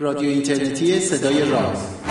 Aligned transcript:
رادیو 0.00 0.30
اینترنتی 0.30 1.00
صدای 1.00 1.50
راز. 1.50 2.07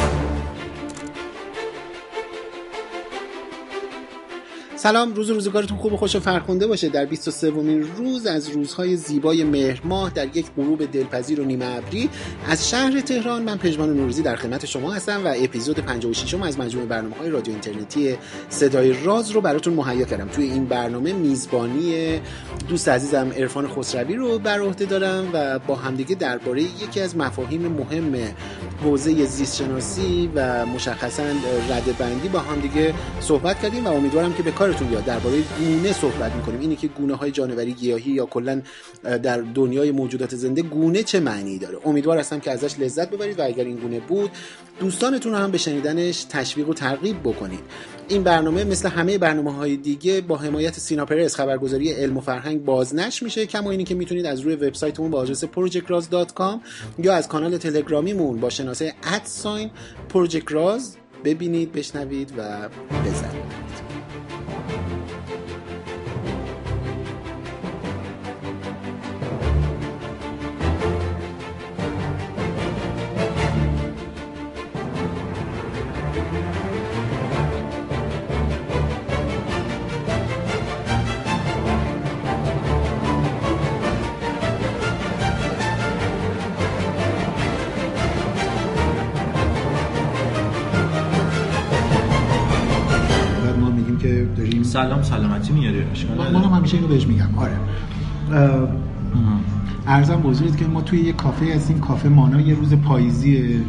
سلام 4.77 5.13
روز 5.13 5.29
روزگارتون 5.29 5.77
خوب 5.77 5.93
و 5.93 5.97
خوش 5.97 6.15
و 6.15 6.19
فرخونده 6.19 6.67
باشه. 6.67 6.89
در 6.89 7.05
23 7.05 7.51
ومین 7.51 7.87
روز 7.97 8.25
از 8.25 8.49
روزهای 8.49 8.95
زیبای 8.95 9.43
مهر 9.43 9.81
ماه 9.83 10.09
در 10.09 10.37
یک 10.37 10.45
غروب 10.57 10.91
دلپذیر 10.91 11.41
و 11.41 11.43
نیمه 11.43 11.65
ابری 11.65 12.09
از 12.47 12.69
شهر 12.69 13.01
تهران 13.01 13.43
من 13.43 13.57
پژمان 13.57 13.93
نوروزی 13.93 14.21
در 14.21 14.35
خدمت 14.35 14.65
شما 14.65 14.91
هستم 14.91 15.25
و 15.25 15.33
اپیزود 15.37 15.79
56 15.79 16.33
م 16.33 16.41
از 16.43 16.59
مجموعه 16.59 16.87
برنامه 16.87 17.15
های 17.15 17.29
رادیو 17.29 17.53
اینترنتی 17.53 18.17
صدای 18.49 19.03
راز 19.03 19.31
رو 19.31 19.41
براتون 19.41 19.73
مهیا 19.73 20.05
کردم. 20.05 20.27
توی 20.27 20.45
این 20.45 20.65
برنامه 20.65 21.13
میزبانی 21.13 22.19
دوست 22.69 22.89
عزیزم 22.89 23.31
عرفان 23.37 23.67
خسروی 23.67 24.15
رو 24.15 24.39
بر 24.39 24.59
عهده 24.59 24.85
دارم 24.85 25.29
و 25.33 25.59
با 25.59 25.75
همدیگه 25.75 26.15
درباره 26.15 26.61
یکی 26.61 27.01
از 27.01 27.17
مفاهیم 27.17 27.67
مهم 27.67 28.15
حوزه 28.83 29.25
زیست 29.25 29.55
شناسی 29.55 30.29
و 30.35 30.65
مشخصا 30.65 31.23
رده 31.69 31.93
بندی 31.99 32.27
با 32.27 32.39
همدیگه 32.39 32.93
صحبت 33.19 33.61
کردیم 33.61 33.85
و 33.85 33.93
امیدوارم 33.93 34.33
که 34.33 34.43
به 34.43 34.51
کارتون 34.67 34.87
بیاد. 34.87 35.05
درباره 35.05 35.35
گونه 35.59 35.93
صحبت 35.93 36.35
می‌کنیم. 36.35 36.59
اینی 36.59 36.75
که 36.75 36.87
گونه 36.87 37.15
های 37.15 37.31
جانوری 37.31 37.73
گیاهی 37.73 38.11
یا 38.11 38.25
کلا 38.25 38.61
در 39.03 39.41
دنیای 39.41 39.91
موجودات 39.91 40.35
زنده 40.35 40.61
گونه 40.61 41.03
چه 41.03 41.19
معنی 41.19 41.59
داره؟ 41.59 41.77
امیدوار 41.85 42.17
هستم 42.17 42.39
که 42.39 42.51
ازش 42.51 42.79
لذت 42.79 43.09
ببرید 43.09 43.39
و 43.39 43.43
اگر 43.43 43.63
این 43.63 43.75
گونه 43.75 43.99
بود 43.99 44.31
دوستانتون 44.79 45.31
رو 45.31 45.37
هم 45.37 45.51
به 45.51 45.57
شنیدنش 45.57 46.23
تشویق 46.23 46.69
و 46.69 46.73
ترغیب 46.73 47.19
بکنید. 47.19 47.59
این 48.07 48.23
برنامه 48.23 48.63
مثل 48.63 48.89
همه 48.89 49.17
برنامه 49.17 49.53
های 49.53 49.77
دیگه 49.77 50.21
با 50.21 50.37
حمایت 50.37 50.79
سینا 50.79 51.05
پرس 51.05 51.35
خبرگزاری 51.35 51.91
علم 51.91 52.17
و 52.17 52.21
فرهنگ 52.21 52.65
بازنشر 52.65 53.25
میشه. 53.25 53.45
کما 53.45 53.71
اینی 53.71 53.83
که 53.83 53.95
می‌تونید 53.95 54.25
از 54.25 54.39
روی 54.39 54.55
وبسایتمون 54.55 55.11
با 55.11 55.19
آدرس 55.19 55.43
projectraz.com 55.43 56.59
یا 56.99 57.13
از 57.13 57.27
کانال 57.27 57.57
تلگرامیمون 57.57 58.39
با 58.39 58.49
شناسه 58.49 58.93
ادساین 59.03 59.69
projectraz 60.13 60.81
ببینید 61.25 61.71
بشنوید 61.71 62.33
و 62.37 62.41
لذت 63.05 63.66
سلام 94.77 95.01
سلامتی 95.01 95.53
میاری؟ 95.53 95.83
من 96.33 96.43
هم 96.43 96.53
همیشه 96.53 96.77
اینو 96.77 96.87
بهش 96.87 97.07
میگم. 97.07 97.27
آره. 97.37 97.57
ارزم 99.87 100.15
بزرگید 100.15 100.55
که 100.57 100.65
ما 100.65 100.81
توی 100.81 100.99
یه 100.99 101.13
کافه 101.13 101.45
هستیم. 101.55 101.79
کافه 101.79 102.09
مانا 102.09 102.41
یه 102.41 102.55
روز 102.55 102.73
پاییزی 102.73 103.63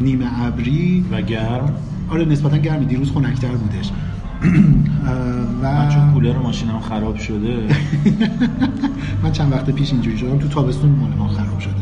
نیمه 0.00 0.44
ابری. 0.46 1.04
و 1.12 1.22
گرم. 1.22 1.74
آره 2.10 2.24
نسبتا 2.24 2.56
گرمی 2.56 2.86
دیروز 2.86 3.12
خنک‌تر 3.12 3.48
بودش. 3.48 3.90
و 5.64 5.74
من 5.74 5.88
چون 5.88 6.12
کولر 6.12 6.38
ماشینم 6.38 6.80
خراب 6.80 7.16
شده. 7.16 7.56
من 9.22 9.32
چند 9.32 9.52
وقت 9.52 9.70
پیش 9.70 9.92
اینجوری 9.92 10.18
شدم. 10.18 10.38
تو 10.38 10.48
تابستون 10.48 10.90
مال 10.90 11.10
ما 11.18 11.28
خراب 11.28 11.58
شده. 11.58 11.72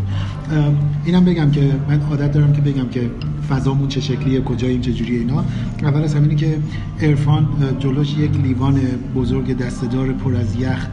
اینم 1.05 1.25
بگم 1.25 1.51
که 1.51 1.71
من 1.89 2.01
عادت 2.01 2.33
دارم 2.33 2.53
که 2.53 2.61
بگم 2.61 2.89
که 2.89 3.11
فضامون 3.51 3.89
چه 3.89 4.01
شکلیه 4.01 4.41
کجاییم 4.41 4.81
چه 4.81 4.93
جوریه 4.93 5.19
اینا. 5.19 5.45
اول 5.83 6.03
از 6.03 6.15
همینی 6.15 6.35
که 6.35 6.59
عرفان 7.01 7.49
جلوش 7.79 8.19
یک 8.19 8.37
لیوان 8.37 8.81
بزرگ 9.17 9.57
دستدار 9.57 10.13
پر 10.13 10.37
از 10.37 10.57
یخ 10.57 10.87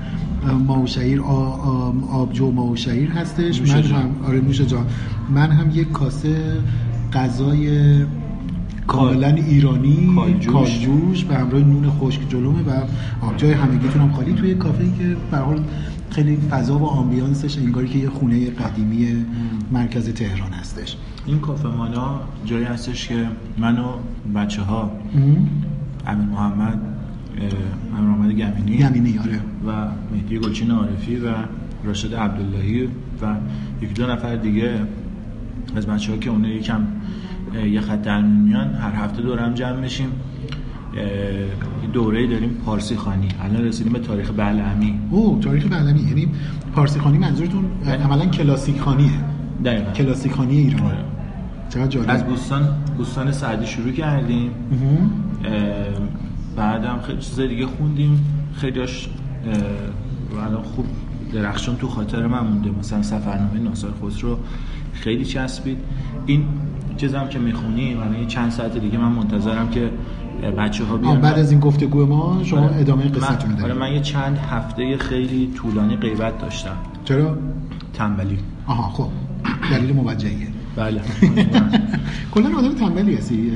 ماوشعیر 0.68 1.22
آبجو 2.12 2.52
ماوشعیر 2.52 3.10
هستش. 3.10 3.62
من 3.62 3.84
هم 3.84 4.16
آره 4.28 4.40
نوش 4.40 4.62
جان. 4.62 4.86
من 5.30 5.52
هم 5.52 5.72
یک 5.74 5.92
کاسه 5.92 6.36
غذای 7.14 7.70
کاملا 8.90 9.28
ایرانی 9.28 10.16
کالجوش. 10.48 11.24
به 11.24 11.36
همراه 11.36 11.62
نون 11.62 11.90
خشک 11.90 12.30
جلومه 12.30 12.62
و 12.62 12.84
آبجای 13.26 13.52
همگیتون 13.52 14.02
هم 14.02 14.12
خالی 14.12 14.34
توی 14.34 14.56
کافه 14.56 14.84
که 14.84 15.16
به 15.32 15.38
حال 15.38 15.60
خیلی 16.10 16.38
فضا 16.38 16.78
و 16.78 16.86
آمبیانسش 16.86 17.58
انگاری 17.58 17.88
که 17.88 18.00
یه 18.00 18.10
خونه 18.10 18.50
قدیمی 18.50 19.26
مرکز 19.72 20.10
تهران 20.10 20.52
هستش. 20.52 20.98
این 21.26 21.40
کافه 21.40 21.68
مانا 21.68 22.20
جایی 22.46 22.66
هستش 22.66 23.08
که 23.08 23.28
من 23.58 23.80
و 23.80 23.88
بچه 24.36 24.62
ها 24.62 24.92
امیر 26.08 26.28
محمد 26.28 26.80
امیر 27.98 28.10
محمد 28.10 28.32
گمینی 28.32 28.78
گمینی 28.78 29.18
آره. 29.18 29.40
و 29.68 29.88
مهدی 30.14 30.40
گلچین 30.40 30.72
عارفی 30.72 31.16
و 31.16 31.30
راشد 31.84 32.16
عبداللهی 32.16 32.84
و 33.22 33.36
یک 33.82 33.94
دو 33.94 34.08
نفر 34.08 34.36
دیگه 34.36 34.72
از 35.76 35.88
بچه 35.88 36.12
ها 36.12 36.18
که 36.18 36.30
اونه 36.30 36.50
یکم 36.50 36.88
یه 37.72 37.82
خط 37.82 38.08
میان 38.08 38.74
هر 38.74 38.92
هفته 38.92 39.22
دور 39.22 39.40
هم 39.40 39.54
جمع 39.54 39.80
میشیم. 39.80 40.10
دوره 41.94 42.28
داریم 42.28 42.50
پارسی 42.66 42.96
خانی 42.96 43.28
الان 43.42 43.64
رسیدیم 43.66 43.94
به 43.94 44.00
تاریخ 44.00 44.32
بلعمی. 44.32 45.00
او 45.10 45.40
تاریخ 45.42 45.66
بلعمی. 45.66 46.02
یعنی 46.02 46.28
پارسی 46.76 47.00
خانی 47.00 47.18
منظورتون 47.18 47.66
عملا 48.04 48.26
کلاسیک 48.26 48.80
خانیه 48.80 49.12
دقیقاً. 49.66 49.92
کلاسیک 49.92 50.32
خانی 50.32 50.58
ایران. 50.58 50.82
آره. 50.82 50.98
چقدر 51.70 51.88
جالب. 51.88 52.10
از 52.10 52.26
بوستان 52.26 52.68
بوستان 52.98 53.32
سعدی 53.32 53.66
شروع 53.66 53.92
کردیم. 53.92 54.52
بعدم 56.56 57.00
خیلی 57.08 57.20
چیزای 57.20 57.48
دیگه 57.48 57.66
خوندیم. 57.66 58.26
خیلیاش 58.54 59.10
الان 60.48 60.64
خوب 60.64 60.86
درخشان 61.34 61.76
تو 61.76 61.88
خاطر 61.88 62.28
من 62.28 62.40
مونده. 62.40 62.70
مثلا 62.80 63.02
سفرنامه 63.02 63.60
ناصر 63.60 63.88
خسرو 64.04 64.38
خیلی 64.94 65.26
چسبید. 65.26 65.78
این 66.26 66.44
چیزم 67.00 67.28
که 67.28 67.40
می‌خونی 67.40 67.94
من 67.94 68.28
چند 68.28 68.52
ساعت 68.52 68.78
دیگه 68.78 68.98
من 68.98 69.12
منتظرم 69.12 69.70
که 69.70 69.90
بچه 70.58 70.84
ها 70.84 70.98
بیان 70.98 71.22
بعد 71.22 71.40
از 71.40 71.52
این 71.52 71.60
گفتگو 71.60 72.06
ما 72.06 72.42
شما 72.44 72.60
آره. 72.60 72.76
ادامه 72.76 73.04
قصتون 73.04 73.50
دارید 73.50 73.64
آره 73.64 73.74
من 73.74 73.94
یه 73.94 74.00
چند 74.00 74.38
هفته 74.38 74.98
خیلی 74.98 75.52
طولانی 75.56 75.96
غیبت 75.96 76.38
داشتم. 76.38 76.76
چرا؟ 77.06 77.38
تنبلی. 77.94 78.38
آها 78.68 78.90
خب. 78.90 79.10
دلیل 79.72 79.94
موجهیه 79.94 80.48
بله. 80.76 81.02
کلا 82.34 82.58
آدم 82.58 82.74
تنبلی 82.74 83.16
هستی 83.16 83.52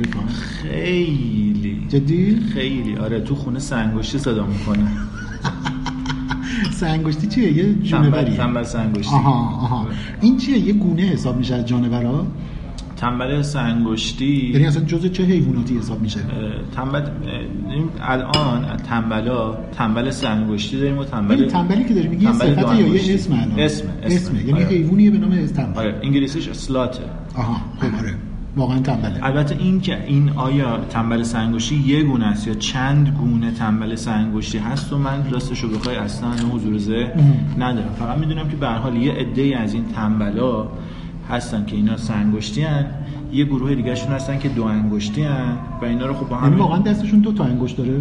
خیلی. 0.62 1.86
جدی؟ 1.90 2.40
خیلی. 2.54 2.98
آره 2.98 3.22
تو 3.22 3.36
خونه 3.36 3.60
سنگشتی 3.60 4.18
صدا 4.18 4.46
می‌کنه. 4.46 4.88
سنگشتی 6.82 7.28
چیه؟ 7.28 7.52
یه 7.52 7.74
جونوریه. 7.74 8.38
تنبل 8.38 8.64
سنگشتی 8.64 9.16
آها 9.16 9.32
آها. 9.32 9.88
این 10.22 10.38
چیه؟ 10.38 10.58
یه 10.58 10.74
گونه 10.74 11.02
حساب 11.02 11.38
میشه 11.38 11.56
از 11.56 11.66
جانورا؟ 11.66 12.26
تنبل 13.04 13.42
سنگشتی. 13.42 14.52
یعنی 14.54 14.66
اصلا 14.66 14.84
جزء 14.84 15.08
چه 15.08 15.24
حیواناتی 15.24 15.78
حساب 15.78 16.02
میشه؟ 16.02 16.20
تنبل 16.76 17.02
الان 18.02 18.78
تنبلا 18.78 19.58
تنبل 19.78 20.10
سنگشتی 20.10 20.78
داریم 20.78 20.98
و 20.98 21.04
تنبل 21.04 21.36
یعنی 21.40 21.52
تنبلی 21.52 21.84
که 21.84 21.94
داریم 21.94 22.12
میگی 22.12 22.28
صفت 22.34 22.80
یا 22.80 22.88
یه 22.88 23.14
اسم 23.14 23.34
الان؟ 23.34 23.60
اسم 23.60 23.86
اسم. 24.04 24.36
یعنی 24.36 24.54
آره. 24.54 24.66
حیوانیه 24.66 25.12
به 25.12 25.18
نام 25.18 25.46
تنبل. 25.46 25.80
آره. 25.80 26.00
انگلیسیش 26.04 26.48
اسلاته 26.48 27.04
آها. 27.36 27.56
خب 27.80 27.96
آره. 28.00 28.16
واقعا 28.56 28.80
تنبله. 28.80 29.26
البته 29.26 29.56
این 29.60 29.82
که 29.82 30.06
این 30.06 30.30
آیا 30.30 30.78
تنبل 30.90 31.24
سنگشتی 31.24 31.76
یه 31.76 32.04
گونه 32.04 32.26
است 32.26 32.48
یا 32.48 32.54
چند 32.54 33.18
گونه 33.20 33.52
تنبل 33.52 33.96
سنگشتی 33.96 34.58
هست 34.58 34.94
و 34.94 34.98
من 34.98 35.30
راستشو 35.32 35.70
بخوای 35.70 35.96
اصلا 35.96 36.30
حضور 36.30 36.78
ذهن 36.78 37.36
ندارم. 37.58 37.94
فقط 38.00 38.18
می‌دونم 38.18 38.50
که 38.50 38.56
به 38.56 38.68
هر 38.68 38.78
حال 38.78 38.96
یه 38.96 39.12
عده 39.12 39.58
از 39.58 39.74
این 39.74 39.86
تنبلا 39.86 40.68
هستن 41.30 41.66
که 41.66 41.76
اینا 41.76 41.98
سنگشتی 41.98 42.62
هن 42.62 42.86
یه 43.34 43.46
گروه 43.46 43.76
دیگه 43.76 43.96
شون 43.96 44.12
هستن 44.12 44.40
که 44.40 44.50
دو 44.50 44.64
انگشتی 44.64 45.26
و 45.82 45.86
اینا 45.86 46.06
رو 46.06 46.14
خب 46.14 46.30
با 46.30 46.36
هم 46.36 46.44
یعنی 46.44 46.62
واقعا 46.62 46.80
دستشون 46.80 47.20
دو 47.20 47.32
تا 47.32 47.44
انگشت 47.44 47.78
داره؟ 47.78 47.98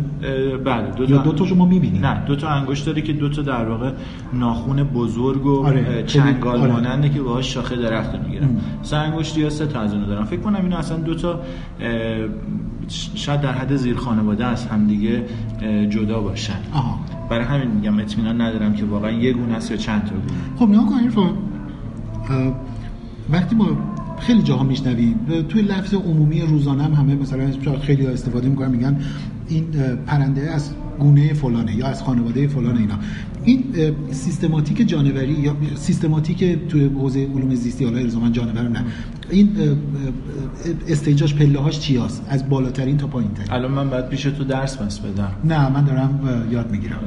بله 0.65 0.91
دو 0.97 1.07
تا 1.07 1.15
یا 1.15 1.23
دو 1.23 1.33
تا 1.33 1.47
شما 1.47 1.65
می‌بینید 1.65 2.07
نه 2.07 2.25
دو 2.27 2.37
تا 2.37 2.49
انگشت 2.49 2.87
داره 2.87 3.03
که 3.03 3.13
دو 3.13 3.29
تا 3.29 3.43
در 3.43 3.69
واقع 3.69 3.93
ناخون 4.33 4.83
بزرگ 4.83 5.47
و 5.47 5.67
آره. 5.67 6.05
چنگال 6.07 6.61
آره. 6.61 6.73
ماننده 6.73 7.09
که 7.09 7.21
باهاش 7.21 7.55
شاخه 7.55 7.77
درخت 7.77 8.15
می‌گیرن. 8.15 8.49
سه 8.83 8.97
انگشتی 8.97 9.41
یا 9.41 9.51
سه 9.51 9.67
تا 9.67 9.81
از 9.81 9.93
اونها 9.93 10.09
دارن. 10.09 10.25
فکر 10.25 10.41
کنم 10.41 10.61
اینا 10.63 10.77
اصلا 10.77 10.97
دو 10.97 11.15
تا 11.15 11.41
شاید 13.15 13.41
در 13.41 13.53
حد 13.53 13.77
زیر 13.77 13.97
خانواده 13.97 14.47
از 14.47 14.67
هم 14.67 14.87
دیگه 14.87 15.25
جدا 15.91 16.21
باشن. 16.21 16.59
آها. 16.73 16.99
برای 17.31 17.45
همین 17.45 17.71
میگم 17.71 17.99
اطمینان 17.99 18.41
ندارم 18.41 18.75
که 18.75 18.85
واقعا 18.85 19.11
یه 19.11 19.33
گونه 19.33 19.55
است 19.55 19.71
یا 19.71 19.77
چند 19.77 20.05
تا 20.05 20.15
گونه. 20.15 20.41
خب 20.57 20.69
نگاه 20.69 21.15
کن 21.15 21.39
وقتی 23.33 23.57
ما 23.57 23.67
خیلی 24.19 24.43
جاها 24.43 24.65
میشنویم 24.65 25.45
توی 25.49 25.63
لفظ 25.63 25.95
عمومی 25.95 26.41
روزانه 26.41 26.83
هم 26.83 26.93
همه 26.93 27.15
مثلا 27.15 27.51
خیلی 27.83 28.07
استفاده 28.07 28.49
می‌کنن 28.49 28.71
میگن 28.71 29.01
این 29.49 29.65
پرنده 30.07 30.51
از 30.51 30.71
گونه 30.99 31.33
فلانه 31.33 31.77
یا 31.77 31.87
از 31.87 32.03
خانواده 32.03 32.47
فلان 32.47 32.77
اینا. 32.77 32.95
این 33.45 33.65
سیستماتیک 34.11 34.89
جانوری 34.89 35.33
یا 35.33 35.57
سیستماتیک 35.75 36.69
توی 36.69 36.85
حوزه 36.85 37.21
علوم 37.21 37.55
زیستی 37.55 37.85
حالا 37.85 37.99
الزاما 37.99 38.29
جانور 38.29 38.69
نه. 38.69 38.85
این 39.31 39.51
استیجاش 40.89 41.35
پله 41.35 41.59
هاش 41.59 41.81
چی 41.81 41.97
هست؟ 41.97 42.27
از 42.29 42.49
بالاترین 42.49 42.97
تا 42.97 43.07
پایین 43.07 43.31
ترین 43.31 43.53
الان 43.53 43.71
من 43.71 43.91
باید 43.91 44.09
پیش 44.09 44.23
تو 44.23 44.45
درس 44.45 44.79
پس 44.79 44.99
بدم. 44.99 45.33
نه 45.45 45.69
من 45.69 45.85
دارم 45.85 46.45
یاد 46.51 46.71
می‌گیرم. 46.71 46.99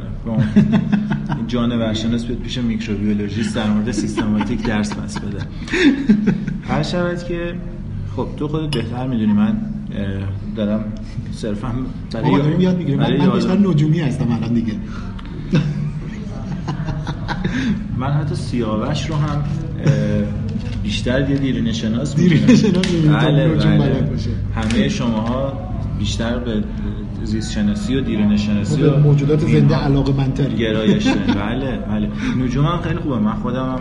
جانورشناس 1.48 2.26
بیاد 2.26 2.40
پیش 2.40 2.58
میکروبیولوژیست 2.58 3.56
در 3.56 3.70
مورد 3.70 3.92
سیستماتیک 3.92 4.64
درس 4.64 4.94
پس 4.94 5.20
بده. 5.20 5.44
هر 6.70 6.84
شرط 6.84 7.24
که 7.24 7.54
خب 8.16 8.28
تو 8.38 8.48
خودت 8.48 8.76
بهتر 8.76 9.08
می‌دونی 9.08 9.34
من 9.34 9.58
دارم 10.56 10.84
صرفا 11.32 11.68
برای 12.14 12.38
داریم 12.38 12.62
یاد 12.62 12.78
می‌گیریم. 12.78 13.00
من 13.00 13.32
بیشتر 13.32 13.58
نجومی 13.58 14.00
هستم 14.00 14.32
الان 14.32 14.54
دیگه. 14.54 14.74
من 17.98 18.12
حتی 18.12 18.36
سیاوش 18.36 19.10
رو 19.10 19.16
هم 19.16 19.44
بیشتر 20.84 21.30
یه 21.30 21.38
دیرینه 21.38 21.72
شناس 21.72 22.16
دیرینه 22.16 22.56
شناس 22.56 22.86
بله 22.88 23.48
بله. 23.48 24.10
همه 24.56 24.90
شماها 24.90 25.54
بیشتر 26.00 26.40
به 26.40 26.64
زیست 27.24 27.52
شناسی 27.52 27.96
و 27.96 28.02
دیرینه 28.02 28.38
شناسی 28.38 28.84
و 28.84 28.98
موجودات 28.98 29.40
زنده 29.40 29.76
علاقه 29.76 30.14
منتری 30.14 30.56
گرایش 30.56 31.08
بله 31.42 31.78
بله. 31.78 32.10
نجوم 32.40 32.66
هم 32.66 32.82
خیلی 32.82 32.96
خوبه. 32.96 33.20
من 33.20 33.34
خودم 33.34 33.66
هم 33.66 33.80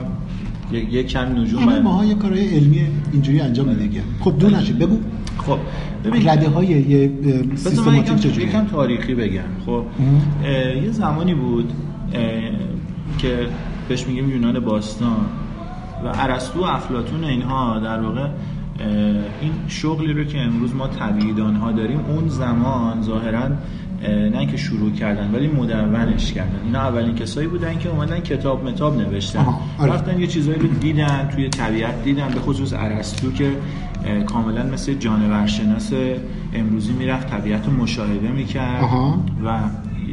یک 0.72 1.06
کم 1.06 1.40
نجوم 1.40 1.62
همه 1.62 1.80
ماها 1.80 2.04
یه 2.04 2.14
کارهای 2.14 2.48
علمی 2.48 2.80
اینجوری 3.12 3.40
انجام 3.40 3.68
میده 3.68 4.02
خب 4.20 4.38
دو 4.38 4.50
نشید 4.50 4.78
بگو. 4.78 4.98
خب 5.46 5.58
ببین 6.04 6.28
رده 6.28 6.48
های 6.48 6.66
یه 6.66 7.10
سیستماتیک 7.54 8.16
چجوریه؟ 8.16 8.48
یکم 8.48 8.64
تاریخی 8.64 9.14
بگم 9.14 9.42
خب. 9.66 9.84
یه 10.84 10.90
زمانی 10.90 11.34
بود 11.34 11.72
که 13.18 13.46
بهش 13.88 14.06
میگیم 14.06 14.30
یونان 14.30 14.60
باستان 14.60 15.26
و 16.04 16.12
ارسطو 16.14 16.60
و 16.60 16.64
افلاطون 16.64 17.24
اینها 17.24 17.78
در 17.78 18.00
واقع 18.00 18.28
این 19.40 19.52
شغلی 19.68 20.12
رو 20.12 20.24
که 20.24 20.40
امروز 20.40 20.74
ما 20.74 20.88
طبیعیدان 20.88 21.56
ها 21.56 21.72
داریم 21.72 22.00
اون 22.08 22.28
زمان 22.28 23.02
ظاهرا 23.02 23.48
نه 24.08 24.46
که 24.46 24.56
شروع 24.56 24.92
کردن 24.92 25.30
ولی 25.34 25.48
مدونش 25.48 26.32
کردن. 26.32 26.60
اینا 26.64 26.78
اولین 26.78 27.14
کسایی 27.14 27.48
بودن 27.48 27.78
که 27.78 27.88
اومدن 27.88 28.20
کتاب 28.20 28.68
متاب 28.68 29.00
نوشتن. 29.00 29.46
آره. 29.78 29.92
رفتن 29.92 30.20
یه 30.20 30.26
چیزایی 30.26 30.58
رو 30.58 30.68
دیدن 30.68 31.28
توی 31.34 31.48
طبیعت 31.48 32.04
دیدن 32.04 32.28
به 32.28 32.40
خصوص 32.40 32.72
ارسطو 32.72 33.32
که 33.32 33.50
کاملا 34.26 34.62
مثل 34.62 34.94
جانورشناس 34.94 35.92
امروزی 36.54 36.92
می‌رفت 36.92 37.30
طبیعت 37.30 37.66
رو 37.66 37.72
مشاهده 37.72 38.28
می‌کرد 38.28 38.84
و 39.44 39.58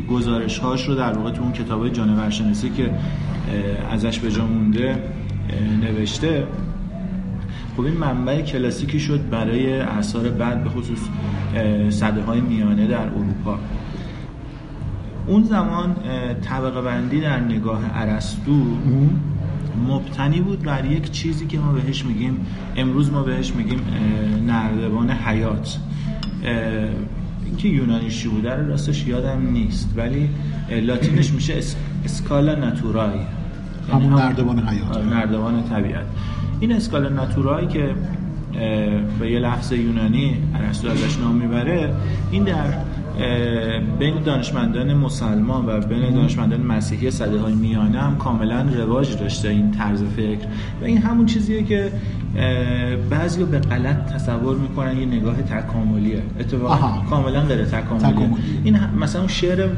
گزارش 0.09 0.59
هاش 0.59 0.87
رو 0.87 0.95
در 0.95 1.13
واقع 1.13 1.31
تو 1.31 1.41
اون 1.41 1.51
کتاب 1.51 1.89
جانورشناسی 1.89 2.69
که 2.69 2.91
ازش 3.91 4.19
به 4.19 4.31
جا 4.31 4.45
مونده 4.45 5.03
نوشته. 5.81 6.47
خب 7.77 7.81
این 7.81 7.97
منبع 7.97 8.41
کلاسیکی 8.41 8.99
شد 8.99 9.29
برای 9.29 9.79
اثار 9.79 10.29
بعد 10.29 10.63
به 10.63 10.69
خصوص 10.69 10.99
صده 11.89 12.21
های 12.21 12.41
میانه 12.41 12.87
در 12.87 13.07
اروپا. 13.07 13.59
اون 15.27 15.43
زمان 15.43 15.95
طبقه 16.41 16.81
بندی 16.81 17.21
در 17.21 17.39
نگاه 17.39 17.79
ارسطو 17.93 18.65
مبتنی 19.87 20.41
بود 20.41 20.63
بر 20.63 20.85
یک 20.85 21.11
چیزی 21.11 21.45
که 21.47 21.59
ما 21.59 21.71
بهش 21.71 22.05
میگیم 22.05 22.45
امروز 22.75 23.11
ما 23.11 23.23
بهش 23.23 23.53
میگیم 23.53 23.79
نردبان 24.47 25.09
حیات. 25.09 25.77
اینکه 27.45 27.67
یونانیشی 27.67 28.27
بوده 28.27 28.55
رو 28.55 28.67
راستش 28.67 29.07
یادم 29.07 29.51
نیست 29.51 29.93
ولی 29.95 30.29
لاتینش 30.81 31.31
میشه 31.31 31.53
اسکالا 32.05 32.55
ناتورای. 32.55 33.19
همون 33.93 34.13
نردبان 34.13 34.59
حیات. 34.59 34.97
آره، 34.97 35.05
نردبان 35.05 35.63
طبیعت. 35.63 36.05
این 36.59 36.71
اسکالا 36.71 37.09
ناتورای 37.09 37.67
که 37.67 37.95
به 39.19 39.31
یه 39.31 39.39
لفظ 39.39 39.71
یونانی 39.71 40.37
ارسطو 40.55 40.89
ازش 40.89 41.17
نام 41.17 41.35
می‌بره 41.35 41.93
این 42.31 42.43
در 42.43 42.73
بین 43.99 44.23
دانشمندان 44.23 44.93
مسلمان 44.93 45.65
و 45.65 45.79
بین 45.79 46.13
دانشمندان 46.13 46.61
مسیحی 46.61 47.11
صده 47.11 47.39
های 47.39 47.53
میانه 47.53 48.01
هم 48.01 48.17
کاملا 48.17 48.65
رواج 48.77 49.17
داشته 49.17 49.49
این 49.49 49.71
طرز 49.71 50.03
فکر. 50.03 50.47
و 50.81 50.85
این 50.85 50.97
همون 50.97 51.25
چیزیه 51.25 51.63
که 51.63 51.91
بعضی 53.09 53.43
به 53.43 53.59
غلط 53.59 54.13
تصور 54.13 54.57
می‌کنن 54.57 54.97
یه 54.97 55.05
نگاه 55.05 55.41
تکاملیه. 55.41 56.23
اتفاقا 56.39 57.01
کاملا 57.09 57.41
غیر 57.41 57.65
تکاملیه. 57.65 58.29
این 58.63 58.79
مثلا 58.99 59.27
شعر 59.27 59.69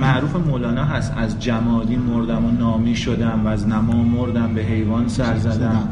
معروف 0.00 0.36
مولانا 0.36 0.84
هست 0.84 1.14
از 1.16 1.42
جمادی 1.42 1.96
مردم 1.96 2.44
و 2.44 2.50
نامی 2.50 2.96
شدم 2.96 3.40
و 3.44 3.48
از 3.48 3.68
نما 3.68 4.02
مردم 4.02 4.54
به 4.54 4.62
حیوان 4.62 5.08
سر 5.08 5.36
زدم. 5.36 5.88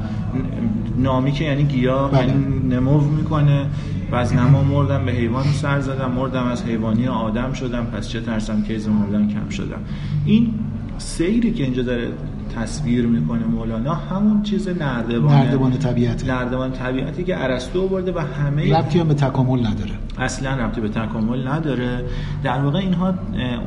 نامی 0.99 1.33
که 1.33 1.45
یعنی 1.45 1.65
گیاه 1.65 2.11
بله. 2.11 2.27
یعنی 2.27 2.75
نمو 2.75 3.01
می‌کنه. 3.01 3.67
و 4.13 4.15
از 4.15 4.35
نما 4.35 4.63
مردم 4.63 5.05
به 5.05 5.13
حیوان 5.13 5.45
سر 5.45 5.81
زدم 5.81 6.11
مردم 6.11 6.45
از 6.45 6.65
حیوانی 6.65 7.09
آدم 7.09 7.53
شدم 7.53 7.85
پس 7.85 8.09
چه 8.09 8.21
ترسم 8.21 8.63
که 8.63 8.75
از 8.75 8.89
مردن 8.89 9.29
کم 9.29 9.49
شدم. 9.49 9.81
این 10.25 10.55
سیری 10.99 11.53
که 11.53 11.65
اینجا 11.65 11.83
داره 11.83 12.09
تصویر 12.57 13.07
می‌کنه 13.07 13.45
مولانا 13.45 13.95
همون 13.95 14.43
چیز 14.43 14.69
نردبان 14.69 15.35
نردبان 15.35 15.73
طبیعت 15.73 16.29
نردبان 16.29 16.73
طبیعتی 16.73 17.25
که 17.25 17.45
ارسطو 17.45 17.89
برده 17.89 18.13
و 18.13 18.19
همه 18.19 18.79
ربطی 18.79 19.03
به 19.03 19.15
تکامل 19.15 19.67
نداره. 19.67 19.93
اصلا 20.19 20.55
ربطی 20.55 20.81
به 20.81 20.89
تکامل 20.89 21.49
نداره. 21.49 22.05
در 22.43 22.61
واقع 22.61 22.79
اینها 22.79 23.15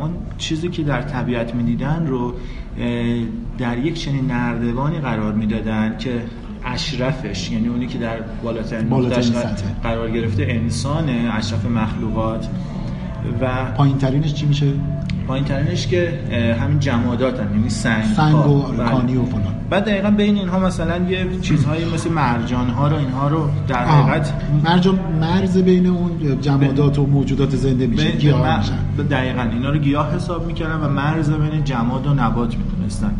اون 0.01 0.12
چیزی 0.38 0.69
که 0.69 0.84
در 0.84 1.01
طبیعت 1.01 1.56
می‌دیدن 1.56 2.07
رو 2.07 2.34
در 3.57 3.78
یک 3.78 3.94
چنین 3.94 4.25
نردبانی 4.25 5.00
قرار 5.00 5.34
می‌دادن 5.34 5.98
که 5.98 6.22
اشرفش 6.65 7.51
یعنی 7.51 7.68
اونی 7.68 7.88
که 7.88 7.98
در 7.98 8.21
بالاترین 8.44 8.94
نقطهش 8.94 9.31
قرار 9.83 10.12
گرفته 10.12 10.45
انسان 10.50 11.10
اشرف 11.10 11.65
مخلوقات. 11.65 12.48
و 13.42 13.65
پایین 13.77 13.98
ترینش 13.98 14.33
چی 14.33 14.45
میشه؟ 14.45 14.68
پایین 15.27 15.45
ترینش 15.45 15.87
که 15.87 16.19
همین 16.61 16.79
جمادات 16.79 17.39
هم 17.39 17.55
یعنی 17.55 17.69
سنگ, 17.69 18.03
سنگ 18.03 18.35
و 18.35 18.61
بله. 18.61 18.89
کانی 18.89 19.15
و 19.15 19.25
فلان. 19.25 19.55
بعد 19.69 19.85
دقیقا 19.85 20.11
بین 20.11 20.37
اینها 20.37 20.59
مثلا 20.59 20.97
یه 21.09 21.25
چیزهایی 21.41 21.85
مثل 21.93 22.11
مرجان 22.11 22.69
ها 22.69 22.87
رو 22.87 22.97
اینها 22.97 23.27
رو 23.27 23.49
در 23.67 23.85
حقیقت 23.85 24.33
مرجان 24.63 24.99
مرز 25.21 25.57
بین 25.57 25.87
اون 25.87 26.41
جمادات 26.41 26.99
و 26.99 27.05
موجودات 27.05 27.55
زنده 27.55 27.87
میشه 27.87 28.11
گیاه 28.11 28.57
میشن. 28.57 29.05
دقیقا. 29.09 29.41
اینا 29.41 29.69
رو 29.69 29.79
گیاه 29.79 30.15
حساب 30.15 30.47
می‌کردن 30.47 30.75
و 30.75 30.89
مرز 30.89 31.31
بین 31.31 31.63
جماد 31.63 32.07
و 32.07 32.13
نبات 32.13 32.55
می‌دونستن. 32.57 33.11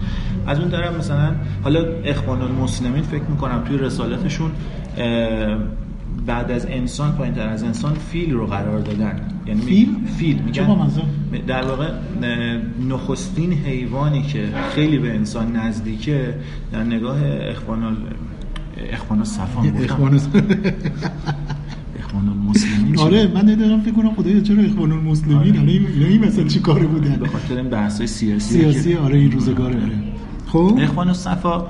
از 0.48 0.60
اون 0.60 0.70
طرف 0.70 0.98
مثلا 0.98 1.32
حالا 1.64 1.80
اخوان 2.06 2.42
المسلمین 2.42 3.04
فکر 3.04 3.24
می‌کنم 3.30 3.64
توی 3.68 3.78
رسالتشون 3.78 4.52
بعد 6.26 6.52
از 6.52 6.66
انسان 6.66 7.12
پایین 7.12 7.36
تر 7.36 7.48
از 7.48 7.64
انسان 7.64 7.94
فیل 7.94 8.34
رو 8.34 8.48
قرار 8.48 8.80
دادن. 8.80 9.22
یعنی 9.48 9.62
فیل؟ 9.62 9.96
فیل. 10.18 10.42
میگن 10.42 10.90
در 11.48 11.64
واقع 11.64 11.92
نخستین 12.90 13.54
حیوانی 13.54 14.22
که 14.22 14.50
خیلی 14.76 14.98
به 14.98 15.16
انسان 15.16 15.56
نزدیکه 15.56 16.36
در 16.72 16.84
نگاه 16.84 17.18
اخوان 17.24 17.98
اخوان 18.92 19.24
صفا 19.24 19.62
اخوان 19.84 20.16
اخوان 22.00 22.30
المسلمین 22.30 23.00
آره 23.00 23.28
من 23.28 23.50
ندارم 23.50 23.82
فکر 23.82 23.94
کنم 23.94 24.14
خدایا 24.16 24.40
چرا 24.40 24.64
اخوان 24.64 24.92
المسلمین 24.92 25.58
آره. 25.58 25.72
این 25.72 25.88
این 26.04 26.26
مثلا 26.26 26.44
چی 26.44 26.60
کاره 26.60 26.86
بودن 26.86 27.16
به 27.16 27.28
خاطر 27.28 27.58
این 27.58 27.70
بحث 27.70 28.02
سیاسی 28.02 28.40
سیاسی 28.40 28.96
آره 28.96 29.18
این 29.18 29.32
روزگاره 29.32 29.76
آره. 29.76 29.94
خب؟ 30.48 30.78
اخوان 30.82 31.14
صفا 31.14 31.66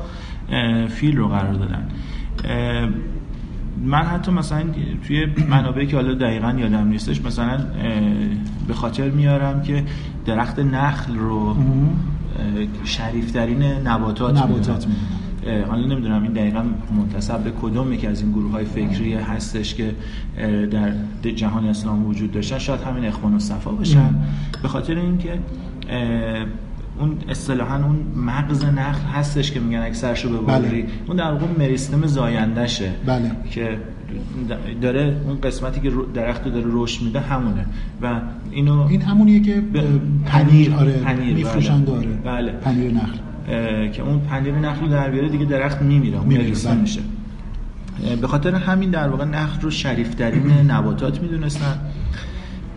فیل 0.89 1.17
رو 1.17 1.27
قرار 1.27 1.53
دادن. 1.53 1.87
من 3.81 4.03
حتی 4.03 4.31
مثلا 4.31 4.63
توی 5.07 5.27
منابعی 5.49 5.87
که 5.87 5.95
حالا 5.95 6.13
دقیقا 6.13 6.55
یادم 6.59 6.87
نیستش 6.87 7.21
مثلا 7.21 7.65
به 8.67 8.73
خاطر 8.73 9.09
میارم 9.09 9.61
که 9.61 9.83
درخت 10.25 10.59
نخل 10.59 11.15
رو 11.15 11.55
شریفترین 12.83 13.63
نباتات 13.63 14.37
نباتات 14.37 14.87
حالا 15.67 15.87
نمی‌دونم 15.87 16.23
این 16.23 16.33
دقیقا 16.33 16.63
منتصب 16.97 17.43
به 17.43 17.51
کدوم 17.61 17.93
یکی 17.93 18.07
از 18.07 18.21
این 18.21 18.31
گروه 18.31 18.51
های 18.51 18.65
فکری 18.65 19.13
هستش 19.13 19.75
که 19.75 19.95
در 20.71 20.91
جهان 21.35 21.65
اسلام 21.65 22.05
وجود 22.05 22.31
داشتن. 22.31 22.57
شاید 22.57 22.81
همین 22.81 23.05
اخوان 23.05 23.35
و 23.35 23.39
صفا 23.39 23.71
باشن. 23.71 24.15
به 24.61 24.67
خاطر 24.67 24.95
اینکه 24.95 25.39
اون 26.99 27.17
اصطلاحا 27.29 27.75
اون 27.75 28.05
مغز 28.15 28.65
نخل 28.65 29.07
هستش 29.07 29.51
که 29.51 29.59
میگن 29.59 29.79
اکثرشو 29.79 30.29
به 30.29 30.37
بله. 30.37 30.85
اون 31.07 31.17
در 31.17 31.31
واقع 31.31 31.45
مریستم 31.59 32.05
زاینده 32.05 32.67
بله. 33.05 33.31
که 33.51 33.77
داره 34.81 35.17
اون 35.27 35.41
قسمتی 35.41 35.81
که 35.81 35.91
درخت 36.13 36.43
داره 36.43 36.65
رشد 36.67 37.01
میده 37.01 37.19
همونه 37.19 37.65
و 38.01 38.21
اینو 38.51 38.81
این 38.81 39.01
همونیه 39.01 39.39
که 39.39 39.63
پنیر 40.25 40.73
آره 40.73 40.91
پنیر 40.91 41.35
میفروشن 41.35 41.85
بله. 41.85 41.85
داره 41.85 42.07
بله. 42.07 42.51
پنیر 42.51 42.91
نخل 42.91 43.17
که 43.91 44.01
اون 44.01 44.19
پنیر 44.19 44.55
نخل 44.55 44.89
در 44.89 45.09
بیاره 45.09 45.29
دیگه 45.29 45.45
درخت 45.45 45.81
میمیره 45.81 46.17
اون 46.17 46.27
مریستم 46.27 46.69
بله. 46.69 46.81
میشه 46.81 47.01
به 48.21 48.27
خاطر 48.27 48.55
همین 48.55 48.89
در 48.89 49.09
واقع 49.09 49.25
نخل 49.25 49.61
رو 49.61 49.71
شریفترین 49.71 50.51
نباتات 50.71 51.21
می‌دونستن 51.21 51.79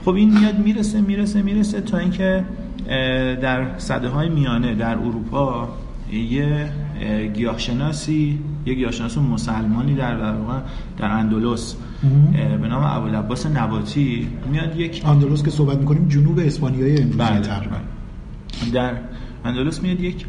خب 0.04 0.14
این 0.14 0.38
میاد 0.38 0.58
می‌رسه 0.58 1.00
می‌رسه 1.00 1.42
می‌رسه 1.42 1.80
تا 1.80 1.98
اینکه 1.98 2.44
در 3.42 3.78
صده 3.78 4.08
های 4.08 4.28
میانه 4.28 4.74
در 4.74 4.98
اروپا 4.98 5.68
یه 6.12 6.72
گیاهشناسی 7.34 8.38
یک 8.66 8.76
گیاهشناس 8.76 9.18
مسلمانی 9.18 9.94
در 9.94 10.16
واقع 10.16 10.58
در 10.98 11.10
اندلس. 11.10 11.76
به 12.62 12.68
نام 12.68 12.82
ابوالعباس 12.84 13.46
نباتی. 13.46 14.28
میاد 14.50 14.76
یک 14.76 15.02
اندلس 15.06 15.42
که 15.42 15.50
صحبت 15.50 15.78
می‌کنیم 15.78 16.08
جنوب 16.08 16.38
اسپانیای 16.38 17.02
امروزی 17.02 17.18
بله. 17.18 17.40
تقریبا 17.40 17.76
در 18.72 18.92
اندلس 19.44 19.82
میاد 19.82 20.00
یک 20.00 20.26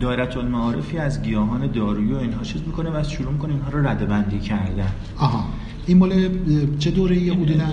دایره 0.00 0.36
المعارفی 0.36 0.98
از 0.98 1.22
گیاهان 1.22 1.66
دارویی 1.66 2.12
و 2.12 2.16
اینها 2.16 2.42
چیز 2.42 2.62
می‌کنه 2.66 2.90
و 2.90 3.04
شروع 3.04 3.32
می‌کنه 3.32 3.52
اینها 3.52 3.70
رو 3.70 3.86
ردبندی 3.88 4.38
کردن. 4.38 4.92
آها. 5.18 5.44
این 5.86 5.98
مال 5.98 6.12
چه 6.78 6.90
دوره 6.90 7.16
ای 7.16 7.30
حدودا 7.30 7.64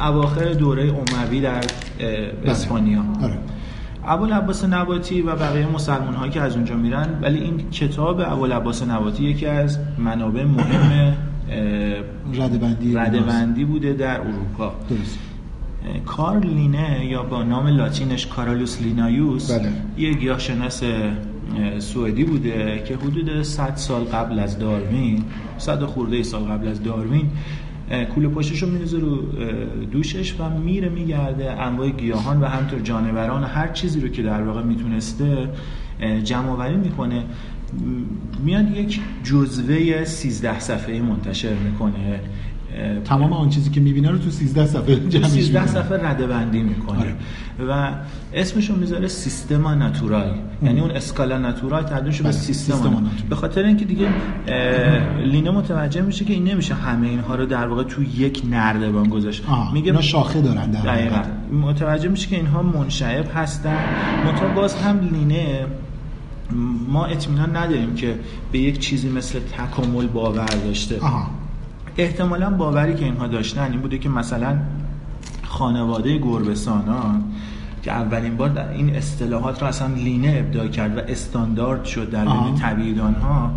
اواخر 0.00 0.52
دوره 0.52 0.82
اموی 0.82 1.40
در 1.40 1.64
اسپانیا. 2.44 3.04
آره. 3.22 3.38
ابوالعباس 4.04 4.64
نباتی 4.64 5.22
و 5.22 5.36
بقیه 5.36 5.66
مسلمان 5.66 6.14
هایی 6.14 6.32
که 6.32 6.40
از 6.40 6.56
اونجا 6.56 6.76
میرن 6.76 7.08
ولی 7.22 7.40
این 7.40 7.70
کتاب 7.70 8.20
ابوالعباس 8.20 8.82
نباتی 8.82 9.24
یکی 9.24 9.46
از 9.46 9.78
منابع 9.98 10.44
مهم 10.44 11.14
ردبندی 12.34 12.94
ردبندی 12.94 13.64
بوده 13.64 13.92
در 13.92 14.20
اروپا. 14.20 14.72
درست. 14.90 15.18
کارل 16.06 16.46
لینه 16.46 17.06
یا 17.06 17.22
با 17.22 17.42
نام 17.42 17.66
لاتینش 17.66 18.26
کارالوس 18.26 18.82
لینایوس 18.82 19.50
بله. 19.50 19.72
یه 19.98 20.14
گیاهشناس 20.14 20.82
سوئدی 21.78 22.24
بوده 22.24 22.82
که 22.86 22.96
حدود 22.96 23.42
100 23.42 23.76
سال 23.76 24.04
قبل 24.04 24.38
از 24.38 24.58
داروین 24.58 25.24
100 25.58 25.84
خورده 25.84 26.22
سال 26.22 26.42
قبل 26.42 26.68
از 26.68 26.82
داروین 26.82 27.30
کوله 28.14 28.28
پشتش 28.28 28.62
رو 28.62 28.70
میریزه 28.70 28.98
رو 28.98 29.22
دوشش 29.92 30.34
و 30.40 30.50
میره 30.50 30.88
میگرده 30.88 31.52
انواع 31.52 31.90
گیاهان 31.90 32.40
و 32.40 32.46
همطور 32.46 32.80
جانوران 32.80 33.44
هر 33.44 33.68
چیزی 33.68 34.00
رو 34.00 34.08
که 34.08 34.22
در 34.22 34.42
واقع 34.42 34.62
می‌تونسته 34.62 35.48
جمع 36.24 36.50
آوری 36.50 36.76
می‌کنه. 36.76 37.22
میاد 38.44 38.76
یک 38.76 39.00
جزوه 39.24 40.04
13 40.04 40.60
صفحه 40.60 41.00
منتشر 41.00 41.54
می‌کنه. 41.54 42.20
تمام 43.04 43.32
آن 43.32 43.48
چیزی 43.48 43.70
که 43.70 43.80
می‌بینه 43.80 44.10
رو 44.10 44.18
تو 44.18 44.30
13 44.30 44.66
صفحه 44.66 44.96
جمعش 44.96 45.26
13 45.26 45.60
می‌کنه 45.60 45.82
صفحه 45.82 46.10
رده 46.10 46.26
بندی 46.26 46.62
می‌کنه. 46.62 46.98
آره. 46.98 47.14
و 47.68 47.94
اسمش 48.34 48.70
رو 48.70 48.76
می‌ذاره 48.76 49.08
سیستما 49.08 49.74
ناتورال. 49.74 50.34
یعنی 50.62 50.80
اون 50.80 50.90
اسکالا 50.90 51.38
ناتورال 51.38 51.82
تبدیل 51.82 52.12
شده 52.12 52.22
به 52.22 52.28
بله، 52.28 52.40
سیستما. 52.40 53.02
به 53.30 53.36
خاطر 53.36 53.62
اینکه 53.62 53.84
دیگه 53.84 54.08
لینه 55.24 55.50
متوجه 55.50 56.02
میشه 56.02 56.24
که 56.24 56.32
این 56.32 56.44
نمیشه 56.44 56.74
همه 56.74 57.08
اینها 57.08 57.34
رو 57.34 57.46
در 57.46 57.66
واقع 57.66 57.82
تو 57.82 58.02
یک 58.02 58.42
نردبان 58.50 59.08
گذاشت. 59.08 59.44
میگه 59.72 59.86
اینا 59.86 60.00
شاخه 60.00 60.40
دارن 60.40 60.70
در 60.70 60.80
دقیقا. 60.80 61.16
حقیقت. 61.16 61.28
متوجه 61.62 62.08
میشه 62.08 62.28
که 62.28 62.36
اینها 62.36 62.62
منشعب 62.62 63.26
هستن. 63.34 63.78
منتها 64.24 64.48
باز 64.48 64.74
هم 64.74 65.00
لینه 65.12 65.66
ما 66.88 67.06
اطمینان 67.06 67.56
نداریم 67.56 67.94
که 67.94 68.14
به 68.52 68.58
یک 68.58 68.78
چیزی 68.78 69.08
مثل 69.08 69.38
تکامل 69.38 70.06
باور 70.06 70.46
داشته. 70.46 71.00
احتمالا 71.98 72.50
باوری 72.50 72.94
که 72.94 73.04
اینها 73.04 73.26
داشتن 73.26 73.70
این 73.70 73.80
بوده 73.80 73.98
که 73.98 74.08
مثلا 74.08 74.58
خانواده 75.42 76.18
گربسانان 76.18 77.24
که 77.82 77.92
اولین 77.92 78.36
بار 78.36 78.48
در 78.48 78.72
این 78.72 78.96
اصطلاحات 78.96 79.62
رو 79.62 79.68
اصلا 79.68 79.94
لینه 79.94 80.44
ابداع 80.46 80.68
کرد 80.68 80.96
و 80.96 81.00
استاندارد 81.00 81.84
شد 81.84 82.10
در. 82.10 82.24
بین 82.24 82.54
طبیعیدان 82.54 83.14
ها 83.14 83.50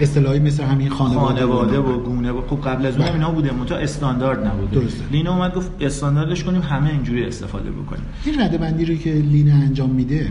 اصطلاحی 0.00 0.38
مثل 0.38 0.62
همین 0.62 0.90
خانواده, 0.90 1.40
خانواده. 1.46 1.78
و 1.78 2.00
گونه 2.00 2.32
و 2.32 2.42
خب 2.48 2.68
قبل 2.68 2.86
از 2.86 2.96
اون. 2.96 3.08
اینا 3.08 3.30
بوده 3.30 3.52
منتها 3.52 3.78
استاندارد 3.78 4.46
نبوده 4.46 4.80
درسته. 4.80 5.04
لینه 5.10 5.30
اومد 5.30 5.54
گفت 5.54 5.70
استانداردش 5.80 6.44
کنیم 6.44 6.62
همه 6.62 6.90
اینجوری 6.90 7.24
استفاده 7.24 7.70
بکنیم 7.70 8.04
این 8.24 8.40
رده 8.40 8.58
بندی 8.58 8.84
رو 8.84 8.94
که 8.94 9.12
لینه 9.12 9.52
انجام 9.52 9.90
میده 9.90 10.30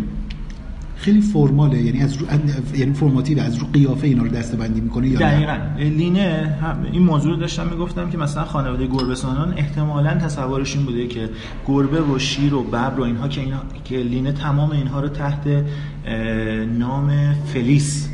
خیلی 1.05 1.21
فرماله 1.21 1.81
یعنی 1.81 2.01
از 2.01 2.17
رو 2.17 2.27
یعنی 2.77 2.93
فرماتیو 2.93 3.39
از 3.39 3.57
رو 3.57 3.67
قیافه 3.73 4.07
اینا 4.07 4.23
رو 4.23 4.29
دسته 4.29 4.57
بندی 4.57 4.81
می‌کنه 4.81 5.07
یا؟ 5.07 5.19
دقیقا 5.19 5.57
لینه 5.77 6.57
هم- 6.61 6.85
این 6.91 7.03
موضوع 7.03 7.31
رو 7.31 7.37
داشتم 7.37 7.67
می‌گفتم 7.67 8.09
که 8.09 8.17
مثلا 8.17 8.45
خانواده 8.45 8.87
گربهسانان 8.87 9.53
احتمالا 9.57 10.13
تصورش 10.13 10.75
این 10.75 10.85
بوده 10.85 11.07
که 11.07 11.29
گربه 11.67 12.01
و 12.01 12.19
شیر 12.19 12.53
و 12.53 12.63
ببر 12.63 12.99
و 12.99 13.03
اینها 13.03 13.27
که 13.27 13.41
اینها 13.41 13.59
که 13.83 13.97
لینه 13.97 14.31
تمام 14.31 14.71
اینها 14.71 14.99
رو 14.99 15.07
تحت 15.07 15.47
نام 16.79 17.33
فلیس 17.53 18.09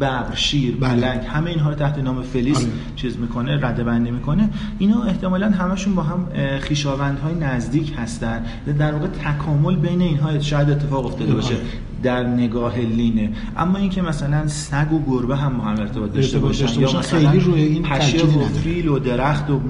ببر 0.00 0.34
شیر 0.34 0.76
بله. 0.76 1.06
همه 1.06 1.50
اینها 1.50 1.70
رو 1.70 1.74
تحت 1.74 1.98
نام 1.98 2.22
فلیس 2.22 2.56
آره. 2.56 2.66
چیز 2.96 3.18
می‌کنه 3.18 3.66
رده 3.66 3.84
بندی 3.84 4.10
می‌کنه 4.10 4.48
اینا 4.78 5.02
احتمالا 5.04 5.50
همشون 5.50 5.94
با 5.94 6.02
هم 6.02 6.26
اه، 6.34 6.60
خویشاوندهای 6.60 7.34
نزدیک 7.34 7.92
هستن 7.98 8.44
در 8.78 8.92
واقع 8.92 9.06
تکامل 9.06 9.76
بین 9.76 10.00
اینها 10.00 10.38
شاید 10.40 10.70
اتفاق 10.70 11.06
افتاده 11.06 11.34
باشه 11.34 11.54
آره. 11.54 11.89
در 12.02 12.26
نگاه 12.26 12.78
لینه 12.78 13.30
اما 13.56 13.78
اینکه 13.78 14.02
مثلا 14.02 14.48
سگ 14.48 14.92
و 14.92 15.02
گربه 15.06 15.36
هم 15.36 15.58
با 15.58 15.64
هم 15.64 15.80
ارتباط 15.80 16.12
داشته 16.12 16.38
باشن 16.38 16.80
یا 16.80 16.98
مثلا 16.98 17.30
خیلی 17.30 17.40
روی 17.40 17.62
این 17.62 17.82
پشه 17.82 18.26
و. 18.26 18.48
فیل 18.48 18.88
و 18.88 18.98
درخت 18.98 19.50
و 19.50 19.60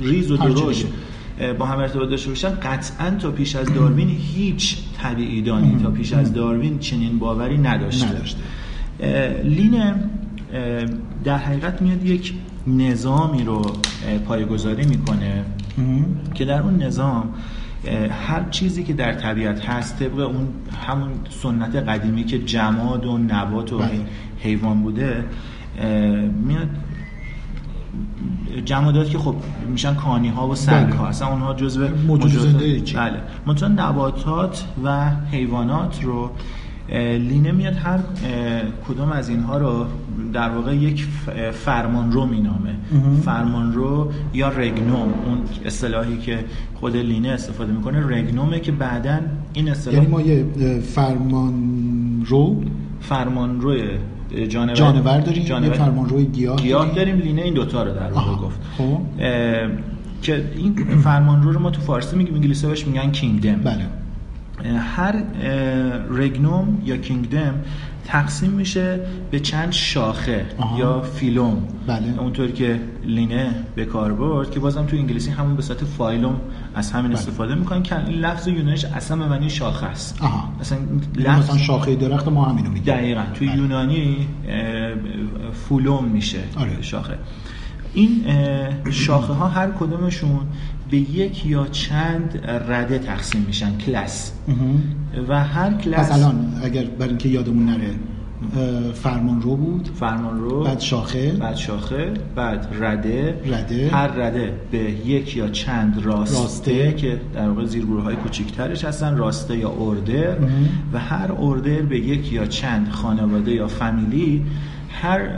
ریز 0.00 0.30
و 0.30 0.36
درشت 0.36 0.86
دیگه. 1.38 1.52
با 1.52 1.66
هم 1.66 1.78
ارتباط 1.78 2.08
داشته 2.08 2.28
باشن 2.28 2.50
قطعا 2.50 3.10
تا 3.10 3.30
پیش 3.30 3.56
از 3.56 3.74
داروین 3.74 4.08
هیچ 4.08 4.78
طبیعی 4.98 5.42
دانی 5.42 5.82
تا 5.82 5.90
پیش 5.90 6.12
از 6.12 6.32
داروین 6.32 6.78
چنین 6.78 7.18
باوری 7.18 7.58
نداشته 7.58 8.08
نداشته. 8.08 8.40
اه، 9.00 9.42
لین 9.42 9.74
اه، 9.82 9.94
در 11.24 11.38
حقیقت 11.38 11.82
میاد 11.82 12.06
یک 12.06 12.34
نظامی 12.66 13.44
رو 13.44 13.56
اه، 13.56 14.18
پایه‌گذاری 14.26 14.86
می‌کنه. 14.86 15.44
که 16.34 16.44
در 16.44 16.62
اون 16.62 16.82
نظام 16.82 17.28
هر 18.10 18.48
چیزی 18.50 18.84
که 18.84 18.92
در 18.92 19.12
طبیعت 19.12 19.68
هست 19.68 19.98
طبق 19.98 20.18
اون 20.18 20.48
همون 20.86 21.10
سنت 21.30 21.76
قدیمی 21.76 22.24
که 22.24 22.38
جماد 22.38 23.06
و 23.06 23.18
نبات 23.18 23.72
و 23.72 23.78
بله. 23.78 23.90
حیوان 24.38 24.82
بوده 24.82 25.24
میاد 26.44 26.68
جمادات 28.64 29.10
که 29.10 29.18
خب 29.18 29.36
میشن 29.68 29.94
کانی 29.94 30.28
ها 30.28 30.48
و 30.48 30.54
سنگ 30.54 30.92
ها 30.92 30.98
بله. 30.98 31.08
اصلا 31.08 31.28
اونها 31.28 31.54
جزو 31.54 31.88
موجود 32.06 32.30
زنده؟ 32.30 32.82
بله 32.94 33.20
منتها 33.46 33.68
نباتات 33.68 34.64
و 34.84 35.10
حیوانات 35.30 36.04
رو 36.04 36.30
لینه 37.18 37.52
میاد 37.52 37.76
هر 37.76 37.98
اه، 37.98 38.02
کدام 38.88 39.12
از 39.12 39.28
اینها 39.28 39.58
رو 39.58 39.86
در 40.34 40.48
واقع 40.50 40.76
یک 40.76 41.06
ف- 41.26 41.30
فرمان 41.52 42.12
رو 42.12 42.26
مینامه. 42.26 42.74
مهم. 42.92 43.16
فرمان 43.16 43.72
رو 43.72 44.12
یا 44.34 44.48
رگنوم 44.48 45.14
اون 45.26 45.38
اصطلاحی 45.64 46.18
که 46.18 46.44
خود 46.74 46.96
لینه 46.96 47.28
استفاده 47.28 47.72
می‌کنه 47.72 48.06
رگنومه 48.18 48.60
که 48.60 48.72
بعدا 48.72 49.18
این 49.52 49.68
اصطلاح 49.70 49.94
یعنی 49.96 50.06
ما 50.06 50.20
یه 50.20 50.44
اه، 50.60 50.80
فرمان 50.80 51.54
رو 52.26 52.62
فرمان 53.00 53.60
روی 53.60 53.82
جانور 54.48 54.74
جانور 54.74 55.20
داریم 55.20 55.44
جانور- 55.44 55.68
یه 55.72 55.78
فرمان 55.78 56.08
روی 56.08 56.24
گیاه 56.24 56.56
گیاه 56.56 56.94
داریم. 56.94 57.16
لینه 57.18 57.42
این 57.42 57.54
دوتا 57.54 57.82
رو 57.82 57.94
در 57.94 58.10
واقع. 58.12 58.34
گفت. 58.42 58.60
خب. 58.78 59.00
که 60.22 60.44
این 60.56 60.74
فرمانرو 61.04 61.52
رو 61.52 61.60
ما 61.60 61.70
تو 61.70 61.80
فارسی 61.80 62.16
میگیم 62.16 62.34
انگلیسی 62.34 62.66
بهش 62.66 62.86
میگن 62.86 63.10
کینگدم. 63.10 63.54
بله. 63.56 63.86
هر 64.78 65.14
رگنوم 66.10 66.78
یا 66.84 66.96
کینگدم 66.96 67.54
تقسیم 68.04 68.50
میشه 68.50 69.00
به 69.30 69.40
چند 69.40 69.72
شاخه 69.72 70.46
آها. 70.58 70.78
یا 70.78 71.00
فیلوم 71.00 71.68
بله. 71.86 72.20
اونطور 72.20 72.50
که 72.50 72.80
لینه 73.04 73.54
به 73.74 73.84
کار 73.84 74.12
برد 74.12 74.50
که 74.50 74.60
بازم 74.60 74.86
تو 74.86 74.96
انگلیسی 74.96 75.30
همون 75.30 75.56
به 75.56 75.62
صورت 75.62 75.84
فایلوم 75.84 76.40
از 76.74 76.92
همین 76.92 77.08
بله. 77.10 77.18
استفاده 77.18 77.54
می‌کنن 77.54 77.82
که 77.82 78.06
این 78.06 78.18
لفظ 78.18 78.48
یونانیش 78.48 78.84
اصلا 78.84 79.16
به 79.16 79.28
معنی 79.28 79.50
شاخه 79.50 79.86
است 79.86 80.22
آها 80.22 80.48
مثلا 80.60 80.78
یعنی 80.78 81.00
لفظ 81.16 81.44
مثلا 81.44 81.58
شاخه 81.58 81.96
درخت 81.96 82.28
ما 82.28 82.44
همینو 82.44 82.70
میگیم 82.70 82.94
دقیقا 82.94 83.24
توی 83.34 83.48
بله. 83.48 83.58
یونانی 83.58 84.28
فولوم 85.52 86.04
میشه 86.04 86.40
آره. 86.56 86.82
شاخه 86.82 87.18
این 87.94 88.24
شاخه 88.90 89.32
ها 89.32 89.48
هر 89.48 89.70
کدومشون 89.70 90.40
به 90.90 90.96
یک 90.96 91.46
یا 91.46 91.66
چند 91.66 92.40
رده 92.68 92.98
تقسیم 92.98 93.44
میشن 93.46 93.78
کلاس. 93.78 94.32
و 95.28 95.44
هر 95.44 95.72
کلاس 95.72 96.00
پس 96.00 96.12
الان 96.12 96.60
اگر 96.62 96.84
برای 96.84 97.08
اینکه 97.08 97.28
یادمون 97.28 97.66
نره 97.66 97.90
فرمان 98.94 99.42
رو 99.42 99.56
بود 99.56 99.88
فرمان 100.00 100.40
رو 100.40 100.64
بعد 100.64 100.80
شاخه 100.80 101.32
بعد 101.32 101.56
شاخه 101.56 102.12
بعد 102.34 102.68
رده 102.80 103.40
رده. 103.46 103.90
هر 103.92 104.06
رده 104.06 104.54
به 104.70 104.78
یک 104.78 105.36
یا 105.36 105.48
چند 105.48 106.02
راسته, 106.04 106.38
راسته. 106.38 106.92
که 106.92 107.20
در 107.34 107.48
واقع 107.48 107.64
زیرگروه 107.64 108.02
های 108.02 108.16
کوچیکترش 108.16 108.84
هستن 108.84 109.16
راسته 109.16 109.58
یا 109.58 109.74
اردر 109.80 110.38
مهم. 110.38 110.68
و 110.92 110.98
هر 110.98 111.32
اردر 111.38 111.82
به 111.82 111.98
یک 111.98 112.32
یا 112.32 112.46
چند 112.46 112.88
خانواده 112.88 113.52
یا 113.52 113.68
فامیلی 113.68 114.42
هر 114.88 115.28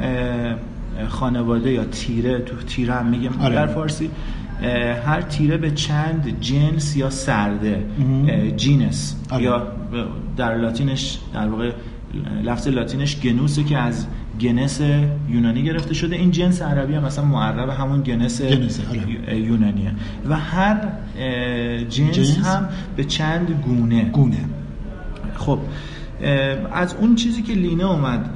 خانواده 1.09 1.73
یا 1.73 1.85
تیره 1.85 2.38
تو 2.38 2.57
تیره 2.57 2.95
هم 2.95 3.07
میگیم 3.07 3.33
آره. 3.41 3.55
در 3.55 3.67
فارسی 3.67 4.11
هر 5.06 5.22
تیره 5.22 5.56
به 5.56 5.70
چند 5.70 6.40
جنس 6.40 6.96
یا 6.96 7.10
سرده 7.10 7.86
جینس 8.56 9.16
آره. 9.30 9.42
یا 9.42 9.66
در 10.36 10.56
لاتینش 10.56 11.18
در 11.34 11.48
واقع 11.48 11.72
لفظ 12.42 12.68
لاتینش 12.68 13.20
گنوسه 13.20 13.64
که 13.64 13.78
از 13.78 14.06
گنس 14.40 14.80
یونانی 15.28 15.62
گرفته 15.62 15.94
شده 15.94 16.16
این 16.16 16.30
جنس 16.30 16.62
عربی 16.62 16.94
هم 16.94 17.04
مثلا 17.04 17.25
معرب 17.25 17.68
همون 17.68 18.02
گنس, 18.02 18.42
گنسه، 18.42 18.82
آره. 18.88 19.38
یونانیه 19.38 19.92
و 20.28 20.36
هر 20.36 20.88
جنس, 21.88 22.16
جنس؟ 22.16 22.38
هم 22.46 22.68
به 22.96 23.04
چند 23.04 23.62
گونه 23.64 24.04
گونه 24.04 24.44
خب 25.34 25.58
از 26.72 26.94
اون 26.94 27.14
چیزی 27.14 27.42
که 27.42 27.52
لینه 27.52 27.84
اومد 27.84 28.30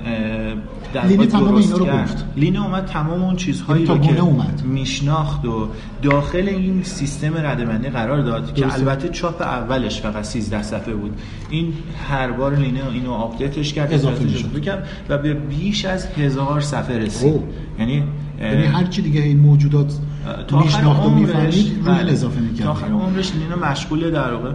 در 0.94 1.06
لینه 1.06 1.26
تمام 1.26 1.54
اینا 1.54 1.76
رو 1.76 1.86
گفت. 1.86 2.24
لینه 2.36 2.64
اومد 2.64 2.84
تمام 2.84 3.22
اون 3.22 3.36
چیزهایی 3.36 3.84
یعنی 3.84 4.08
رو 4.08 4.14
که 4.14 4.20
اومد. 4.20 4.62
میشناخت 4.64 5.44
و 5.44 5.68
داخل 6.02 6.48
این 6.48 6.82
سیستم 6.82 7.36
رده‌بندی 7.36 7.88
قرار 7.88 8.22
داد 8.22 8.54
که 8.54 8.74
البته 8.74 9.08
چاپ 9.08 9.42
اولش 9.42 10.00
فقط 10.00 10.24
13 10.24 10.62
صفحه 10.62 10.94
بود. 10.94 11.12
این 11.50 11.72
هر 12.08 12.32
بار 12.32 12.56
لینه 12.56 12.80
اینو 12.92 13.10
update 13.12 13.57
ش 13.57 13.72
کرد 13.72 13.92
اضافه 13.92 14.60
کرد 14.60 14.88
و 15.08 15.18
به 15.18 15.34
بیش 15.34 15.84
از 15.84 16.06
هزار 16.06 16.60
صفحه 16.60 16.98
رسید. 16.98 17.34
یعنی 17.78 18.04
یعنی 18.40 18.62
هر 18.62 18.84
چی 18.84 19.02
دیگه 19.02 19.20
این 19.20 19.40
موجودات 19.40 19.98
میشناخت 20.64 21.06
و 21.06 21.10
می‌فهمید 21.10 21.54
روی 21.84 21.98
بله. 21.98 22.12
اضافه 22.12 22.40
می‌کرد. 22.40 22.64
تا 22.64 22.70
آخر 22.70 22.86
عمرش 22.86 23.32
لینو 23.34 23.66
مشغول 23.66 24.10
در 24.10 24.32
واقع 24.32 24.52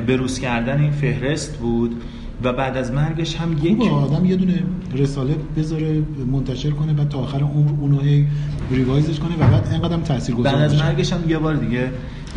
بروز 0.00 0.38
کردن 0.38 0.80
این 0.80 0.90
فهرست 0.90 1.58
بود. 1.58 2.02
و 2.42 2.52
بعد 2.52 2.76
از 2.76 2.92
مرگش 2.92 3.36
هم 3.36 3.52
یک 3.62 3.92
آدم 3.92 4.24
یه 4.24 4.36
دونه 4.36 4.62
رساله 4.94 5.36
بذاره 5.56 6.02
منتشر 6.32 6.70
کنه 6.70 6.92
بعد 6.92 7.08
تا 7.08 7.18
آخر 7.18 7.40
عمر 7.40 7.70
اونو 7.80 8.00
هی 8.00 8.26
ریوایزش 8.70 9.18
کنه 9.18 9.34
و 9.34 9.50
بعد 9.50 9.68
اینقدر 9.72 9.96
تاثیرگذار 9.96 10.52
بعد 10.52 10.62
از 10.62 10.82
مرگش 10.82 11.12
هم 11.12 11.30
یه 11.30 11.38
بار 11.38 11.54
دیگه 11.54 11.90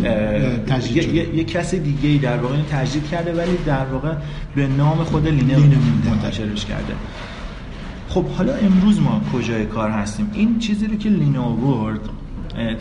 یه, 0.03 1.15
یه،, 1.15 1.35
یه 1.35 1.43
کس 1.43 1.75
دیگه 1.75 2.09
ای 2.09 2.17
در 2.17 2.37
واقع 2.37 2.55
تجدید 2.71 3.07
کرده 3.07 3.33
ولی 3.33 3.57
در 3.65 3.85
واقع 3.85 4.13
به 4.55 4.67
نام 4.67 5.03
خود 5.03 5.27
لینه, 5.27 5.55
لینه 5.55 5.77
منتشرش 6.09 6.65
کرده. 6.65 6.93
خب 8.09 8.25
حالا 8.25 8.53
امروز 8.53 9.01
ما 9.01 9.21
کجای 9.33 9.65
کار 9.65 9.89
هستیم؟ 9.89 10.31
این 10.33 10.59
چیزی 10.59 10.87
رو 10.87 10.95
که 10.95 11.09
لینو 11.09 11.41
آورد 11.41 11.99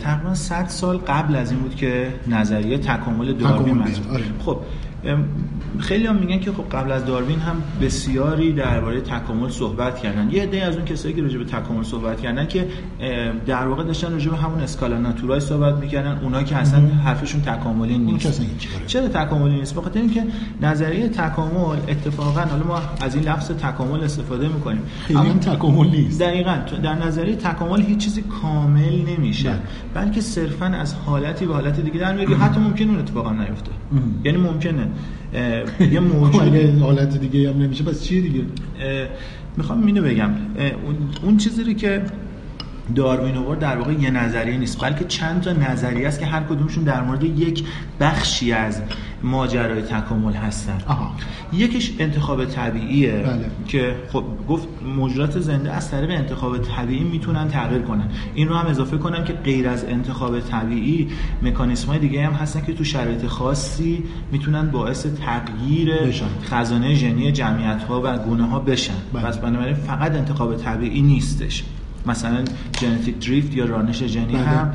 تقریبا 0.03 0.35
100 0.35 0.67
سال 0.67 0.97
قبل 0.97 1.35
از 1.35 1.51
این 1.51 1.59
بود 1.59 1.75
که 1.75 2.13
نظریه 2.27 2.77
تکامل 2.77 3.33
داروین 3.33 3.81
آره. 3.81 4.23
خب 4.45 4.57
خیلی 5.79 6.07
هم 6.07 6.15
میگن 6.15 6.39
که 6.39 6.51
خب 6.51 6.63
قبل 6.71 6.91
از 6.91 7.05
داروین 7.05 7.39
هم 7.39 7.55
بسیاری 7.81 8.53
درباره 8.53 9.01
تکامل 9.01 9.49
صحبت 9.49 9.99
کردن. 9.99 10.29
یه 10.31 10.43
عده 10.43 10.63
از 10.63 10.75
اون 10.75 10.85
کسایی 10.85 11.13
که 11.13 11.21
راجع 11.21 11.37
به 11.37 11.45
تکامل 11.45 11.83
صحبت 11.83 12.21
کردن 12.21 12.47
که 12.47 12.67
در 13.45 13.67
واقع 13.67 13.83
داشتن 13.83 14.11
راجع 14.11 14.29
به 14.29 14.37
همون 14.37 14.59
اسکالا 14.59 14.97
ناتورای 14.97 15.39
صحبت 15.39 15.75
می‌کردن 15.75 16.19
اونا 16.23 16.43
که 16.43 16.55
اصلا 16.55 16.79
حرفشون 16.79 17.41
تکاملی 17.41 17.97
نیست. 17.97 18.41
چرا؟ 18.87 19.07
تکاملی 19.07 19.55
نیست؟ 19.55 19.75
بخاطر 19.75 19.99
اینکه 19.99 20.23
نظریه 20.61 21.09
تکامل 21.09 21.77
اتفاقا 21.87 22.41
حالا 22.41 22.63
ما 22.63 22.81
از 23.01 23.15
این 23.15 23.23
لفظ 23.23 23.51
تکامل 23.51 24.03
استفاده 24.03 24.47
می‌کنیم. 24.47 24.81
اما 25.09 25.33
تکامل 25.33 25.87
نیست. 25.87 26.21
دقیقاً 26.21 26.57
در 26.83 26.95
نظریه 26.95 27.35
تکامل 27.35 27.81
هیچ 27.81 27.97
چیزی 27.97 28.21
کامل 28.41 29.01
نمیشه. 29.07 29.49
بله. 29.49 30.05
بلکه 30.05 30.21
صرفا 30.21 30.65
از 30.65 30.93
حالتی 30.93 31.45
به 31.45 31.53
حالت 31.53 31.79
دیگه 31.79 31.99
در 31.99 32.15
میاد 32.15 32.29
حتی 32.33 32.59
ممکنه 32.59 32.87
اون 32.87 32.99
اتفاقا 32.99 33.31
نیفته 33.31 33.71
یعنی 34.23 34.37
ممکنه. 34.37 34.88
یه 35.91 35.99
موجود 35.99 36.81
حالت 36.81 37.17
دیگه 37.17 37.49
هم 37.49 37.61
نمیشه 37.61 37.83
بس 37.83 38.03
چیه 38.03 38.21
دیگه؟ 38.21 38.41
می‌خوام 39.57 39.85
اینو 39.85 40.01
بگم. 40.01 40.31
اون 41.23 41.37
چیزی 41.37 41.75
که 41.75 42.01
داروین 42.95 43.37
آورد 43.37 43.59
در 43.59 43.77
واقع 43.77 43.93
یه 43.93 44.11
نظریه 44.11 44.57
نیست 44.57 44.81
بلکه 44.81 45.05
چند 45.05 45.41
تا 45.41 45.51
نظریه 45.51 46.07
است 46.07 46.19
که 46.19 46.25
هر 46.25 46.43
کدومشون 46.43 46.83
در 46.83 47.01
مورد 47.01 47.23
یک 47.23 47.63
بخشی 47.99 48.51
از 48.51 48.81
ماجرای 49.23 49.81
تکامل 49.81 50.33
هستن 50.33 50.77
آها. 50.87 51.15
یکیش 51.53 51.93
انتخاب 51.99 52.45
طبیعیه 52.45 53.11
بله. 53.11 53.45
که 53.67 53.95
خب 54.13 54.23
گفت 54.47 54.67
موجودات 54.95 55.39
زنده 55.39 55.71
از 55.71 55.91
طریق 55.91 56.09
انتخاب 56.09 56.57
طبیعی 56.57 57.03
می‌تونن 57.03 57.47
تغییر 57.47 57.81
کنن 57.81 58.09
این 58.35 58.47
رو 58.47 58.55
هم 58.55 58.67
اضافه 58.67 58.97
کنم 58.97 59.23
که 59.23 59.33
غیر 59.33 59.69
از 59.69 59.85
انتخاب 59.85 60.39
طبیعی 60.39 61.07
مکانیسم 61.41 61.87
های 61.87 61.99
دیگه 61.99 62.25
هم 62.25 62.33
هستن 62.33 62.61
که 62.61 62.73
تو 62.73 62.83
شرایط 62.83 63.25
خاصی 63.25 64.03
می‌تونن 64.31 64.71
باعث 64.71 65.05
تغییر 65.05 65.93
خزانه 66.43 66.95
ژنی 66.95 67.31
جمعیت 67.31 67.83
ها 67.83 68.01
و 68.03 68.17
گونه 68.17 68.47
ها 68.47 68.59
بشن 68.59 68.93
بله. 69.13 69.23
پس 69.23 69.37
بنابراین 69.37 69.75
فقط 69.75 70.15
انتخاب 70.15 70.55
طبیعی 70.55 71.01
نیستش 71.01 71.63
مثلا 72.05 72.43
ژنتیک 72.81 73.27
دریفت 73.27 73.55
یا 73.55 73.65
رانش 73.65 74.03
ژنی 74.03 74.25
بله. 74.25 74.37
هم 74.37 74.71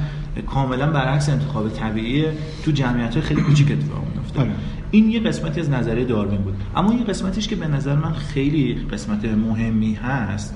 کاملا 0.47 0.87
برعکس 0.87 1.29
انتخاب 1.29 1.69
طبیعی 1.69 2.25
تو 2.65 2.71
جمعیت 2.71 3.21
خیلی 3.21 3.41
کوچیک 3.41 3.73
اتفاق 3.73 4.05
میفته 4.17 4.41
بله. 4.41 4.51
این 4.91 5.11
یه 5.11 5.21
قسمتی 5.21 5.61
از 5.61 5.71
نظریه 5.71 6.05
داروین 6.05 6.41
بود. 6.41 6.55
اما 6.77 6.95
یه 6.95 7.05
قسمتیش 7.05 7.49
که 7.49 7.57
به 7.57 7.69
نظر 7.69 7.97
من 7.97 8.13
خیلی 8.13 8.75
قسمت 8.93 9.25
مهمی 9.25 9.95
هست 9.95 10.55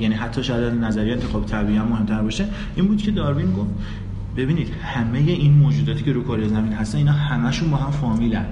یعنی 0.00 0.14
حتی 0.14 0.44
شاید 0.44 0.74
نظریه 0.74 1.12
انتخاب 1.12 1.46
طبیعی 1.46 1.78
هم 1.78 1.88
مهمتر 1.88 2.22
باشه 2.22 2.46
این 2.76 2.86
بود 2.86 3.02
که 3.02 3.10
داروین 3.10 3.52
گفت 3.52 3.70
ببینید 4.36 4.68
همه 4.82 5.18
این 5.18 5.52
موجوداتی 5.52 6.02
که 6.02 6.12
رو 6.12 6.22
کره 6.22 6.48
زمین 6.48 6.72
هستن 6.72 6.98
اینا 6.98 7.12
همشون 7.12 7.70
با 7.70 7.76
هم 7.76 7.90
فامیلن. 7.90 8.46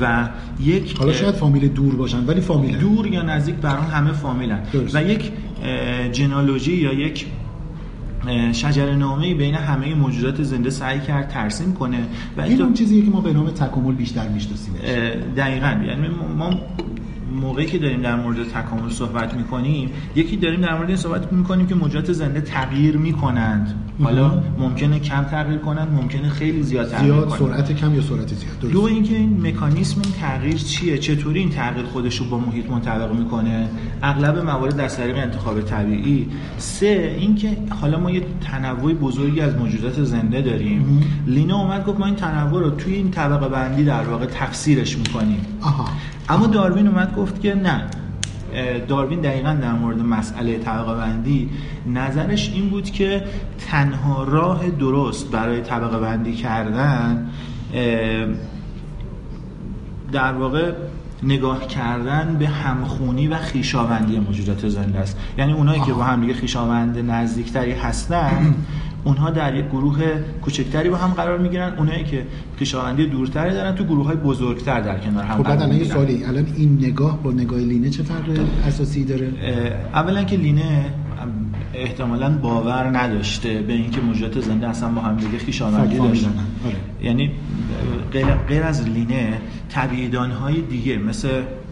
و 0.00 0.28
یک 0.60 0.96
حالا 0.98 1.12
شاید 1.12 1.34
فامیل 1.34 1.68
دور 1.68 1.94
باشن 1.94 2.26
ولی 2.26 2.40
فامیلن. 2.40 2.78
دور 2.78 3.06
یا 3.06 3.22
نزدیک 3.22 3.54
برام 3.54 3.84
همه 3.84 4.12
فامیلن. 4.12 4.60
و 4.94 5.02
یک 5.02 5.32
جنالوژی 6.12 6.76
یا 6.76 6.92
یک 6.92 7.26
شجر 8.52 8.94
نامه 8.94 9.34
بین 9.34 9.54
همه 9.54 9.94
موجودات 9.94 10.42
زنده 10.42 10.70
سعی 10.70 11.00
کرد 11.00 11.28
ترسیم 11.28 11.74
کنه. 11.74 11.98
و 12.36 12.40
این 12.40 12.62
اون 12.62 12.74
چیزیه 12.74 13.04
که 13.04 13.10
ما 13.10 13.20
به 13.20 13.32
نام 13.32 13.50
تکامل 13.50 13.94
بیشتر 13.94 14.28
می‌شناسیم 14.28 14.74
دقیقاً. 15.36 15.84
یعنی 15.86 16.08
ما 16.38 16.50
موقعی 17.40 17.66
که 17.66 17.78
داریم 17.78 18.02
در 18.02 18.16
مورد 18.16 18.48
تکامل 18.48 18.90
صحبت 18.90 19.34
می‌کنیم 19.34 19.90
یکی 20.14 20.36
داریم 20.36 20.60
در 20.60 20.76
مورد 20.76 20.88
این 20.88 20.96
صحبت 20.96 21.32
می‌کنیم 21.32 21.66
که 21.66 21.74
موجودات 21.74 22.12
زنده 22.12 22.40
تغییر 22.40 22.96
می‌کنند. 22.96 23.74
حالا 24.02 24.42
ممکنه 24.58 24.98
کم 24.98 25.24
تغییر 25.24 25.58
کنند 25.58 25.92
ممکنه 25.92 26.28
خیلی 26.28 26.62
زیاد 26.62 26.90
تغییر 26.90 27.12
زیاد 27.12 27.28
سرعت 27.38 27.72
کم 27.72 27.94
یا 27.94 28.02
سرعت 28.02 28.28
زیاد؟ 28.28 28.58
درست. 28.60 28.72
دو 28.72 28.82
اینکه 28.82 29.16
این 29.16 29.46
مکانیسم 29.46 30.00
این 30.04 30.12
تغییر 30.20 30.56
چیه؟ 30.56 30.98
چطوری 30.98 31.40
این 31.40 31.50
تغییر 31.50 31.86
خودش 31.86 32.16
رو 32.16 32.26
با 32.26 32.38
محیط 32.38 32.70
منطبق 32.70 33.14
می‌کنه؟ 33.14 33.68
اغلب 34.02 34.38
موارد 34.38 34.76
در 34.76 34.88
طریق 34.88 35.16
انتخاب 35.18 35.60
طبیعی. 35.60 36.28
سه 36.58 37.16
اینکه 37.18 37.56
حالا 37.80 38.00
ما 38.00 38.10
یه 38.10 38.22
تنوع 38.40 38.94
بزرگی 38.94 39.40
از 39.40 39.56
موجودات 39.56 40.04
زنده 40.04 40.40
داریم. 40.40 41.04
لینا 41.26 41.56
اومد 41.56 41.86
گفت 41.86 42.00
ما 42.00 42.06
این 42.06 42.14
تنوع 42.14 42.60
رو 42.60 42.70
توی 42.70 42.94
این 42.94 43.10
طبقه 43.10 43.48
بندی 43.48 43.84
در 43.84 44.02
واقع 44.02 44.26
تفسیرش 44.26 44.98
می‌کنیم. 44.98 45.46
آها. 45.60 45.88
اما 46.28 46.46
داروین 46.46 46.88
اومد 46.88 47.16
گفت 47.16 47.40
که 47.40 47.54
نه. 47.54 47.84
داروین 48.88 49.20
دقیقا 49.20 49.54
در 49.54 49.72
مورد 49.72 50.00
مسئله 50.00 50.58
طبقه 50.58 50.94
بندی 50.94 51.50
نظرش 51.86 52.50
این 52.54 52.70
بود 52.70 52.90
که 52.90 53.24
تنها 53.70 54.24
راه 54.24 54.70
درست 54.70 55.30
برای 55.30 55.60
طبقه 55.60 55.98
بندی 55.98 56.32
کردن 56.32 57.28
در 60.12 60.32
واقع 60.32 60.72
نگاه 61.22 61.66
کردن 61.66 62.36
به 62.38 62.48
همخونی 62.48 63.28
و 63.28 63.36
خیشاوندی 63.36 64.18
موجودات 64.18 64.68
زنده 64.68 64.98
است. 64.98 65.18
یعنی 65.38 65.52
اونایی 65.52 65.80
که 65.80 65.92
با 65.92 66.04
هم 66.04 66.20
دیگه 66.20 66.34
خیشاوند 66.34 67.10
نزدیکتری 67.10 67.72
هستن 67.72 68.54
اونها 69.04 69.30
در 69.30 69.54
یک 69.54 69.64
گروه 69.64 70.02
کوچکتری 70.42 70.90
با 70.90 70.96
هم 70.96 71.10
قرار 71.10 71.38
می‌گیرن. 71.38 71.74
اونایی 71.78 72.04
که 72.04 72.26
خویشاوندی 72.56 73.06
دورتری 73.06 73.52
دارن 73.52 73.74
تو 73.74 73.84
گروه 73.84 74.06
های 74.06 74.16
بزرگتر 74.16 74.80
در 74.80 74.98
کنار 74.98 75.24
هم 75.24 75.36
خب 75.36 75.42
بعد 75.42 75.62
الان 75.62 75.84
سوالی. 75.84 76.24
الان 76.24 76.46
این 76.56 76.78
نگاه 76.78 77.22
با 77.22 77.32
نگاه 77.32 77.58
لینه 77.58 77.90
چه 77.90 78.02
فرق 78.02 78.38
اساسی 78.66 79.04
داره؟ 79.04 79.32
اولا 79.94 80.24
که 80.24 80.36
لینه 80.36 80.84
احتمالا 81.74 82.30
باور 82.30 82.98
نداشته 82.98 83.62
به 83.62 83.72
اینکه 83.72 84.00
موجودات 84.00 84.40
زنده 84.40 84.68
اصلا 84.68 84.88
با 84.88 85.00
هم 85.00 85.16
دیگه 85.16 85.38
خویشاوندی 85.44 85.98
داشتن. 85.98 86.28
آره. 86.66 86.76
یعنی 87.02 87.30
غیر, 88.12 88.26
غیر 88.26 88.62
از 88.62 88.88
لینه 88.88 89.38
طبیعیدان 89.68 90.30
های 90.30 90.60
دیگه 90.60 90.98
مثل 90.98 91.28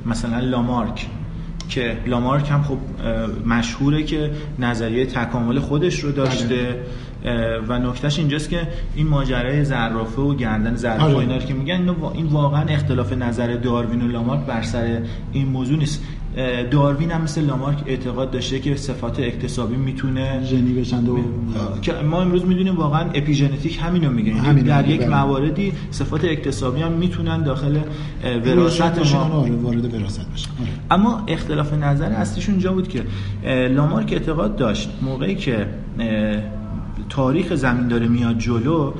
مثلا 0.06 0.40
لامارک 0.40 1.06
که 1.68 1.96
لامارک 2.06 2.50
هم 2.50 2.62
خب 2.62 2.78
مشهوره 3.46 4.02
که 4.02 4.30
نظریه 4.58 5.06
تکامل 5.06 5.58
خودش 5.58 6.00
رو 6.00 6.12
داشته. 6.12 6.46
بله. 6.46 6.80
و 7.68 7.78
نکتهش 7.78 8.18
اینجاست 8.18 8.50
که 8.50 8.68
این 8.96 9.06
ماجرای 9.06 9.64
زرافه 9.64 10.22
و 10.22 10.35
گردن 10.35 10.74
زرافه 10.74 11.02
آره. 11.02 11.16
اینا 11.16 11.38
که 11.38 11.54
میگن 11.54 11.96
این 12.14 12.26
واقعا 12.26 12.64
اختلاف 12.64 13.12
نظر 13.12 13.56
داروین 13.56 14.02
و 14.02 14.09
لامارک 14.09 14.46
بر 14.46 14.62
سر 14.62 14.98
این 15.33 15.48
موضوع 15.48 15.78
نیست 15.78 16.02
داروین 16.70 17.11
هم 17.11 17.22
مثل 17.22 17.44
لامارک 17.44 17.78
اعتقاد 17.87 18.30
داشته 18.30 18.61
که 18.61 18.76
صفات 18.76 19.20
اکتسابی 19.20 19.76
می‌تونه 19.76 20.44
ژنی 20.44 20.72
بشن 20.72 21.06
و 21.06 21.18
که 21.83 21.92
ما 21.92 22.22
امروز 22.22 22.44
می‌دونیم 22.44 22.76
واقعا 22.76 23.04
اپیژنتیک 23.14 23.78
همینو 23.83 24.11
میگه 24.11 24.44
یعنی 24.44 24.62
در 24.62 24.88
یک 24.88 25.00
بله. 25.00 25.09
مواردی 25.09 25.72
صفات 25.90 26.24
اکتسابی 26.24 26.83
هم 26.83 26.92
می‌تونن 26.92 27.42
داخل 27.42 27.78
وراثت 28.44 29.14
ما 29.14 29.18
آره 29.18 29.50
وارد 29.50 29.94
وراثت 29.94 30.33
بشن 30.33 30.50
آره. 30.61 30.70
اما 30.90 31.24
اختلاف 31.28 31.74
نظر 31.74 32.12
اصلیشون 32.12 32.59
جا 32.59 32.72
بود 32.72 32.88
که 32.88 33.02
لامارک 33.68 34.12
اعتقاد 34.12 34.56
داشت 34.56 34.90
موقعی 35.02 35.35
که 35.35 35.66
تاریخ 37.20 37.54
زمین 37.54 37.88
داره 37.88 38.09
میاد 38.09 38.38
جلو 38.38 38.92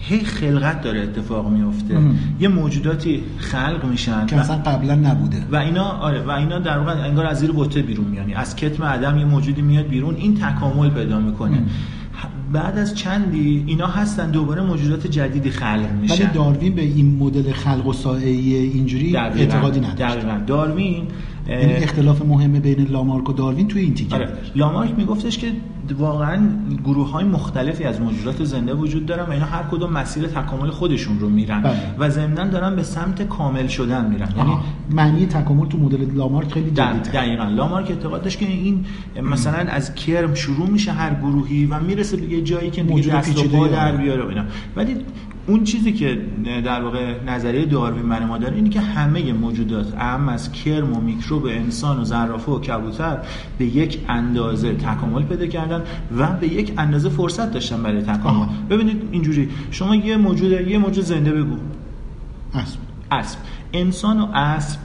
هی 0.00 0.24
خلقت 0.24 0.82
داره 0.82 1.00
اتفاق 1.00 1.48
میفته. 1.48 1.98
یه 2.40 2.48
موجوداتی 2.48 3.22
خلق 3.38 3.84
میشن 3.90 4.26
که 4.26 4.36
اصلا 4.36 4.56
قبلا 4.56 4.94
نبوده. 4.94 5.42
و 5.52 5.56
اینا 5.56 5.84
آره 5.84 6.22
و 6.22 6.30
اینا 6.30 6.58
در 6.58 6.78
واقع 6.78 6.92
انگار 6.92 7.26
از 7.26 7.38
زیر 7.38 7.52
بوته 7.52 7.82
بیرون 7.82 8.06
میانی 8.06 8.34
از 8.34 8.56
کتم 8.56 8.84
عدم 8.84 9.18
یه 9.18 9.24
موجودی 9.24 9.62
میاد 9.62 9.86
بیرون 9.86 10.14
این 10.14 10.34
تکامل 10.34 10.90
پیدا 10.90 11.20
می‌کنه. 11.20 11.62
بعد 12.52 12.78
از 12.78 12.94
چندی 12.94 13.64
اینا 13.66 13.86
هستن 13.86 14.30
دوباره 14.30 14.62
موجودات 14.62 15.06
جدیدی 15.06 15.50
خلق 15.50 15.92
میشن. 16.00 16.14
ولی 16.14 16.32
داروین 16.34 16.74
به 16.74 16.82
این 16.82 17.16
مدل 17.16 17.52
خلق 17.52 17.86
و 17.86 17.92
سایه‌ای 17.92 18.54
اینجوری 18.54 19.16
اعتقادی 19.16 19.80
نداشت. 19.80 19.96
دقیقاً. 19.96 20.40
داروین 20.46 21.06
یعنی 21.48 21.72
اختلاف 21.72 22.22
مهمه 22.22 22.60
بین 22.60 22.86
لامارک 22.86 23.28
و 23.28 23.32
داروین 23.32 23.68
توی 23.68 23.82
این 23.82 23.94
تیکه 23.94 24.14
آره. 24.14 24.28
لامارک 24.54 24.90
میگفتش 24.96 25.38
که 25.38 25.52
واقعا 25.98 26.48
گروه 26.84 27.10
های 27.10 27.24
مختلفی 27.24 27.84
از 27.84 28.00
موجودات 28.00 28.44
زنده 28.44 28.74
وجود 28.74 29.06
دارن 29.06 29.26
و 29.26 29.30
اینا 29.30 29.46
هر 29.46 29.62
کدوم 29.62 29.92
مسیر 29.92 30.26
تکامل 30.26 30.70
خودشون 30.70 31.20
رو 31.20 31.28
میرن 31.28 31.62
بله. 31.62 31.74
و 31.98 32.10
ضمنا 32.10 32.48
دارن 32.48 32.76
به 32.76 32.82
سمت 32.82 33.22
کامل 33.22 33.66
شدن 33.66 34.10
میرن 34.10 34.28
یعنی. 34.36 34.50
معنی 34.90 35.26
تکامل 35.26 35.68
تو 35.68 35.78
مدل 35.78 36.14
لامارک 36.14 36.52
خیلی 36.52 36.70
جدیده 36.70 37.10
دقیقا 37.10 37.44
لامارک 37.44 37.90
اعتقاد 37.90 38.22
داشت 38.22 38.38
که 38.38 38.46
این 38.46 38.84
مثلا 39.22 39.58
از 39.58 39.94
کرم 39.94 40.34
شروع 40.34 40.70
میشه 40.70 40.92
هر 40.92 41.14
گروهی 41.14 41.66
و 41.66 41.80
می‌رسه 41.80 42.16
به 42.16 42.26
یه 42.26 42.42
جایی 42.42 42.70
که 42.70 42.82
دیگه 42.82 43.16
دست 43.16 43.38
و 43.38 43.48
پا 43.48 43.68
در. 43.68 43.96
بیاره 43.96 44.28
اینا 44.28 44.44
ولی 44.76 44.96
اون 45.46 45.64
چیزی 45.64 45.92
که 45.92 46.18
در 46.64 46.82
واقع 46.82 47.22
نظریه 47.26 47.64
داروین 47.64 48.08
برای 48.08 48.26
ما 48.26 48.38
داره 48.38 48.56
اینه 48.56 48.68
که 48.68 48.80
همه 48.80 49.32
موجودات 49.32 49.94
اهم 49.98 50.28
از 50.28 50.52
کرم 50.52 50.96
و 50.96 51.00
میکروب 51.00 51.46
انسان 51.46 52.00
و 52.00 52.04
زرافه 52.04 52.52
و 52.52 52.60
کبوتر 52.60 53.18
به 53.58 53.64
یک 53.64 54.00
اندازه 54.08 54.74
تکامل 54.74 55.22
پیدا 55.22 55.46
کردن 55.46 55.82
و 56.16 56.32
به 56.32 56.48
یک 56.48 56.72
اندازه 56.78 57.08
فرصت 57.08 57.52
داشتن 57.52 57.82
برای 57.82 58.02
تکامل. 58.02 58.46
ببینید 58.70 59.08
اینجوری 59.12 59.48
شما 59.70 59.96
یه 59.96 60.16
موجود 60.16 60.52
یه 60.52 60.78
موجود 60.78 61.04
زنده 61.04 61.32
بگو. 61.32 61.56
اسب. 62.54 62.78
اسب. 63.10 63.38
انسان 63.72 64.20
و 64.20 64.26
اسب 64.34 64.78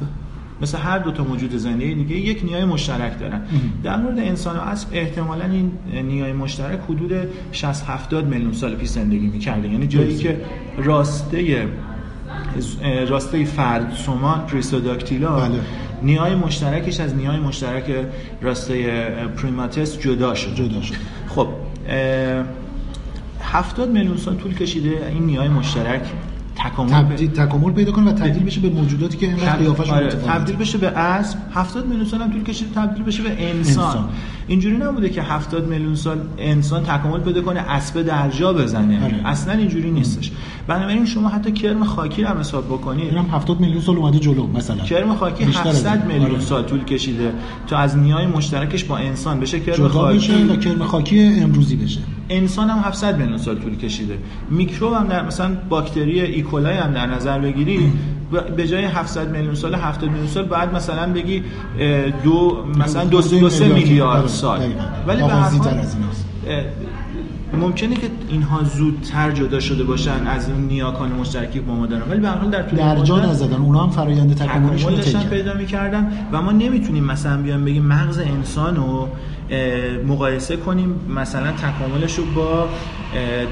مثل 0.62 0.78
هر 0.78 1.00
دو 1.00 1.12
تا 1.12 1.24
موجود 1.24 1.56
زنده 1.58 1.93
دیگه 1.93 2.15
یک 2.15 2.43
نیای 2.43 2.65
مشترک 2.65 3.19
دارن. 3.19 3.41
در 3.84 3.98
مورد 3.98 4.19
انسان 4.19 4.58
و 4.58 4.60
اسب 4.60 4.88
احتمالا 4.91 5.45
این 5.45 5.72
نیای 6.08 6.34
مشترک 6.34 6.80
حدود 6.89 7.12
60 7.52 7.89
70 7.89 8.28
میلیون 8.28 8.54
سال 8.54 8.76
پیش 8.76 8.89
زندگی 8.89 9.28
می‌کرده. 9.28 9.67
یعنی 9.67 9.88
جایی. 9.88 10.17
که 10.17 10.41
راسته 10.78 11.67
راسته 13.10 13.45
فرد 13.45 13.93
سومان 13.93 14.45
پریستوداکتیلا 14.45 15.36
بله. 15.36 15.60
نیای 16.04 16.36
مشترکش 16.36 17.00
از 17.00 17.15
نیای 17.15 17.39
مشترک 17.39 17.84
راسته 18.41 19.06
پریماتس 19.38 20.00
جدا 20.00 20.36
شد. 20.36 20.56
جدا 20.56 20.82
شد. 20.82 20.95
خب 21.28 21.48
اه، 21.89 22.43
70 23.41 23.89
میلیون 23.89 24.17
سال 24.17 24.36
طول 24.36 24.54
کشیده 24.54 25.08
این 25.10 25.24
نیای 25.24 25.48
مشترک. 25.48 26.02
تکامل 26.65 26.89
تبدیل 26.91 27.32
تکامل 27.32 27.72
پیدا 27.72 27.91
کنه 27.91 28.12
و 28.12 28.13
تبدیل 28.13 28.43
بشه 28.43 28.62
به 28.62 28.69
موجوداتی 28.69 29.17
که 29.17 29.26
اینقدر 29.26 29.52
تب- 29.52 29.60
قیافشون 29.60 29.95
آره،. 29.95 30.08
تبدیل 30.08 30.56
بشه 30.56 30.78
به 30.78 30.88
اسب 30.88 31.38
70 31.52 31.86
میلیون 31.88 32.06
سال 32.06 32.22
هم 32.22 32.32
طول 32.32 32.43
کشیده 32.43 32.76
تبدیل 32.76 33.04
بشه 33.04 33.24
به 33.24 33.50
انسان. 33.50 33.86
انسان. 33.86 34.10
اینجوری 34.48 34.78
نبوده 34.78 35.10
که 35.10 35.22
70 35.22 35.67
میلیون 35.67 35.95
سال 35.95 36.22
انسان 36.38 36.84
تکامل 36.84 37.19
پیدا 37.19 37.41
کنه 37.41 37.60
اسب 37.60 38.02
در 38.02 38.30
جا 38.30 38.54
بزنه 38.54 39.04
آره. 39.04 39.22
اصلا 39.26 39.54
اینجوری 39.54 39.91
نیستش 39.91 40.32
بنابراین 40.67 41.06
شما 41.06 41.30
حتی 41.30 41.52
کرم 41.52 41.84
خاکی 41.84 42.24
رو 42.24 42.30
هم 42.30 42.38
حساب 42.39 42.65
بکنید 42.65 43.06
اینم 43.06 43.26
70 43.26 43.60
میلیون 43.60 43.82
سال 43.82 43.98
اومده 43.98 44.19
جلو 44.19 44.48
مثلا 44.48 44.78
کرم 44.78 45.15
خاکی 45.15 45.45
بیشتر 45.45 45.69
از 45.69 45.86
700 45.86 45.98
این. 45.98 46.08
میلیون 46.08 46.32
آره. 46.32 46.39
سال 46.39 46.63
طول 46.63 46.84
کشیده 46.84 47.34
تا 47.67 47.78
از 47.78 47.98
نیای 47.98 48.26
مشترکش 48.26 48.84
با 48.84 48.98
انسان 48.98 49.39
بشه 49.39 49.60
کرم 49.60 49.88
خاکی 49.88 50.17
بشه 50.17 50.45
و 50.45 50.56
کرم 50.56 50.84
خاکی 50.84 51.19
امروزی 51.19 51.76
بشه 51.76 52.00
انسان 52.30 52.70
هم 52.70 52.80
700 52.80 53.18
میلیون 53.18 53.38
سال 53.38 53.60
طول 53.60 53.76
کشیده 53.78 54.18
میکروب 54.50 54.94
هم 54.94 55.08
در 55.08 55.26
مثلا 55.26 55.58
باکتری 55.70 56.22
ایکولای 56.22 56.78
هم 56.78 56.94
در 56.94 57.06
نظر 57.06 57.39
بگیری 57.39 57.92
به 58.58 58.68
جای 58.68 58.86
700 58.86 59.32
میلیون 59.32 59.56
سال 59.56 59.76
70 59.76 60.10
میلیون 60.10 60.28
سال 60.28 60.44
بعد 60.46 60.76
مثلا 60.76 61.13
بگی 61.13 61.44
دو 62.24 62.65
مثلا 62.76 63.04
دو, 63.06 63.22
دو- 63.22 63.39
دو 63.39 63.50
سه 63.50 63.68
میلیارد. 63.68 64.28
سال. 64.28 64.60
ولی 65.08 65.22
به 65.24 65.28
هر 65.28 65.50
ممکنه 67.54 67.96
که 67.96 68.10
اینها 68.30 68.64
زودتر 68.64 69.32
جدا 69.32 69.60
شده 69.60 69.84
باشن 69.84 70.28
از 70.28 70.50
اون 70.50 70.62
نیاکان 70.62 71.12
مشترکی 71.12 71.60
با 71.60 71.76
ما 71.76 71.86
دارن. 71.86 72.10
ولی 72.10 72.20
به 72.20 72.30
حال 72.30 72.50
در 72.50 72.64
طول 72.64 72.80
در 72.80 72.96
جا 72.96 73.20
نزدن. 73.20 73.58
اونا 73.58 73.84
هم 73.84 73.90
فرایند 73.90 74.36
تکاملشون 74.36 74.96
تکامل 74.96 75.24
رو. 75.24 75.30
پیدا 75.30 75.54
می‌کردن 75.54 76.12
و 76.32 76.42
ما 76.42 76.52
نمی‌تونیم 76.52 77.04
مثلا 77.04 77.42
بیایم 77.42 77.66
بگیم 77.66 77.86
مغز 77.86 78.20
انسان 78.20 78.76
رو 78.76 79.08
مقایسه 80.08 80.58
کنیم 80.58 80.96
مثلا 81.16 81.52
تکاملش 81.52 82.16
رو 82.16 82.26
با 82.26 82.62
اه، 82.62 82.68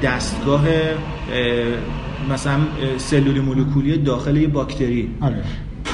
دستگاه 0.03 0.63
اه، 0.67 2.33
مثلا 2.33 2.57
سلول 2.97 3.39
مولکولی 3.39 3.97
داخل 3.97 4.37
یه 4.37 4.47
باکتری. 4.47 5.09
آره. 5.21 5.43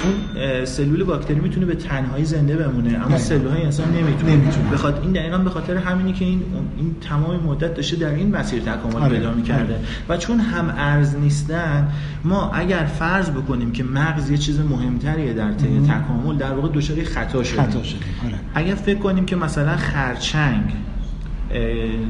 اون 0.04 0.66
سلول 0.66 1.04
باکتری 1.04 1.40
می‌تونه 1.40 1.66
به 1.66 1.76
تنهایی 1.76 2.26
زنده 2.26 2.56
بمونه 2.56 2.90
اما 2.90 3.06
دقیقاً. 3.06 3.18
سلول 3.18 3.48
های 3.48 3.64
انسان 3.64 3.92
نمی‌تونه 3.92 4.36
نمی‌تونه. 4.36 4.70
بخاطر 4.70 5.02
این 5.02 5.12
دقیقا 5.12 5.38
به 5.38 5.50
خاطر 5.50 5.78
همینی 5.78 6.14
که 6.14 6.26
این 6.26 6.42
این 6.78 6.96
تمام 7.02 7.40
مدت 7.44 7.74
داشته 7.74 7.96
در 7.96 8.10
این 8.10 8.36
مسیر 8.36 8.62
تکامل 8.62 8.96
آره. 8.96 9.18
پیدا 9.18 9.34
می‌کرده 9.34 9.74
آره. 9.74 9.84
و 10.10 10.18
چون 10.18 10.40
هم 10.40 10.74
ارز 10.78 11.16
نیستن 11.16 11.88
ما 12.24 12.52
اگر 12.54 12.86
فرض 12.86 13.30
بکنیم 13.30 13.72
که 13.72 13.84
مغز 13.84 14.30
یه 14.30 14.38
چیز 14.38 14.60
مهمتریه 14.60 15.34
در 15.34 15.52
طی 15.52 15.80
تکامل 15.80 16.38
در 16.38 16.54
واقع 16.54 16.70
دچار 16.74 17.04
خطا 17.04 17.44
شدیم 17.44 17.64
خطا 17.64 17.84
شدیم 17.84 18.02
آره 18.26 18.40
اگر 18.56 18.76
فکر 18.76 19.00
کنیم 19.00 19.26
که 19.26 19.36
مثلا 19.36 19.78
خرچنگ 19.78 20.74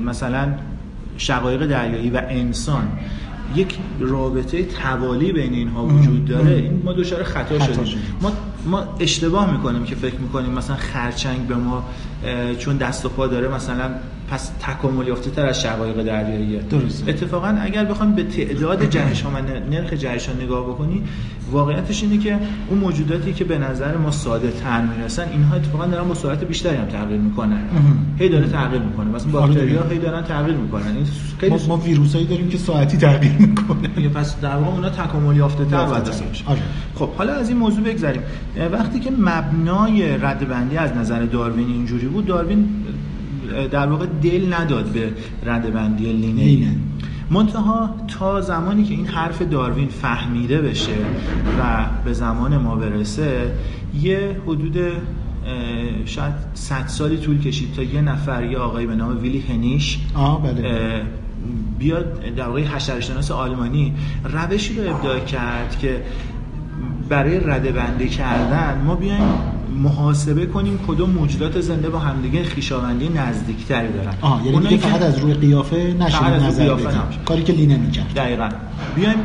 مثلا 0.05 0.47
شقایق 1.17 1.65
دریایی 1.65 2.09
و 2.09 2.21
انسان 2.29 2.87
یک 3.55 3.77
رابطه 3.99 4.63
توالی 4.63 5.31
بین 5.31 5.53
اینها 5.53 5.85
وجود 5.85 6.25
داره. 6.25 6.51
این 6.51 6.81
ما 6.85 6.93
دچار 6.93 7.23
خطا 7.23 7.59
خطا 7.59 7.85
شدیم. 7.85 8.01
ما 8.21 8.31
ما 8.65 8.83
اشتباه 8.99 9.51
می‌کنیم 9.51 9.83
که 9.83 9.95
فکر 9.95 10.15
می‌کنیم 10.15 10.51
مثلا 10.51 10.75
خرچنگ 10.75 11.47
به 11.47 11.55
ما 11.55 11.85
چون 12.59 12.77
دست 12.77 13.05
و 13.05 13.09
پا 13.09 13.27
داره 13.27 13.47
مثلا 13.47 13.91
پس 14.29 14.51
تکامل 14.61 15.07
یافته 15.07 15.29
تر 15.29 15.45
از 15.45 15.61
شقایق 15.61 16.03
دریاییه 16.03 16.59
درسته. 16.59 17.09
اتفاقا 17.09 17.57
اگر 17.61 17.85
بخوام 17.85 18.15
به 18.15 18.23
تعداد 18.23 18.89
جهش 18.89 19.21
ها 19.21 19.29
و 19.29 19.33
نرخ 19.69 19.93
جهش 19.93 20.27
ها 20.27 20.33
نگاه 20.33 20.65
بکنی 20.65 21.03
واقعیتش 21.51 22.03
اینه 22.03 22.17
که 22.17 22.39
اون 22.69 22.79
موجوداتی 22.79 23.33
که 23.33 23.43
به 23.43 23.57
نظر 23.57 23.97
ما 23.97 24.11
ساده 24.11 24.51
تر 24.51 24.81
می‌رسن 24.81 25.29
اینها 25.31 25.55
اتفاقا 25.55 25.85
دارن 25.85 26.07
با 26.07 26.13
سرعت 26.13 26.43
بیشتری 26.43 26.77
هم 26.77 26.85
تغییر 26.85 27.19
می‌کنن 27.19 27.63
هی 28.19 28.29
داره 28.29 28.47
تغییر 28.47 28.81
می‌کنه 28.81 29.09
مثلا 29.09 29.39
آره 29.39 29.47
باکتری 29.47 29.75
ها. 29.75 29.83
هی 29.89 29.97
دارن 29.97 30.23
تغییر 30.23 30.57
می‌کنن 30.57 30.95
این 30.95 31.05
خیلی 31.39 31.55
ما, 31.55 31.59
ما 31.67 31.77
ویروسایی 31.77 32.25
داریم 32.25 32.49
که 32.49 32.57
ساعتی 32.57 32.97
تغییر 32.97 33.33
می‌کنه 33.39 34.09
پس 34.09 34.41
در 34.41 34.55
واقع 34.55 34.75
اونا 34.75 34.89
تکامل 34.89 35.35
یافته 35.35 35.65
تر. 35.65 35.77
آره. 35.77 36.61
خب 36.95 37.09
حالا 37.09 37.33
از 37.33 37.49
این 37.49 37.57
موضوع 37.57 37.83
بگذریم 37.83 38.21
وقتی 38.71 38.99
که 38.99 39.11
مبنای 39.11 40.17
ردبندی 40.17 40.77
از 40.77 40.97
نظر 40.97 41.25
داروین 41.25 41.67
اینجوری 41.67 42.07
بود 42.13 42.25
داروین 42.25 42.67
در 43.71 43.87
واقع 43.87 44.05
دل 44.23 44.53
نداد 44.53 44.85
به 44.85 45.11
ردبندی 45.45 46.13
لینه. 46.13 46.75
منتها 47.29 47.95
تا 48.19 48.41
زمانی 48.41 48.83
که 48.83 48.93
این 48.93 49.07
حرف 49.07 49.41
داروین 49.41 49.87
فهمیده 49.87 50.61
بشه 50.61 50.95
و 51.59 51.85
به 52.05 52.13
زمان 52.13 52.57
ما 52.57 52.75
برسه 52.75 53.51
یه 54.01 54.37
حدود 54.47 54.77
شاید 56.05 56.33
100 56.53 56.87
سالی 56.87 57.17
طول 57.17 57.39
کشید 57.39 57.73
تا 57.73 57.83
یه 57.83 58.01
نفر 58.01 58.43
یه 58.43 58.57
آقای 58.57 58.85
به 58.85 58.95
نام 58.95 59.21
ویلی 59.21 59.43
هنیش 59.49 59.99
آه 60.15 60.43
بله 60.43 61.01
بیاد 61.79 62.35
در 62.35 62.47
واقع 62.47 62.63
حشره‌شناس 62.63 63.31
آلمانی 63.31 63.93
روشی 64.23 64.81
رو 64.81 64.95
ابداع 64.95 65.19
کرد 65.19 65.79
که 65.81 66.01
برای 67.09 67.39
رده 67.39 67.71
بندی 67.71 68.09
کردن 68.09 68.81
ما 68.85 68.95
بیایم 68.95 69.52
محاسبه 69.73 70.45
کنیم 70.45 70.79
کدوم 70.87 71.09
موجودات 71.09 71.61
زنده 71.61 71.89
با 71.89 71.99
همدیگه 71.99 72.43
خویشاوندی 72.43 73.09
نزدیکتری 73.09 73.87
دارن 73.93 74.13
آه 74.21 74.41
یعنی 74.45 74.55
اونایی 74.57 74.75
دیگه 74.77 74.87
که- 74.89 74.93
فقط 74.93 75.01
از 75.01 75.17
روی 75.19 75.33
قیافه 75.33 75.95
نشه 75.99 76.29
نظر. 76.29 76.75
کاری 77.25 77.43
که 77.43 77.53
لینه 77.53 77.77
می‌کرد 77.77 78.13
دقیقا 78.15 78.49
بیایم 78.95 79.15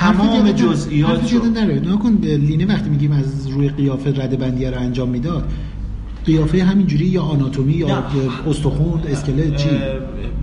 تمام. 0.00 0.52
جزئیات 0.52 1.32
رو 1.32 1.44
نره 1.46 1.80
نکن 1.80 2.12
لینه 2.22 2.66
وقتی 2.66 2.90
میگیم 2.90 3.12
از 3.12 3.48
روی 3.48 3.68
قیافه 3.68 4.10
رده 4.10 4.36
بندی 4.36 4.66
رو 4.66 4.78
انجام 4.78 5.08
می‌داد 5.08 5.48
قیافه 6.26 6.64
همینجوری 6.64 7.04
یا 7.04 7.22
آناتومی 7.22 7.72
یا 7.72 8.04
استخوان 8.46 9.02
اسکلت 9.06 9.56
چی؟ 9.56 9.68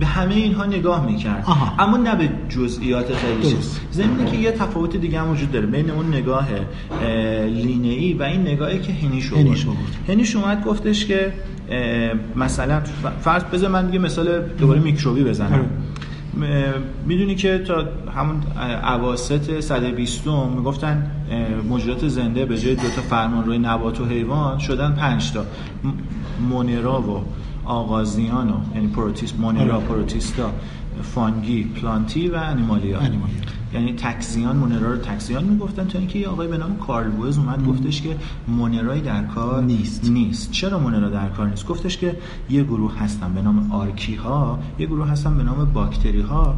به 0.00 0.06
همه 0.06 0.34
اینها 0.34 0.64
نگاه 0.64 1.06
می‌کرد. 1.06 1.44
آها. 1.46 1.84
اما 1.84 1.96
نه 1.96 2.16
به 2.16 2.28
جزئیات 2.48 3.14
خیلی. 3.14 3.56
ضمن 3.92 4.24
که 4.30 4.36
یه 4.36 4.52
تفاوت 4.52 4.96
دیگه 4.96 5.20
هم 5.20 5.30
وجود 5.30 5.52
داره 5.52 5.66
بین 5.66 5.90
اون 5.90 6.08
نگاه 6.08 6.48
لینه 7.46 7.88
ای 7.88 8.12
و 8.12 8.22
این 8.22 8.40
نگاهی 8.40 8.78
که 8.78 8.92
هنیش 8.92 9.32
آورد. 9.32 9.76
هنیش 10.08 10.36
اومد 10.36 10.64
گفتش 10.64 11.06
که 11.06 11.32
مثلا 12.36 12.82
فرض 13.20 13.44
بذار 13.44 13.70
من 13.70 13.86
دیگه 13.86 13.98
مثال 13.98 14.42
دوباره 14.58 14.80
میکروبی 14.80 15.24
بزنم. 15.24 15.52
آره. 15.52 15.64
می‌دونی 17.06 17.34
که 17.34 17.58
تا 17.58 17.88
همون 18.16 18.42
اواسط 18.84 19.60
صده 19.60 19.90
بیستم 19.90 20.48
می‌گفتن 20.56 21.10
موجودات 21.68 22.08
زنده 22.08 22.46
به 22.46 22.58
جای 22.58 22.74
دو 22.74 22.88
تا 22.88 23.02
فرمانروی 23.02 23.58
نبات 23.58 24.00
و 24.00 24.04
حیوان 24.04 24.58
شدن 24.58 24.92
پنج 24.92 25.32
تا 25.32 25.40
م- 25.40 25.46
Monera 26.48 27.02
و 27.02 27.24
آغازیانو 27.64 28.54
یعنی 28.74 28.88
پروتیست 28.88 29.40
Monera 29.40 29.76
آره. 29.76 29.84
Protista 29.84 30.50
Fungi 31.02 31.64
Plantae 31.64 32.28
و 32.28 32.34
Animalia 32.34 32.98
Animalia. 32.98 33.36
یعنی 33.74 33.92
تکزیان 33.92 34.56
Monera 34.56 34.92
رو 34.92 34.96
تکزیان 34.96 35.44
می‌گفتن 35.44 35.86
تا 35.86 35.98
اینکه 35.98 36.18
یه 36.18 36.28
آقای 36.28 36.48
به 36.48 36.58
نام 36.58 36.76
کارل 36.76 37.10
ووز 37.10 37.38
اومد 37.38 37.66
گفتش 37.66 38.02
که 38.02 38.16
Monera 38.48 38.93
ی 38.93 39.00
در 39.00 39.24
کار 39.24 39.62
نیست. 39.62 40.10
نیست. 40.10 40.50
چرا 40.50 40.78
Monera 40.78 41.08
در 41.08 41.28
کار 41.28 41.48
نیست؟ 41.48 41.66
گفتش 41.66 41.96
که 41.96 42.16
یه 42.50 42.62
گروه 42.62 42.98
هستن 42.98 43.34
به 43.34 43.42
نام 43.42 43.72
Archaea 43.72 44.14
ها 44.14 44.58
یه 44.78 44.86
گروه 44.86 45.08
هستن 45.08 45.36
به 45.36 45.42
نام 45.42 45.64
باکتری 45.72 46.20
ها 46.20 46.56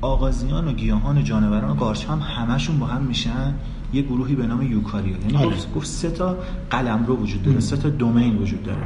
آغازیان 0.00 0.68
و 0.68 0.72
گیاهان 0.72 1.18
و 1.18 1.22
جانوران 1.22 1.70
و 1.70 1.74
قارچ 1.74 2.06
هم 2.06 2.18
همشون 2.18 2.78
با 2.78 2.86
هم 2.86 3.02
میشن. 3.02 3.54
یه 3.92 4.02
گروهی 4.02 4.34
به 4.34 4.46
نام 4.46 4.62
Eukarya. 4.62 5.16
یعنی 5.18 5.36
آره. 5.36 5.56
گفت, 5.76 5.86
سه 5.86 6.10
تا 6.10 6.36
قلمرو 6.70 7.16
وجود 7.16 7.42
داره 7.42 7.60
سه 7.60 7.76
تا 7.76 7.88
domain 7.88 8.36
وجود 8.36 8.62
داره. 8.62 8.82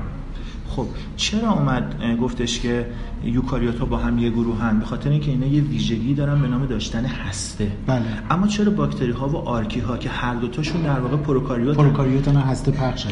خب 0.76 0.86
چرا 1.16 1.52
اومد 1.52 1.94
گفتش 2.22 2.60
که 2.60 2.86
یوکاریوت 3.24 3.78
ها 3.78 3.86
با 3.86 3.96
هم 3.96 4.18
یه 4.18 4.30
گروه 4.30 4.58
هن؟ 4.58 4.78
به 4.78 4.84
خاطر 4.84 5.10
اینکه 5.10 5.30
اینا 5.30 5.46
یه 5.46 5.62
ویژگی 5.62 6.14
دارن 6.14 6.42
به 6.42 6.48
نام 6.48 6.66
داشتن 6.66 7.04
هسته. 7.04 7.72
بله. 7.86 8.02
اما 8.30 8.46
چرا 8.46 8.70
باکتری 8.70 9.10
ها 9.10 9.28
و 9.28 9.36
Archaea 9.36 9.80
ها 9.80 9.96
که 9.96 10.08
هر 10.08 10.34
دوتاشون 10.34 10.82
در 10.82 11.00
واقع 11.00 11.16
پروکاریوت 11.16 11.76
پروکاریوت 11.76 12.28
هم 12.28 12.36
هسته 12.36 12.72
پخشه. 12.72 13.08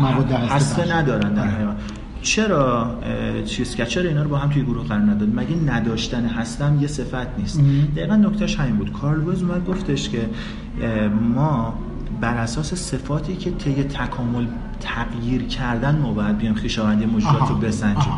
مواد 0.00 0.32
هسته, 0.32 0.54
هسته. 0.54 0.96
ندارن 0.96 1.34
در 1.34 1.42
آره. 1.42 1.50
حقیقت 1.50 1.76
چرا 2.22 2.98
چیز 3.44 3.74
که 3.76 3.86
چرا 3.86 4.08
اینا 4.08 4.22
رو 4.22 4.28
با 4.28 4.36
هم 4.36 4.50
توی 4.50 4.62
گروه 4.62 4.86
قرار 4.86 5.00
نداد؟ 5.00 5.28
مگه 5.28 5.56
نداشتن 5.74 6.26
هستم 6.26 6.78
یه 6.80 6.86
صفت 6.86 7.38
نیست. 7.38 7.60
دقیقا 7.96 8.16
نکتهش 8.16 8.56
همین 8.56 8.76
بود. 8.76 8.92
کارل 8.92 9.20
اومد 9.20 9.66
گفتش 9.66 10.08
که 10.08 10.28
ما 11.34 11.74
بر 12.20 12.36
اساس 12.36 12.74
صفاتی 12.74 13.36
که 13.36 13.50
طی 13.50 13.82
تکامل 13.82 14.46
تغییر 14.80 15.42
کردن 15.42 15.98
ما 15.98 16.12
باید 16.12 16.38
بیام 16.38 16.54
خویشاوندی 16.54 17.06
موجودات 17.06 17.48
رو 17.48 17.56
بسنجیم. 17.56 18.12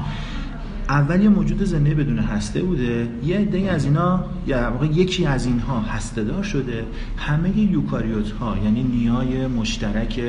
اول 0.88 1.22
یه 1.22 1.28
موجود 1.28 1.64
زنده 1.64 1.94
بدون 1.94 2.18
هسته 2.18 2.62
بوده 2.62 3.08
یه 3.24 3.38
عده 3.38 3.70
از 3.70 3.84
اینا 3.84 4.24
یا 4.46 4.70
واقع 4.70 4.86
یکی 4.86 5.26
از 5.26 5.46
اینها 5.46 5.80
هسته 5.80 6.24
دار 6.24 6.42
شده. 6.42 6.84
همه 7.16 7.58
یوکاریوت 7.58 8.30
ها 8.30 8.56
یعنی 8.64 8.82
نیای 8.82 9.46
مشترک 9.46 10.20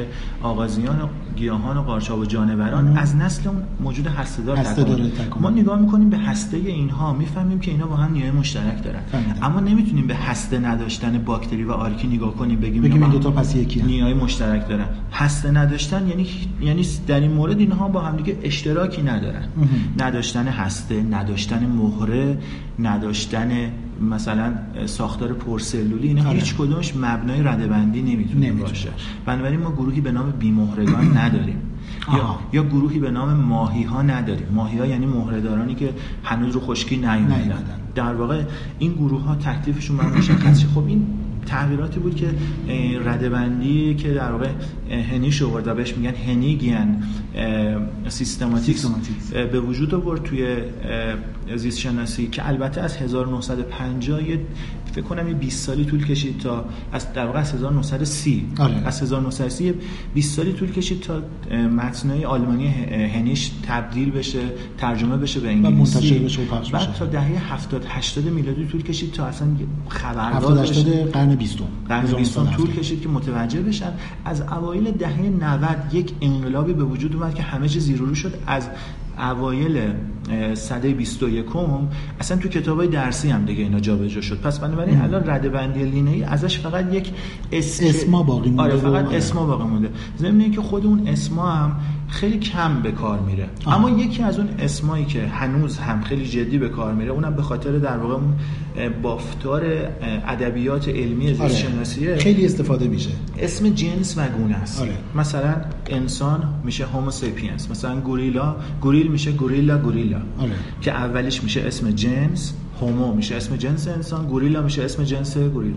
آغازیان 0.42 1.10
گیاهان 1.38 1.78
و 1.78 1.82
قارچها 1.82 2.18
و 2.18 2.26
جانوران 2.26 2.98
از 2.98 3.16
نسل 3.16 3.50
اون 3.50 3.62
موجود 3.80 4.08
هسته 4.08 4.44
دار 4.44 4.58
هسته 4.58 4.84
تکامل. 4.84 5.10
داره. 5.10 5.42
ما 5.42 5.50
نگاه 5.50 5.80
می‌کنیم 5.80 6.10
به 6.10 6.18
هسته 6.18 6.58
اینها 6.58 7.14
می‌فهمیم 7.14 7.60
که 7.60 7.72
اینا 7.72 7.88
با 7.88 7.96
هم 7.96 8.12
نیای 8.14 8.32
مشترک 8.32 8.84
دارن 8.84 9.00
فهمیدم. 9.12 9.44
اما 9.44 9.60
نمی‌تونیم 9.60 10.08
به 10.08 10.16
هسته 10.16 10.60
نداشتن 10.60 11.18
باکتری 11.18 11.64
و 11.64 11.72
آرکی 11.72 12.08
نگاه 12.08 12.36
کنیم 12.36 12.60
بگیم 12.60 12.82
بگیم 12.82 12.94
این 12.94 13.02
با 13.02 13.08
دوتا 13.08 13.30
هم 13.30 13.36
پس 13.36 13.56
یکی. 13.56 13.82
نیای 13.82 14.14
مشترک 14.14 14.70
دارن 14.70 14.86
هسته 15.14 15.52
نداشتن 15.52 16.08
یعنی 16.08 16.28
یعنی 16.62 16.84
در 17.08 17.20
این 17.20 17.32
مورد 17.32 17.60
اینها 17.60 17.88
با 17.88 18.02
هم 18.02 18.16
دیگه 18.18 18.38
اشتراکی 18.44 19.02
ندارن 19.02 19.48
نداشتن 20.00 20.48
هسته 20.48 21.04
نداشتن 21.04 21.66
مهره 21.66 22.38
نداشتن 22.80 23.50
مثلا 24.02 24.54
ساختار 24.86 25.34
پرسلولی 25.34 26.08
اینا 26.08 26.30
آره. 26.30 26.40
هیچ 26.40 26.56
کدومش 26.56 26.96
مبنای 26.96 27.44
ردبندی 27.44 28.02
نمی‌تونه 28.02 28.52
باشه. 28.52 28.90
بنابراین 29.26 29.60
ما 29.60 29.72
گروهی 29.72 30.02
به 30.02 30.12
نام 30.12 30.32
بیمهرگان 30.32 31.06
نداریم 31.18 31.62
یا. 32.14 32.40
یا 32.54 32.64
گروهی 32.64 33.00
به 33.00 33.12
نام 33.12 33.34
ماهی 33.34 33.84
ها 33.84 34.02
نداریم 34.02 34.48
ماهی 34.52 34.80
ها 34.80 34.86
یعنی 34.86 35.06
مهرهدارانی 35.06 35.76
که 35.76 35.94
هنوز 36.24 36.54
رو 36.54 36.60
خشکی 36.60 36.98
نیومدن. 36.98 37.64
در 37.96 38.14
واقع 38.14 38.44
این 38.80 38.94
گروه 38.94 39.22
ها 39.22 39.36
تکلیفشون 39.36 39.98
باید 39.98 40.14
مشخص. 40.18 40.66
خب 40.76 40.88
این 40.88 41.08
تغییراتی 41.48 42.00
بود 42.00 42.16
که 42.16 42.28
ردبندی 43.06 43.96
که 43.96 44.14
در 44.14 44.32
واقع 44.32 44.50
هنیش 44.90 45.42
آورد 45.42 45.68
و 45.68 45.74
بهش 45.74 45.94
میگن 45.98 46.14
سیستماتیکس. 48.08 48.88
اه، 49.36 49.46
به 49.46 49.60
وجود 49.60 49.96
آورد 49.96 50.24
توی 50.24 50.58
زیست 51.56 51.80
شناسی 51.80 52.28
که 52.28 52.48
البته 52.48 52.82
از 52.82 52.98
1950 52.98 54.30
یه 54.30 54.40
فکر 54.98 55.06
کنم 55.06 55.28
یه 55.28 55.34
20 55.34 55.66
سالی 55.66 55.86
طول 55.86 56.06
کشید 56.06 56.40
تا 56.40 56.66
از 56.92 57.14
در 57.14 57.26
واقع 57.26 57.40
از 57.40 57.54
1930 57.54 58.48
آره. 58.60 58.74
از 58.86 59.02
1930 59.02 59.66
یه 59.66 59.74
20 60.14 60.36
سالی 60.36 60.54
طول 60.54 60.72
کشید 60.72 61.02
تا 61.02 61.22
متنای 61.56 62.26
آلمانی 62.26 62.68
هنیش 63.16 63.52
تبدیل 63.68 64.12
بشه 64.12 64.40
ترجمه 64.78 65.18
بشه 65.18 65.40
به 65.40 65.48
انگلیسی. 65.48 65.76
منتشر 65.76 66.20
بشه 66.20 66.42
و 66.42 66.46
پخش 66.46 66.72
بعد. 66.72 66.94
تا 66.94 67.06
دهه 67.06 67.54
70 67.54 67.86
80 67.90 68.26
میلادی 68.26 68.66
طول 68.66 68.84
کشید 68.84 69.12
تا 69.12 69.26
اصلا 69.26 69.48
خبردار 69.90 70.34
70 70.34 70.60
بشه. 70.60 70.72
80 70.72 71.12
قرن 71.12 71.36
20 71.36 71.58
قرن 71.90 72.06
20 72.06 72.40
طول 72.56 72.72
کشید 72.72 73.02
که 73.02 73.10
متوجه 73.10 73.62
بشن. 73.62 73.92
از 74.26 74.42
اوایل 74.42 74.92
دهه 74.92 75.22
90 75.22 75.94
یک 75.94 76.12
انقلابی 76.22 76.74
به 76.74 76.84
وجود 76.84 77.16
اومد 77.16 77.36
که 77.36 77.44
همه 77.44 77.70
چیز 77.70 77.84
زیر 77.84 77.98
رو 77.98 78.16
شد. 78.16 78.34
از 78.48 78.70
اوایل 79.20 79.94
سده 80.54 80.90
21 80.94 81.46
اصلا 82.20 82.38
تو 82.38 82.50
کتابای 82.50 82.88
درسی 82.88 83.30
هم 83.30 83.46
دیگه 83.46 83.64
اینا 83.64 83.80
جابجا 83.80 84.22
شد 84.22 84.42
پس 84.42 84.60
بنابراین 84.60 85.02
الان 85.02 85.30
ردبندی 85.30 85.84
لینه‌ای 85.84 86.24
ازش 86.24 86.60
فقط 86.60 86.94
یک 86.94 87.12
اس 87.52 87.84
اسما 87.84 88.24
باقی 88.24 88.50
مونده 88.50 88.64
آره 88.64 88.76
فقط. 88.78 89.14
اسما 89.14 89.46
باقی 89.46 89.64
مونده 89.64 89.90
ضمن 90.18 90.42
اینکه 90.42 90.62
خود 90.62 90.86
اون 90.86 91.08
اسما 91.08 91.52
هم 91.52 91.72
خیلی 92.08 92.40
کم 92.40 92.82
به 92.82 92.92
کار 92.92 93.20
میره 93.20 93.50
آها. 93.66 93.76
اما 93.76 93.90
یکی 93.90 94.24
از 94.24 94.40
اون 94.40 94.50
اسمایی 94.60 95.06
که 95.06 95.28
هنوز 95.28 95.78
هم 95.78 96.02
خیلی 96.02 96.26
جدی 96.26 96.58
به 96.58 96.70
کار 96.70 96.94
میره 96.94 97.12
اونم 97.12 97.36
به 97.36 97.42
خاطر 97.42 97.72
در 97.72 97.98
واقع 97.98 98.14
اون 98.14 98.34
بافتار 99.02 99.64
ادبیات 100.28 100.90
علمی 100.90 101.28
زیست 101.28 101.42
آره. 101.42 101.54
شناسیه 101.54 102.16
خیلی 102.16 102.46
استفاده 102.46 102.88
میشه 102.88 103.10
اسم 103.40 103.70
جنس 103.70 104.18
و 104.18 104.28
گونه 104.28 104.56
است 104.56 104.82
آره. 104.82 104.92
مثلا 105.16 105.56
انسان 105.90 106.54
میشه 106.64 106.86
Homo 106.86 107.12
sapiens 107.12 107.72
مثلا 107.72 108.00
Gorilla 108.00 108.56
گوریل 108.82 109.08
میشه 109.08 109.32
Gorilla 109.32 109.78
gorilla 109.78 110.22
آره. 110.40 110.52
که 110.82 110.92
اولیش 110.92 111.44
میشه 111.44 111.62
اسم 111.62 111.92
جنس 111.92 112.54
Homo 112.82 113.14
میشه 113.14 113.36
اسم 113.36 113.56
جنس 113.56 113.88
انسان 113.88 114.26
Gorilla 114.26 114.62
میشه 114.62 114.84
اسم 114.84 115.04
جنس 115.04 115.38
گوریل 115.38 115.74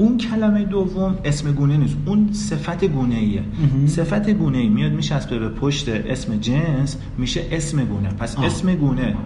اون 0.00 0.18
کلمه 0.18 0.64
دوم 0.64 1.18
اسم 1.24 1.52
گونه 1.52 1.76
نیست 1.76 1.96
اون 2.06 2.32
صفت 2.32 2.84
گونه 2.84 3.14
ایه 3.14 3.42
صفت 3.86 4.30
گونه 4.30 4.58
ای 4.58 4.68
میاد 4.68 4.92
می‌چسبه 4.92 5.38
به 5.38 5.48
پشت 5.48 5.88
اسم 5.88 6.36
جنس 6.36 6.96
میشه 7.18 7.42
اسم 7.50 7.84
گونه 7.84 8.08
پس 8.08 8.36
آه. 8.36 8.44
اسم 8.46 8.74
گونه 8.74 9.16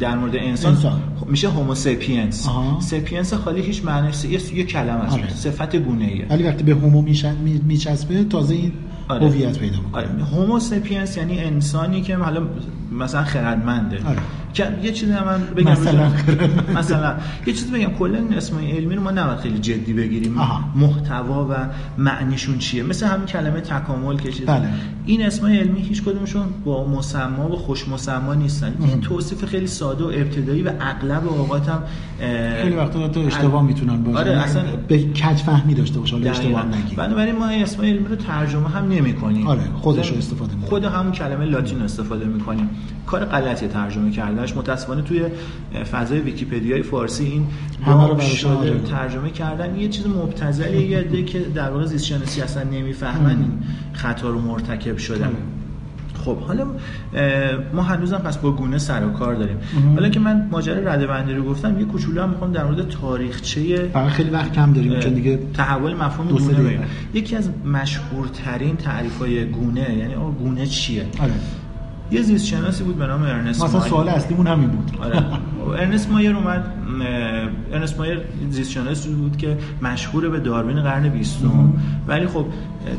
در 0.00 0.16
مورد 0.18 0.36
انسان, 0.36 0.74
انسان. 0.74 1.02
میشه 1.26 1.48
Homo 1.48 1.74
sapiens 1.74 2.48
آها. 2.48 2.80
sapiens 2.80 3.34
خالی 3.34 3.60
هیچ 3.60 3.84
معنی 3.84 4.08
یه 4.28 4.54
یه 4.54 4.64
کلمه 4.64 4.90
است 4.90 5.14
آره. 5.14 5.28
صفت 5.28 5.76
گونه 5.76 6.04
ایه 6.04 6.26
ولی 6.30 6.42
وقتی 6.42 6.64
به 6.64 6.74
Homo 6.74 7.02
میچسبه 7.66 8.24
تازه 8.24 8.54
این 8.54 8.72
آره. 9.08 9.28
هویت 9.28 9.58
پیدا 9.58 9.76
می‌کنه 9.76 10.02
آره 10.02 10.24
Homo 10.24 10.60
sapiens 10.60 11.16
یعنی 11.16 11.38
انسانی 11.38 12.02
که 12.02 12.16
حالا 12.16 12.42
مثلا 12.98 13.24
خردمنده. 13.24 13.98
آره. 14.06 14.18
که 14.54 14.78
یه 14.82 14.92
چیزی 14.92 15.12
من 15.12 15.42
بگم 15.56 15.72
مثلا 15.72 16.10
مثلا 16.76 17.14
یه 17.46 17.52
چیزی 17.52 17.70
بگم 17.70 17.92
کلا 17.98 18.18
این 18.18 18.34
اسمای 18.34 18.70
علمی 18.70 18.94
رو 18.94 19.02
ما 19.02 19.10
نباید 19.10 19.38
خیلی 19.38 19.58
جدی 19.58 19.92
بگیریم. 19.92 20.34
محتوا 20.74 21.46
و 21.50 21.54
معنیشون 21.98 22.58
چیه؟ 22.58 22.82
مثل 22.82 23.06
همین 23.06 23.26
کلمه 23.26 23.60
تکامل 23.60 24.16
که 24.16 24.32
چیز 24.32 24.46
بله. 24.46 24.68
این 25.06 25.26
اسمای 25.26 25.58
علمی 25.58 25.80
هیچ 25.80 26.02
کدومشون 26.02 26.46
با 26.64 26.88
مسما 26.88 27.48
و 27.48 27.56
خوش 27.56 27.88
مسما 27.88 28.34
نیستن. 28.34 28.74
یه 28.88 28.96
توصیف 28.96 29.44
خیلی 29.44 29.66
ساده 29.66 30.04
و 30.04 30.06
ابتدایی 30.06 30.62
و 30.62 30.70
اغلب 30.80 31.28
اوقات 31.28 31.68
هم 31.68 31.82
خیلی 32.62 32.76
وقتا 32.76 33.08
تو 33.08 33.20
اشتباه 33.20 33.62
می‌تونن 33.62 34.02
باشن 34.02 34.18
آره 34.18 34.32
اصلا 34.32 34.62
به 34.88 34.98
کج 34.98 35.36
فهمی 35.36 35.74
داشته 35.74 35.98
باشه 35.98 36.16
حالا. 36.16 36.30
اشتباه 36.30 36.66
نگی 36.66 36.96
بنابراین 36.96 37.36
ما 37.36 37.46
اسم 37.46 37.82
علمی 37.82 38.08
رو 38.08 38.16
ترجمه 38.16 38.68
هم 38.68 38.88
نمی 38.88 39.14
کنیم 39.14 39.46
آره، 39.46 39.62
خودش 39.74 40.10
رو 40.10 40.16
استفاده 40.16 40.54
می‌کنیم. 40.54 40.68
خود 40.68 40.84
همون 40.84 41.12
کلمه 41.12 41.44
لاتین 41.44 41.82
استفاده 41.82 42.24
می 42.24 42.40
کنیم 42.40 42.70
کار 43.06 43.24
غلطی 43.24 43.68
ترجمه 43.68 44.10
کردنش. 44.10 44.56
متاسفانه 44.56 45.02
توی 45.02 45.22
فضای 45.92 46.20
ویکیپدیای 46.20 46.82
فارسی 46.82 47.24
این 47.24 47.46
همه 47.86 48.08
رو 48.08 48.20
شده. 48.20 48.78
ترجمه 48.78 49.30
کردن 49.30 49.76
یه 49.76 49.88
چیز 49.88 50.06
مبتذلی 50.06 50.82
یه 50.82 51.24
که 51.24 51.38
در 51.38 51.70
واقع 51.70 51.84
زیست 51.84 52.04
شناسی 52.04 52.40
اصلا 52.40 52.62
نمی‌فهمن 52.62 53.30
این 53.30 53.52
خطا 53.92 54.30
رو 54.30 54.40
مرتکب 54.40 54.96
شدن. 54.96 55.32
خب 56.24 56.38
حالا 56.38 56.66
ما 57.74 57.82
هنوزم 57.82 58.18
پس 58.18 58.38
با 58.38 58.52
گونه 58.52 58.78
سر 58.78 59.06
و 59.06 59.10
کار 59.10 59.34
داریم. 59.34 59.56
حالا 59.94 60.08
که 60.08 60.20
من 60.20 60.48
ماجرا 60.50 60.92
رده‌بندی 60.92 61.32
رو 61.32 61.44
گفتم 61.44 61.80
یه 61.80 61.86
کوچولو 61.86 62.22
هم 62.22 62.30
می‌خوام 62.30 62.52
در 62.52 62.64
مورد 62.64 62.88
تاریخچه 62.88 63.88
فقط 63.92 64.08
خیلی 64.08 64.30
وقت 64.30 64.52
کم 64.52 64.72
داریم 64.72 65.00
چون 65.00 65.14
دیگه 65.14 65.38
تحول 65.54 65.94
مفهوم 65.94 66.28
گونه 66.28 66.80
یکی 67.14 67.36
از 67.36 67.50
مشهورترین 67.72 68.76
تعریف 68.76 69.18
های 69.18 69.44
گونه 69.44 69.96
یعنی 69.98 70.14
گونه 70.38 70.66
چیه؟ 70.66 71.06
آره. 71.20 71.32
یه 72.14 72.22
زیست 72.22 72.46
شناسی 72.46 72.84
بود 72.84 72.98
به 72.98 73.06
نام 73.06 73.22
ارنست 73.22 73.60
مایر. 73.60 73.88
سوال 73.88 74.08
اصلیمون 74.08 74.46
همین 74.46 74.68
بود. 74.68 74.90
آره. 75.00 75.24
ارنست 75.78 76.10
مایر 76.10 76.36
اومد 76.36 76.64
ارنست 77.72 77.98
مایر 77.98 78.20
زیست 78.50 78.70
شناسی 78.70 79.08
بود 79.08 79.36
که 79.36 79.58
مشهور 79.82 80.28
به 80.28 80.40
داروین 80.40 80.82
قرن 80.82 81.08
بیستم. 81.08 81.72
ولی 82.06 82.26
خب 82.26 82.46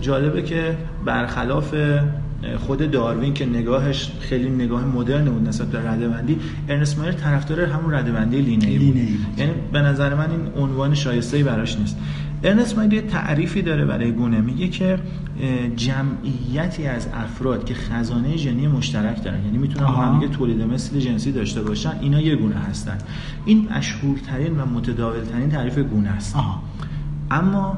جالبه 0.01 0.41
که 0.41 0.77
برخلاف 1.05 1.75
خود 2.67 2.91
داروین 2.91 3.33
که 3.33 3.45
نگاهش 3.45 4.11
خیلی 4.19 4.49
نگاه 4.49 4.85
مدرن 4.85 5.25
بود 5.25 5.47
نسبت 5.47 5.67
به 5.67 5.89
ردبندی 5.89 6.37
ارنست 6.69 6.99
مایر 6.99 7.11
طرفدار 7.11 7.61
همون 7.61 7.93
ردبندی 7.93 8.41
لینه‌ای 8.41 8.77
بود. 8.77 8.93
بود. 8.93 9.39
یعنی 9.39 9.51
به 9.73 9.81
نظر 9.81 10.15
من 10.15 10.31
این 10.31 10.63
عنوان 10.63 10.93
شایسته‌ای 10.93 11.43
براش 11.43 11.77
نیست. 11.79 11.97
ارنست 12.45 12.77
مایل 12.77 12.93
یه 12.93 13.01
تعریفی 13.01 13.61
داره 13.61 13.85
برای 13.85 14.11
گونه. 14.11 14.41
میگه 14.41 14.67
که 14.67 14.99
جمعیتی 15.75 16.87
از 16.87 17.07
افراد 17.13 17.65
که 17.65 17.73
خزانه 17.73 18.37
ژنی 18.37 18.67
مشترک 18.67 19.23
دارن 19.23 19.45
یعنی 19.45 19.57
می‌تونن 19.57 19.85
با 19.85 19.91
هم 19.91 20.27
تولید 20.27 20.61
مثل 20.61 20.99
جنسی 20.99 21.31
داشته 21.31 21.61
باشن 21.61 21.91
اینا 22.01 22.21
یه 22.21 22.35
گونه 22.35 22.55
هستن. 22.55 22.97
این 23.45 23.67
مشهورترین 23.77 24.59
و 24.59 24.65
متداولترین 24.65 25.49
تعریف 25.49 25.77
گونه 25.77 26.09
است. 26.09 26.35
اما 27.31 27.77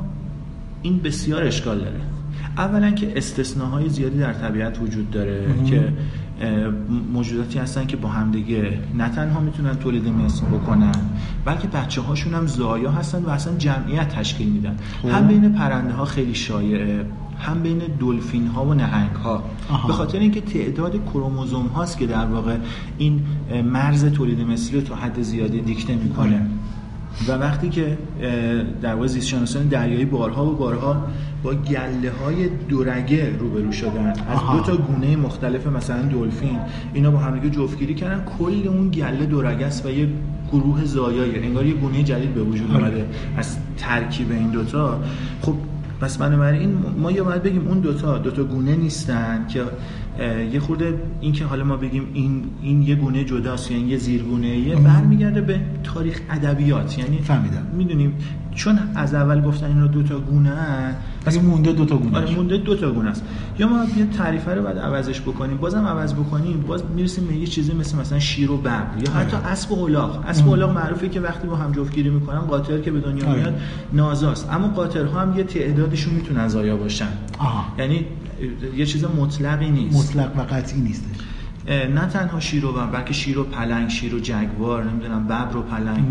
این 0.82 1.00
بسیار 1.00 1.44
اشکال 1.44 1.78
داره. 1.78 2.02
اولا 2.58 2.92
که 2.92 3.18
استثناهای 3.18 3.90
زیادی 3.90 4.20
در 4.20 4.34
طبیعت 4.34 4.82
وجود 4.82 5.12
داره 5.12 5.46
که 5.70 5.94
موجوداتی 7.14 7.60
هستن 7.60 7.86
که 7.86 7.98
با 7.98 8.10
همدیگه 8.10 8.80
نه 8.98 9.10
تنها 9.10 9.40
می‌تونن 9.40 9.76
تولید 9.76 10.08
مثل 10.08 10.46
بکنن 10.46 10.92
بلکه 11.46 11.68
بچه 11.68 12.02
هاشون 12.02 12.34
هم 12.34 12.48
زایا 12.48 12.92
هستن 12.92 13.24
و 13.24 13.30
اصلا 13.30 13.58
جمعیت 13.58 14.10
تشکیل 14.10 14.50
میدن. 14.50 14.76
خوب. 15.02 15.12
هم 15.12 15.28
بین 15.28 15.54
پرنده 15.54 15.94
ها 15.94 16.06
خیلی 16.06 16.36
شایعه 16.36 17.06
هم 17.40 17.62
بین 17.62 17.82
دلفین 18.00 18.48
ها 18.48 18.66
و 18.66 18.74
نهنگ 18.74 19.16
ها 19.16 19.44
به 19.88 19.94
خاطر 19.94 20.20
اینکه 20.20 20.42
تعداد 20.42 21.06
کروموزوم 21.06 21.66
هاست 21.66 21.98
که 21.98 22.08
در 22.08 22.26
واقع 22.26 22.58
این 22.98 23.22
مرز 23.66 24.06
تولید 24.06 24.42
مثلی 24.42 24.80
رو 24.80 24.88
تا 24.88 24.96
حد 24.96 25.22
زیادی 25.22 25.62
دیکته 25.62 25.96
می‌کنه. 25.96 26.42
و 27.28 27.32
وقتی 27.32 27.70
که 27.70 27.98
در 28.82 28.94
واقع 28.94 29.08
زیست 29.08 29.28
شناسان 29.28 29.68
دریایی 29.68 30.06
بارها 30.06 30.46
و 30.46 30.56
بارها 30.56 31.08
با 31.44 31.54
گله 31.54 32.12
های 32.24 32.50
دورگه 32.70 33.38
روبرو 33.40 33.72
شدن. 33.72 34.08
از 34.08 34.40
دو 34.52 34.60
تا 34.60 34.78
گونه 34.78 35.16
مختلف 35.16 35.68
مثلا 35.68 36.02
دلفین. 36.02 36.60
اینا 36.94 37.12
با 37.12 37.18
همدیگه 37.18 37.56
جفتگیری 37.56 37.94
کردن. 37.94 38.26
کل 38.40 38.68
اون 38.68 38.90
گله 38.90 39.26
دورگه 39.26 39.66
است 39.66 39.86
و 39.86 39.90
یه 39.90 40.10
گروه 40.52 40.86
زایایه 40.86 41.44
انگار 41.44 41.66
یه 41.66 41.74
گونه 41.74 42.04
جدید 42.04 42.34
به 42.34 42.42
وجود. 42.42 42.72
اومده 42.72 43.06
از 43.38 43.58
ترکیب 43.78 44.32
این 44.32 44.50
دوتا 44.50 45.00
خب 45.42 45.54
پس 46.02 46.18
بنابراین 46.18 46.78
ما 46.98 47.12
یا 47.12 47.24
باید 47.24 47.44
بگیم 47.44 47.68
اون 47.68 47.80
دوتا 47.80 48.18
دوتا 48.18 48.44
گونه 48.44 48.76
نیستن 48.76 49.46
که 49.48 49.64
یه 50.54 50.60
خورده 50.60 50.94
این 51.22 51.34
که 51.34 51.46
حالا 51.46 51.64
ما 51.64 51.78
بگیم 51.78 52.04
این 52.14 52.44
این 52.62 52.82
یه 52.82 52.96
گونه 52.96 53.24
جداست 53.24 53.72
یا 53.72 53.78
این 53.78 53.88
یه 53.90 53.98
زیرگونه 53.98 54.48
یه 54.48 54.76
برمیگرده 54.76 55.42
به 55.42 55.60
تاریخ 55.84 56.22
ادبیات. 56.30 57.00
یعنی 57.00 57.18
فهمیدم. 57.18 57.66
می‌دونیم 57.78 58.14
چون 58.56 58.80
از 58.96 59.14
اول 59.14 59.42
گفتن 59.42 59.68
اینا 59.68 59.88
دو 59.88 60.04
تا 60.04 60.20
گونه 60.20 60.52
پس 61.26 61.38
مونده 61.38 61.72
دو 61.72 61.86
تا 61.86 61.98
گونه 61.98 62.18
آره 62.18 62.36
مونده 62.36 62.58
دو 62.58 62.76
تا 62.76 62.92
گونه 62.92 63.10
است. 63.10 63.24
یا 63.60 63.68
ما 63.68 63.86
یه 63.98 64.06
تعریفه 64.06 64.54
رو 64.54 64.64
بعد 64.64 64.78
عوضش 64.80 65.22
بکنیم. 65.22 65.58
بازم 65.58 65.86
عوض 65.86 66.14
بکنیم 66.14 66.64
باز 66.68 66.84
می‌رسیم 66.96 67.28
به 67.28 67.36
یه 67.36 67.48
چیزی 67.48 67.74
مثل 67.74 67.98
مثلا 67.98 68.20
شیر 68.20 68.52
و 68.52 68.58
ببر 68.58 68.84
یا 69.06 69.12
حتی 69.12 69.38
آره. 69.38 69.48
اسب 69.48 69.72
و 69.72 69.84
الاغ. 69.84 70.24
اسب 70.28 70.48
و 70.48 70.52
الاغ 70.52 70.76
معروفه 70.76 71.10
که 71.10 71.20
وقتی 71.22 71.48
با 71.48 71.56
هم 71.56 71.72
جفتگیری 71.72 72.10
می‌کنن 72.10 72.40
قاطر 72.40 72.82
که 72.82 72.92
به 72.92 73.00
دنیا 73.00 73.28
آره. 73.28 73.40
میاد 73.40 73.62
نازاست. 73.94 74.50
اما 74.52 74.68
قاطرها 74.68 75.22
هم 75.22 75.38
یه 75.38 75.44
تعدادشون 75.44 76.14
می‌تونن 76.14 76.48
زایا 76.48 76.78
باشن. 76.78 77.08
یعنی 77.80 78.06
یه 78.78 78.86
چیز 78.86 79.06
مطلقی 79.06 79.70
نیست. 79.70 80.16
مطلق 80.16 80.38
و 80.38 80.42
قطعی 80.42 80.82
نیستش. 80.82 81.18
نه 81.68 82.06
تنها 82.06 82.40
شیر 82.40 82.66
و 82.66 82.72
بلکه 82.72 83.14
شیر 83.14 83.40
و 83.40 83.44
پلنگ 83.44 83.90
شیر 83.90 84.16
و 84.16 84.20
جگوار 84.20 84.84
نمی‌دونم 84.84 85.26
ببر 85.26 85.58
و 85.58 85.62
پلنگ. 85.62 86.04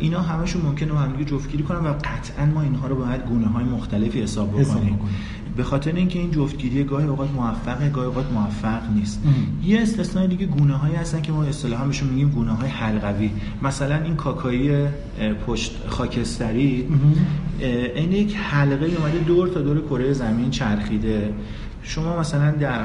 اینا 0.00 0.20
همشون 0.20 0.62
ممکنه 0.62 0.92
با 0.92 0.98
هم 0.98 1.24
جفتگیری 1.24 1.62
کنن 1.62 1.78
و 1.78 1.92
قطعا 1.92 2.46
ما 2.46 2.62
اینها 2.62 2.86
رو 2.86 2.96
باید 2.96 3.24
گونه 3.24 3.46
های 3.46 3.64
مختلفی 3.64 4.22
حساب 4.22 4.60
بکنیم. 4.60 4.98
به 5.58 5.64
خاطر 5.64 5.92
اینکه 5.92 6.18
این 6.18 6.30
جفتگیری 6.30 6.84
گاهی 6.84 7.06
اوقات 7.06 7.30
موفقه 7.30 7.88
گاهی 7.88 8.06
اوقات 8.06 8.32
موفق 8.32 8.90
نیست. 8.94 9.22
ام. 9.24 9.70
یه 9.70 9.80
استثنای 9.80 10.26
دیگه 10.28 10.46
گونه 10.46 10.74
هایی 10.74 10.94
هستن 10.94 11.22
که 11.22 11.32
ما 11.32 11.44
اصطلاحا 11.44 11.84
بهشون 11.84 12.08
میگیم 12.08 12.28
گونه 12.28 12.52
های 12.52 12.68
حلقوی. 12.68 13.30
مثلا 13.62 14.02
این 14.02 14.16
کاکایی 14.16 14.70
پشت 15.46 15.76
خاکستری. 15.88 16.88
این 17.94 18.12
یک 18.12 18.36
حلقه 18.36 18.86
اومده 18.86 19.18
دور 19.18 19.48
تا 19.48 19.60
دور 19.60 19.80
کره 19.80 20.12
زمین 20.12 20.50
چرخیده. 20.50 21.32
شما 21.82 22.20
مثلا 22.20 22.50
در 22.50 22.80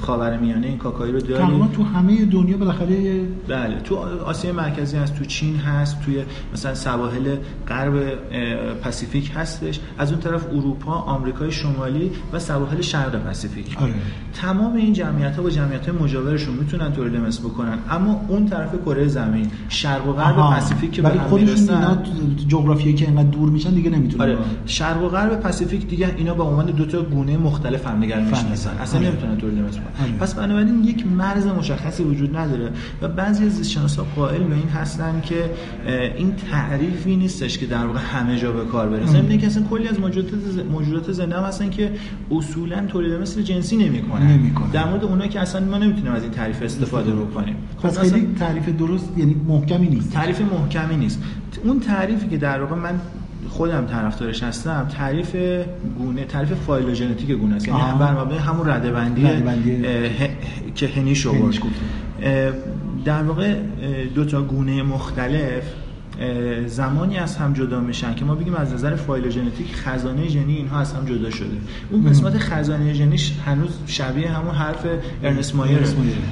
خاورمیانه 0.00 0.66
این 0.66 0.78
کاکایی 0.78 1.12
رو 1.12 1.20
دارید؟ 1.20 1.46
تقریبا 1.46 1.66
تو 1.66 1.82
همه 1.82 2.24
دنیا 2.24 2.56
بالاخره 2.56 3.20
بله 3.48 3.80
تو 3.84 3.96
آسیا 4.24 4.52
مرکزی 4.52 4.96
هست 4.96 5.14
تو 5.14 5.24
چین 5.24 5.56
هست 5.56 6.00
توی 6.00 6.22
مثلا 6.52 6.74
سواحل 6.74 7.36
غرب 7.68 7.94
پاسیفیک 8.82 9.32
هستش. 9.34 9.80
از 9.98 10.12
اون 10.12 10.20
طرف 10.20 10.46
اروپا 10.52 10.92
آمریکای 10.92 11.52
شمالی 11.52 12.10
و 12.32 12.38
سواحل 12.38 12.80
شرق 12.80 13.16
پاسیفیک 13.16 13.76
آره. 13.82 13.94
تمام 14.34 14.74
این 14.74 14.92
جمعیت 14.92 15.36
ها 15.36 15.42
با 15.42 15.50
جمعیت 15.50 15.88
های 15.88 15.98
مجاورشون 15.98 16.54
می‌تونن 16.54 16.92
تولید 16.92 17.20
مثل 17.20 17.42
بکنن. 17.42 17.78
اما 17.90 18.20
اون 18.28 18.46
طرف 18.46 18.74
کره 18.84 19.08
زمین 19.08 19.50
شرق 19.68 20.08
و 20.08 20.12
غرب 20.12 20.36
پاسیفیک 20.36 20.92
که 20.92 21.02
ولی 21.02 21.18
خودشون 21.18 21.74
اینا 21.74 22.02
جغرافیایی 22.48 22.94
که 22.94 23.04
اینقدر 23.04 23.28
دور 23.28 23.50
میشن 23.50 23.70
دیگه 23.70 23.90
نمی‌تونن 23.90 24.22
آره. 24.22 24.38
شرق 24.66 25.02
و 25.02 25.08
غرب 25.08 25.40
پاسیفیک 25.40 25.88
دیگه 25.88 26.14
اینا 26.16 26.34
با 26.34 26.44
عنوان 26.44 26.66
دو 26.66 26.86
تا 26.86 27.02
گونه 27.02 27.36
مختلف 27.36 27.86
هم 27.86 28.03
دیگر 28.04 28.20
می‌شناسن 28.20 28.70
اصلا. 28.70 29.00
نمی‌تونن 29.00 29.36
تولید 29.36 29.58
مثل. 29.58 29.80
پس 30.20 30.34
بنابراین 30.34 30.84
یک 30.84 31.06
مرز 31.06 31.46
مشخصی 31.46 32.02
وجود 32.02 32.36
نداره 32.36 32.70
و 33.02 33.08
بعضی 33.08 33.44
از 33.44 33.52
زیستشناسا 33.56 34.06
قائل 34.16 34.42
به 34.42 34.54
این 34.54 34.68
هستن 34.68 35.20
که 35.20 35.50
این 36.16 36.32
تعریفی 36.50 37.16
نیستش 37.16 37.58
که 37.58 37.66
در 37.66 37.86
واقع 37.86 37.98
همه 37.98 38.38
جا 38.38 38.52
به 38.52 38.64
کار 38.64 38.88
بره 38.88 39.06
ضمن 39.06 39.30
اینکه 39.30 39.46
اصلا 39.46 39.62
کلی 39.62 39.88
از 39.88 40.00
موجودات 40.00 40.32
موجودات 40.72 41.12
زنده 41.12 41.36
هم 41.36 41.44
هستن 41.44 41.70
که 41.70 41.90
اصولا 42.30 42.86
تولید 42.86 43.12
مثل 43.12 43.42
جنسی 43.42 43.76
نمی‌کنن. 43.76 44.26
نمی‌کنن. 44.26 44.70
در 44.70 44.88
مورد 44.88 45.04
اونایی 45.04 45.30
که 45.30 45.40
اصلا 45.40 45.64
ما 45.64 45.78
نمی‌تونیم 45.78 46.12
از 46.12 46.22
این 46.22 46.32
تعریف 46.32 46.62
استفاده 46.62 47.12
بکنیم. 47.12 47.56
پس 47.82 47.98
خیلی 47.98 48.34
تعریف 48.38 48.68
درست 48.68 49.12
یعنی 49.16 49.36
محکمی 49.48 49.88
نیست. 49.88 50.12
تعریف 50.12 50.40
محکمی 50.40 50.96
نیست. 50.96 51.22
اون 51.64 51.80
تعریفی 51.80 52.28
که 52.28 52.36
در 52.36 52.60
واقع 52.60 52.76
من 52.76 53.00
خودم 53.48 53.86
طرفدارش 53.86 54.42
هستم 54.42 54.88
تعریف 54.96 55.36
گونه 55.98 56.24
تعریف 56.24 56.52
phylogenetic 56.52 57.30
گونه 57.30 57.56
است. 57.56 57.68
یعنی 57.68 57.98
بر 57.98 58.12
مبنای 58.12 58.38
همون 58.38 58.68
رده 58.68 58.90
بندی 58.90 59.28
که 60.74 60.86
هنیگ 60.88 61.26
آورد. 61.26 61.54
در 63.04 63.22
واقع 63.22 63.54
دو 64.14 64.24
تا 64.24 64.42
گونه 64.42 64.82
مختلف 64.82 65.62
زمانی 66.66 67.16
از 67.16 67.36
هم 67.36 67.52
جدا 67.52 67.80
میشن 67.80 68.14
که 68.14 68.24
ما 68.24 68.34
بگیم 68.34 68.54
از 68.54 68.72
نظر 68.72 68.96
phylogenetic 68.96 69.74
خزانه 69.74 70.28
ژنی 70.28 70.56
اینها 70.56 70.78
از 70.78 70.92
هم 70.92 71.04
جدا 71.04 71.30
شده. 71.30 71.56
اون 71.90 72.10
قسمت 72.10 72.38
خزانه 72.38 72.92
ژنیش 72.92 73.32
هنوز 73.46 73.78
شبیه 73.86 74.30
همون 74.30 74.54
حرف 74.54 74.86
ارنست 75.22 75.54
مایر. 75.54 75.78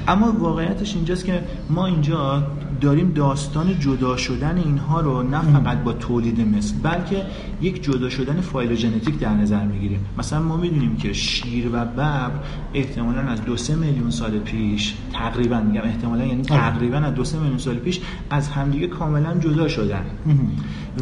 اما 0.09 0.33
واقعیتش 0.33 0.95
اینجاست 0.95 1.25
که 1.25 1.42
ما 1.71 1.87
اینجا 1.87 2.47
داریم 2.81 3.12
داستان 3.12 3.79
جدا 3.81 4.16
شدن 4.16 4.59
اینها 4.59 5.01
رو 5.01 5.23
نه 5.23 5.40
فقط 5.40 5.79
با 5.79 5.92
تولید 5.92 6.40
مثل 6.40 6.75
بلکه 6.83 7.27
یک 7.62 7.85
جدا 7.85 8.11
شدن 8.11 8.40
فایلوژنتیک 8.40 9.18
در 9.18 9.35
نظر 9.35 9.64
می‌گیریم. 9.64 10.01
مثلا 10.18 10.42
ما 10.42 10.57
می‌دونیم 10.57 10.97
که 10.97 11.12
شیر 11.12 11.66
و 11.66 11.85
ببر 11.85 12.31
احتمالا 12.75 13.21
از 13.21 13.45
دو 13.45 13.57
سه 13.57 13.75
میلیون 13.75 14.11
سال 14.11 14.38
پیش 14.38 14.95
تقریبا 15.12 15.61
میگم 15.61 15.83
احتمالا 15.85 16.25
یعنی 16.25 16.42
آره. 16.51 16.61
تقریبا 16.61 16.97
از 16.97 17.14
دو 17.14 17.25
سه 17.25 17.38
میلیون 17.38 17.59
سال 17.59 17.75
پیش 17.75 18.01
از 18.31 18.49
همدیگه 18.49 18.87
کاملا 18.87 19.38
جدا 19.38 19.68
شدن 19.72 20.04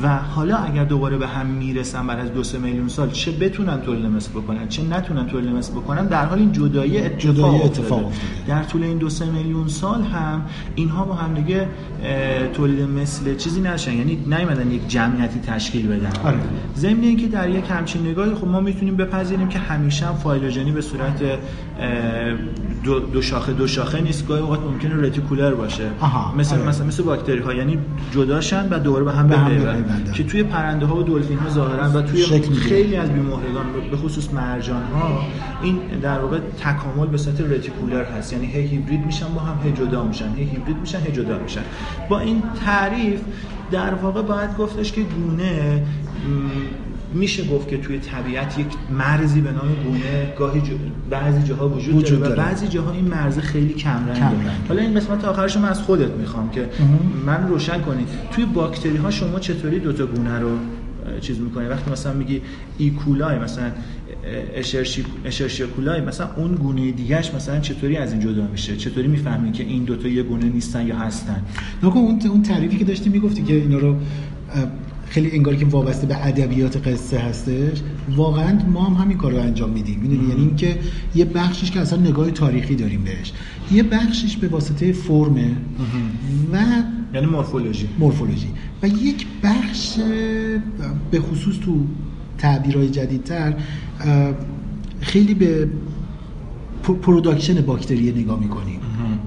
و 0.02 0.16
حالا 0.18 0.56
اگر 0.56 0.84
دوباره 0.84 1.16
به 1.16 1.26
هم 1.26 1.46
می‌رسن 1.46 2.06
بعد 2.06 2.18
از 2.18 2.32
دو 2.32 2.42
سه 2.42 2.58
میلیون 2.58 2.88
سال 2.88 3.10
چه 3.10 3.32
بتونن 3.32 3.80
تولید 3.80 4.06
مثل 4.06 4.30
بکنن؟ 4.30 4.68
چه 4.68 4.82
نتونن 4.82 5.26
تولید 5.26 5.50
مثل 5.50 5.72
بکنن؟ 5.72 6.06
در 6.06 6.26
حال 6.26 6.38
این 6.38 6.52
جدایی 6.52 6.98
اتفاق, 6.98 7.64
اتفاق 7.64 8.12
در 8.48 8.62
طول 8.62 8.82
این 8.82 8.98
دو 8.98 9.08
سه 9.08 9.24
میلیون 9.24 9.68
سال 9.68 10.02
هم 10.02 10.42
اینها 10.74 11.04
با 11.04 11.14
هم 11.14 11.34
دیگه 11.34 11.68
تولید 12.52 12.80
مثل 12.80 13.36
چیزی 13.36 13.60
نشن. 13.60 13.92
یعنی 13.92 14.16
نیومدن 14.26 14.70
یک 14.70 14.88
جمعیتی 14.88 15.40
تشکیل 15.40 15.86
بدن. 15.86 16.12
آره. 16.24 16.38
ضمن 16.76 17.02
اینکه 17.02 17.26
در 17.26 17.50
یک 17.50 17.64
همچین 17.70 18.06
نگاهی 18.06 18.34
خب 18.34 18.46
ما 18.46 18.60
می‌تونیم 18.60 18.96
بپذیریم 18.96 19.48
که 19.48 19.58
همیشه 19.58 20.06
هم 20.06 20.14
فایلوژنی 20.14 20.72
به 20.72 20.80
صورت 20.80 21.22
دو, 22.84 23.00
دو 23.00 23.22
شاخه 23.22 23.52
دو 23.52 23.66
شاخه 23.66 24.00
نیست. 24.00 24.26
گاهی 24.28 24.42
اوقات 24.42 24.60
ممکنه 24.60 24.96
رتیکولر 24.96 25.54
باشه. 25.54 25.84
آها. 26.00 26.34
مثل 26.38 26.56
آره. 26.56 26.68
مثلا 26.68 26.86
مثل 26.86 27.02
باکتری 27.02 27.38
ها 27.38 27.54
یعنی 27.54 27.78
جداشن 28.12 28.68
و 28.70 28.78
دوباره 28.78 29.04
به 29.04 29.12
هم 29.12 29.28
بپیوندن. 29.28 29.79
که 30.14 30.24
توی 30.24 30.42
پرنده 30.42 30.86
ها 30.86 30.96
و 30.96 31.02
دلفین 31.02 31.38
ها 31.38 31.48
ظاهرا 31.48 31.90
و 31.90 32.02
توی 32.02 32.24
خیلی 32.54 32.96
از 32.96 33.10
بیمهرگان 33.10 33.66
به 33.90 33.96
خصوص 33.96 34.34
مرجان 34.34 34.82
ها 34.82 35.22
این 35.62 35.78
در 36.02 36.18
واقع 36.18 36.38
تکامل 36.38 37.06
به 37.06 37.18
صورت 37.18 37.40
رتیکولر 37.40 38.04
هست. 38.04 38.32
یعنی 38.32 38.46
هی 38.46 38.66
هیبرید 38.66 39.06
میشن 39.06 39.34
با 39.34 39.40
هم 39.40 39.66
هی 39.66 39.72
جدا 39.72 40.04
میشن. 40.04 40.34
هی 40.34 40.44
هیبرید 40.44 40.76
میشن 40.76 41.00
هی 41.00 41.12
جدا 41.12 41.38
میشن. 41.38 41.62
با 42.08 42.20
این 42.20 42.42
تعریف 42.66 43.20
در 43.70 43.94
واقع 43.94 44.22
باید 44.22 44.56
گفتش 44.56 44.92
که 44.92 45.02
گونه 45.02 45.82
میشه 47.14 47.44
گفت 47.44 47.68
که 47.68 47.78
توی 47.78 47.98
طبیعت 47.98 48.58
یک 48.58 48.66
مرزی 48.98 49.40
به 49.40 49.52
نام 49.52 49.68
گونه 49.84 50.32
گاهی 50.38 50.62
بعضی 51.10 51.42
جاها 51.48 51.68
وجود, 51.68 51.94
وجود 51.94 52.20
داره, 52.20 52.34
و 52.34 52.36
بعضی 52.36 52.68
جاها 52.68 52.92
این 52.92 53.08
مرز 53.08 53.38
خیلی 53.38 53.74
کم 53.74 54.06
رنگه 54.08 54.50
حالا 54.68 54.82
این 54.82 54.94
قسمت 54.94 55.24
آخرش 55.24 55.56
من 55.56 55.68
از 55.68 55.82
خودت 55.82 56.10
می‌خوام 56.10 56.50
که 56.50 56.68
من 57.26 57.48
روشن 57.48 57.80
کنی. 57.80 58.04
توی 58.30 58.44
باکتری 58.44 58.96
ها 58.96 59.10
شما 59.10 59.38
چطوری 59.38 59.78
دوتا 59.78 60.06
گونه 60.06 60.38
رو 60.38 60.50
چیز 61.20 61.40
می‌کنی؟ 61.40 61.66
وقتی 61.66 61.90
مثلا 61.90 62.12
میگی 62.12 62.42
ایکولای 62.78 63.38
مثلا 63.38 63.70
اشرشیاکولای 65.24 66.00
مثلا 66.00 66.28
اون 66.36 66.54
گونه 66.54 66.92
دیگهش 66.92 67.34
مثلا 67.34 67.60
چطوری 67.60 67.96
از 67.96 68.12
این 68.12 68.20
جدا 68.20 68.46
میشه؟ 68.52 68.76
چطوری 68.76 69.08
می‌فهمی 69.08 69.52
که 69.52 69.62
این 69.62 69.84
دوتا 69.84 70.08
یه 70.08 70.22
گونه 70.22 70.44
نیستن 70.44 70.86
یا 70.86 70.96
هستن؟ 70.96 71.42
نکن 71.82 71.98
اون 71.98 72.20
اون 72.30 72.42
تعریفی 72.42 72.76
که 72.76 72.84
داشتی 72.84 73.10
می‌گفتی 73.10 73.42
که 73.42 73.54
اینا 73.54 73.78
رو 73.78 73.96
خیلی 75.10 75.30
انگار 75.30 75.56
که 75.56 75.66
وابسته 75.66 76.06
به 76.06 76.26
ادبیات 76.26 76.88
قصه 76.88 77.18
هستش. 77.18 77.78
واقعا 78.16 78.58
ما 78.72 78.84
هم 78.84 78.92
همین 79.02 79.16
کار 79.16 79.32
رو 79.32 79.38
انجام 79.38 79.70
میدیم. 79.70 80.00
می‌دونی؟ 80.00 80.28
یعنی 80.28 80.40
اینکه 80.40 80.78
یه 81.14 81.24
بخشش 81.24 81.70
که 81.70 81.80
اصلا 81.80 82.00
نگاه 82.00 82.30
تاریخی 82.30 82.76
داریم 82.76 83.04
بهش. 83.04 83.32
یه 83.72 83.82
بخشش 83.82 84.36
به 84.36 84.48
واسطه 84.48 84.92
فرمه 84.92 85.56
و 86.52 86.58
یعنی 87.14 87.26
مورفولوژی. 87.26 87.88
مورفولوژی. 87.98 88.48
و 88.82 88.88
یک 88.88 89.26
بخش 89.42 89.96
به 91.10 91.20
خصوص 91.20 91.58
تو 91.58 91.84
تعبیرهای 92.38 92.88
جدیدتر 92.88 93.54
خیلی 95.00 95.34
به 95.34 95.68
production 97.02 97.60
باکتری 97.60 98.12
نگاه 98.12 98.40
می‌کنیم. 98.40 98.80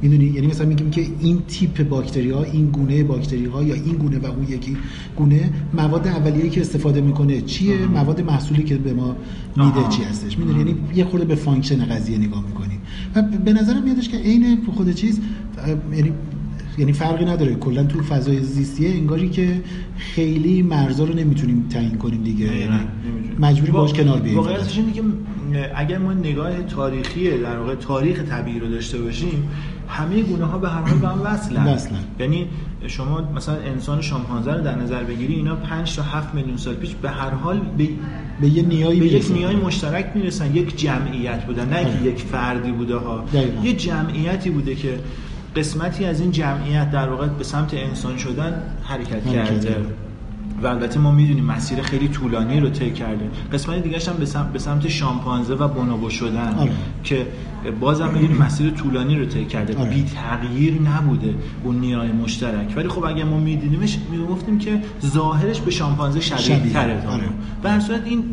می‌دونی؟ 0.04 0.26
یعنی 0.26 0.48
مثلا 0.48 0.68
میگیم 0.68 0.90
که 0.92 1.06
این 1.20 1.42
تیپ 1.48 1.90
باکتری 1.90 2.30
ها 2.30 2.44
این 2.44 2.66
گونه 2.66 3.04
باکتری 3.04 3.46
ها 3.46 3.64
یا 3.64 3.76
این 3.76 3.96
گونه 3.96 4.20
و 4.20 4.26
اون 4.26 4.44
یکی 4.50 4.78
گونه 5.16 5.50
مواد 5.74 6.08
اولیه‌ای 6.08 6.50
که 6.50 6.62
استفاده 6.62 7.02
می‌کنه 7.02 7.42
چیه؟ 7.42 7.88
مواد 7.88 8.22
محصولی 8.22 8.64
که 8.64 8.76
به 8.78 8.94
ما 8.94 9.16
میده 9.56 9.90
چی 9.90 10.04
هستش؟ 10.04 10.38
می‌دونی؟ 10.38 10.60
یعنی 10.60 10.76
یه 10.96 11.06
خورده 11.06 11.26
به 11.26 11.36
function 11.36 11.86
قضیه 11.86 12.18
نگاه 12.18 12.44
می‌کنیم 12.48 12.82
و 13.16 13.22
به 13.22 13.54
نظرم 13.54 13.84
میادش 13.84 14.10
که 14.10 14.18
عین 14.18 14.58
خود 14.76 14.92
چیز 14.92 15.20
یعنی 15.96 16.12
یعنی 16.78 16.94
فرقی 16.94 17.26
نداره. 17.26 17.56
کلا 17.56 17.84
تو 17.84 18.02
فضای 18.02 18.40
زیستیه 18.40 18.90
انگاری 18.90 19.30
که 19.30 19.62
خیلی 19.98 20.62
مرزا 20.62 21.04
رو 21.04 21.14
نمی‌تونیم 21.14 21.68
تعیین 21.70 21.98
کنیم 21.98 22.24
دیگه. 22.24 22.46
یعنی 22.46 22.80
مجبوریم 23.40 23.74
باش 23.74 23.94
کنار 23.94 24.20
بیاییم 24.20 24.40
واقعیتش 24.40 24.78
اینه 24.78 24.94
که 24.94 25.02
اگر 25.76 25.98
ما 25.98 26.14
نگاه 26.14 26.64
تاریخی 26.64 27.38
در 27.38 27.58
واقع 27.58 27.76
تاریخ 27.76 28.24
طبیعی 28.24 28.60
رو 28.60 28.70
داشته 28.70 29.02
باشیم 29.02 29.50
همه 29.88 30.22
گونه 30.22 30.46
ها 30.46 30.58
به 30.58 30.70
هر 30.70 30.82
حال 30.82 30.98
به 30.98 31.08
هم 31.08 31.22
وصلن. 31.24 31.80
یعنی 32.20 32.48
شما 32.88 33.22
مثلا 33.36 33.56
انسان 33.56 34.02
شامپانزه 34.02 34.54
رو 34.54 34.64
در 34.64 34.76
نظر 34.76 35.04
بگیری 35.04 35.34
اینا 35.34 35.56
5 35.56 35.96
تا 35.96 36.02
7 36.02 36.36
میلیون 36.36 36.58
سال 36.58 36.76
پیش 36.76 36.96
به 36.96 37.10
هر 37.10 37.30
حال 37.30 37.60
به, 37.78 37.90
به 38.42 38.50
یه 38.50 38.64
نیایی 38.64 39.00
به 39.00 39.06
یک 39.06 39.32
نیای 39.32 39.56
مشترک 39.56 40.12
می‌رسن. 40.16 40.56
یک 40.56 40.78
جمعیت 40.78 41.46
بودن 41.46 41.70
نه 41.70 41.78
آره. 41.78 42.04
یک 42.04 42.18
فردی 42.18 42.72
بوده 42.72 42.96
ها. 42.96 43.24
یه 43.64 43.74
جمعیتی 43.74 44.50
بوده 44.50 44.76
که 44.76 45.00
قسمتی 45.56 46.06
از 46.06 46.20
این 46.20 46.32
جمعیت 46.32 46.92
در 46.92 47.10
واقع 47.10 47.28
به 47.28 47.44
سمت 47.44 47.74
انسان 47.74 48.18
شدن 48.18 48.62
حرکت 48.84 49.32
کرده. 49.34 49.76
و 50.64 50.68
البته 50.68 51.00
ما 51.00 51.12
می‌دونیم 51.12 51.46
مسیر 51.46 51.82
خیلی 51.82 52.08
طولانی 52.08 52.60
رو 52.60 52.70
طی 52.70 52.92
کرده 52.92 53.30
قسمت 53.54 53.84
دیگه 53.84 54.00
هم 54.08 54.14
به 54.20 54.26
سمت, 54.26 54.54
به 54.54 54.60
سمت 54.60 54.88
شامپانزه 54.88 55.54
و 55.54 55.68
بونوبو 55.68 56.10
شدن 56.10 56.56
آره. 56.60 56.72
که 57.04 57.26
بازم 57.80 58.10
می‌دونیم 58.14 58.38
مسیر 58.38 58.70
طولانی 58.70 59.16
رو 59.16 59.26
طی 59.26 59.46
کرده. 59.46 59.78
آره. 59.78 59.90
بی 59.90 60.04
تغییر 60.04 60.82
نبوده 60.82 61.34
اون 61.64 61.80
نیای 61.80 62.12
مشترک. 62.12 62.74
ولی 62.78 62.88
خب 62.88 63.04
اگه 63.04 63.24
ما 63.24 63.38
میدیدیمش 63.38 63.98
می‌گفتیم 64.12 64.58
که 64.58 64.82
ظاهرش 65.06 65.60
به 65.62 65.72
شامپانزه 65.72 66.20
شبیه 66.20 66.74
تره 66.74 67.08
آره. 67.08 67.24
به 67.64 67.70
هر 67.70 67.80
صورت 67.80 68.02
این 68.06 68.24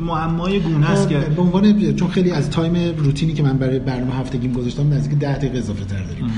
معمای 0.00 0.60
گونه 0.60 0.90
است 0.90 1.08
که 1.08 1.18
به 1.18 1.42
عنوان 1.42 1.94
چون 1.94 2.08
خیلی 2.08 2.30
از 2.30 2.50
تایم 2.50 2.74
روتینی 2.98 3.32
که 3.32 3.42
من 3.42 3.58
برای 3.58 3.78
برنامه 3.78 4.14
هفتگیم 4.14 4.52
گذاشتم 4.52 4.92
نزدیک 4.92 5.18
10 5.18 5.38
دقیقه 5.38 5.58
اضافه 5.58 5.84
تر 5.84 6.02
داریم. 6.02 6.30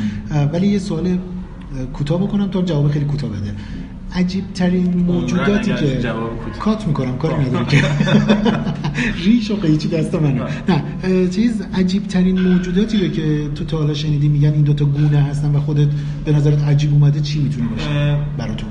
ولی 0.53 0.67
یه 0.67 0.79
سوال 0.79 1.19
کوتاه 1.93 2.21
بکنم 2.21 2.49
تا 2.49 2.63
جواب 2.63 2.89
خیلی 2.89 3.05
کوتاه 3.05 3.31
بده. 3.31 3.55
عجیب 4.15 4.45
ترین 4.55 4.95
موجوداتی 4.97 5.75
که 5.75 6.11
کات 6.61 6.87
می‌کنم 6.87 7.19
کاری 7.19 7.45
نداره 7.45 7.67
که. 7.67 7.83
ریش 9.25 9.51
و 9.51 9.57
قیچی 9.57 9.89
دست 9.89 10.15
من 10.15 10.41
نه 10.69 11.29
چیز 11.29 11.63
عجیب 11.75 12.07
ترین 12.07 12.41
موجوداتی 12.41 12.99
رو 12.99 13.09
که 13.09 13.49
تو 13.55 13.65
تا 13.65 13.79
حالا 13.79 13.95
شنیدی 13.95 14.29
میگن 14.29 14.53
این 14.53 14.63
دوتا 14.63 14.85
گونه 14.85 15.23
هستن 15.23 15.55
و 15.55 15.61
خودت 15.61 15.89
به 16.25 16.33
نظرت 16.33 16.63
عجیب 16.63 16.93
اومده 16.93 17.21
چی 17.21 17.39
می‌تونه 17.39 17.69
باشه 17.69 18.19
براتون. 18.39 18.69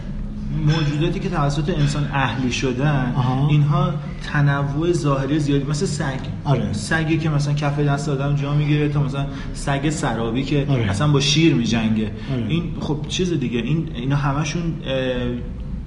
موجوداتی 0.65 1.19
که 1.19 1.29
توسط 1.29 1.69
انسان 1.69 2.09
اهلی 2.13 2.51
شدن 2.51 3.13
اینها 3.49 3.93
تنوع 4.23 4.91
ظاهری 4.91 5.39
زیادی 5.39 5.63
مثل 5.63 5.85
سگ 5.85 6.19
آره. 6.43 6.73
سگی 6.73 7.17
که 7.17 7.29
مثلا 7.29 7.53
کف 7.53 7.79
دست 7.79 8.09
آدم 8.09 8.35
جا 8.35 8.53
می‌گیره 8.53 8.89
تا 8.89 9.03
مثلا 9.03 9.25
سگ 9.53 9.89
سرابی 9.89 10.43
که 10.43 10.65
آره. 10.69 10.89
اصلا 10.89 11.07
با 11.07 11.19
شیر 11.19 11.55
میجنگه 11.55 12.11
آره. 12.33 12.45
این 12.47 12.63
خب 12.79 13.05
چیز 13.07 13.33
دیگه 13.33 13.59
این 13.59 13.89
اینا 13.95 14.15
همشون 14.15 14.73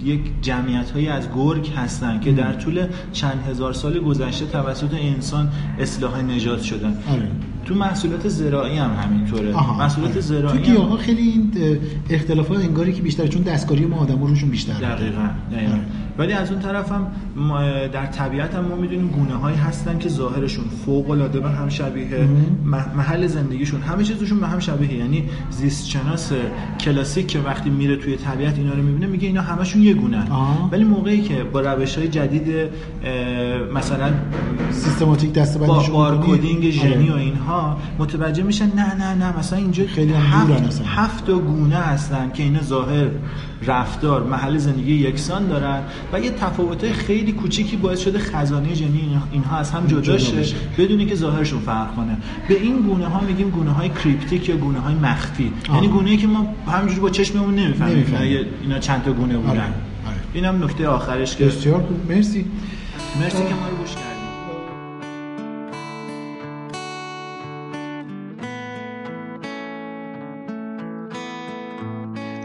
یک 0.05 0.21
جمعیت 0.43 0.91
هایی 0.91 1.09
از 1.09 1.29
گرگ 1.35 1.73
هستن 1.77 2.21
که 2.21 2.33
در 2.33 2.53
طول 2.53 2.87
چند 3.13 3.45
هزار 3.51 3.73
سال 3.73 3.99
گذشته 3.99 4.47
توسط 4.47 4.95
انسان 4.95 5.51
اصلاح 5.79 6.23
نجات 6.23 6.63
شدن 6.63 6.97
آره. 7.11 7.29
تو 7.65 7.75
محصولات 7.75 8.29
زراعی 8.29 8.79
هم 8.79 8.91
همینطوره 9.03 9.53
محصولات 9.53 10.11
آره. 10.11 10.21
زراعی 10.21 10.59
تو 10.59 10.65
گیاه 10.65 10.89
ها 10.89 10.97
خیلی 10.97 11.23
این 11.23 11.53
اختلافات 12.11 12.59
انگاری 12.59 12.93
که 12.93 13.03
بیشتر 13.03 13.27
چون 13.27 13.43
دستکاری 13.43 13.87
ما 13.87 13.97
آدم 13.97 14.25
روشون 14.25 14.51
بیشتر 14.51 14.73
دقیقاً, 14.73 15.29
دقیقاً. 15.53 15.79
آره. 16.19 16.27
ولی 16.27 16.33
از 16.33 16.51
اون 16.51 16.61
طرف 16.61 16.93
هم 16.93 17.07
در 17.93 18.07
طبیعت 18.07 18.55
هم 18.55 18.65
ما 18.65 18.77
می‌دونیم 18.77 19.09
گونه 19.09 19.35
هایی 19.35 19.57
هستن 19.57 19.99
که 19.99 20.09
ظاهرشون 20.09 20.65
فوق 20.87 21.11
العاده 21.11 21.41
به 21.41 21.51
هم 21.51 21.69
شبیه 21.69 22.29
محل 22.97 23.27
زندگیشون. 23.27 23.81
همه 23.81 24.05
چیزشون 24.05 24.41
به 24.41 24.47
هم 24.47 24.59
شبیه 24.59 24.95
یعنی 24.95 25.29
زیست 25.51 25.89
شناس 25.89 26.33
کلاسیک 26.81 27.27
که 27.27 27.39
وقتی 27.39 27.71
میره 27.71 27.97
توی 27.97 28.17
طبیعت 28.17 28.59
اینا 28.59 28.75
رو 28.75 28.83
می‌بینه 28.83 29.07
میگه 29.07 29.27
اینا 29.27 29.43
همشون 29.43 29.83
یه 29.83 29.95
گونه 29.95 30.25
ولی 30.73 30.85
موقعی 30.85 31.23
که 31.23 31.45
با 31.45 31.61
روش 31.61 31.99
های 31.99 32.09
جدید 32.09 32.71
مثلا 33.75 34.11
سیستماتیک 34.71 35.33
دستبندی 35.33 35.73
با 35.73 35.83
بارکدینگ 35.93 36.71
ژنی 36.71 37.09
و 37.09 37.15
اینها 37.15 37.77
متوجه 37.99 38.43
میشن 38.43 38.67
نه 38.77 38.95
نه 38.95 39.15
نه 39.15 39.39
مثلا 39.39 39.59
اینجا 39.59 39.87
خیلی 39.87 40.13
هفت, 40.13 40.83
هفت 40.87 41.31
گونه 41.31 41.77
هستن 41.77 42.31
که 42.35 42.43
اینا 42.43 42.63
ظاهر 42.63 43.07
رفتار 43.67 44.23
محل 44.23 44.57
زندگی 44.59 44.93
یکسان 44.95 45.49
دارن 45.49 45.83
و 46.13 46.21
یه 46.21 46.31
تفاوت 46.31 46.93
خیلی 46.93 47.33
کوچیکی 47.33 47.77
باعث 47.77 48.01
شده 48.01 48.19
خزانه 48.19 48.75
جنی 48.75 49.19
اینها 49.33 49.57
از 49.57 49.71
هم 49.71 49.87
جدا 49.87 50.19
شه 50.19 50.37
بدون 50.79 51.07
که 51.07 51.15
ظاهرشون 51.15 51.61
فرق 51.61 51.97
کنه. 51.97 52.17
به 52.49 52.61
این 52.61 52.77
گونه 52.77 53.07
ها 53.07 53.21
میگیم 53.21 53.51
گونه 53.51 53.71
های 53.71 53.89
کریپتیک 53.89 54.49
یا 54.49 54.57
گونه 54.57 54.81
های 54.81 54.95
مخفی 54.95 55.53
یعنی 55.75 55.89
گونه 55.89 56.11
ای 56.11 56.17
که 56.17 56.27
ما 56.27 56.55
همینجوری 56.67 57.01
با 57.01 57.11
چشممون 57.11 57.55
نمی‌فهمیم 57.55 58.07
اینا 58.63 58.79
چند 58.79 59.03
تا 59.03 59.13
گونه 59.13 59.37
بودن. 59.37 59.51
آره. 59.51 59.61
آره. 59.61 60.17
اینم 60.35 60.65
نکته 60.65 60.89
آخرش 60.89 61.37
که 61.37 61.45
بسیار 61.45 61.85
مرسی. 62.09 62.45
مرسی 63.21 63.37
که 63.37 63.55
ما 63.55 63.69
رو 63.71 63.77
گوش 63.77 64.12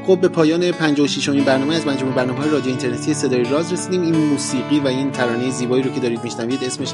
خب 0.08 0.22
به 0.22 0.28
پایان 0.28 0.72
56 0.72 1.30
امین 1.30 1.44
برنامه 1.44 1.76
از 1.76 1.88
مجموع 1.88 2.14
برنامه 2.14 2.40
های 2.40 2.50
رادیو 2.50 2.70
اینترنتی 2.70 3.14
صدای 3.14 3.44
راز 3.44 3.74
رسیدیم. 3.74 4.02
این 4.02 4.16
موسیقی 4.16 4.80
و 4.80 4.88
این 4.88 5.12
ترانه 5.12 5.50
زیبایی 5.50 5.84
رو 5.84 5.92
که 5.92 6.00
دارید 6.00 6.24
میشنوید 6.24 6.64
اسمش 6.64 6.94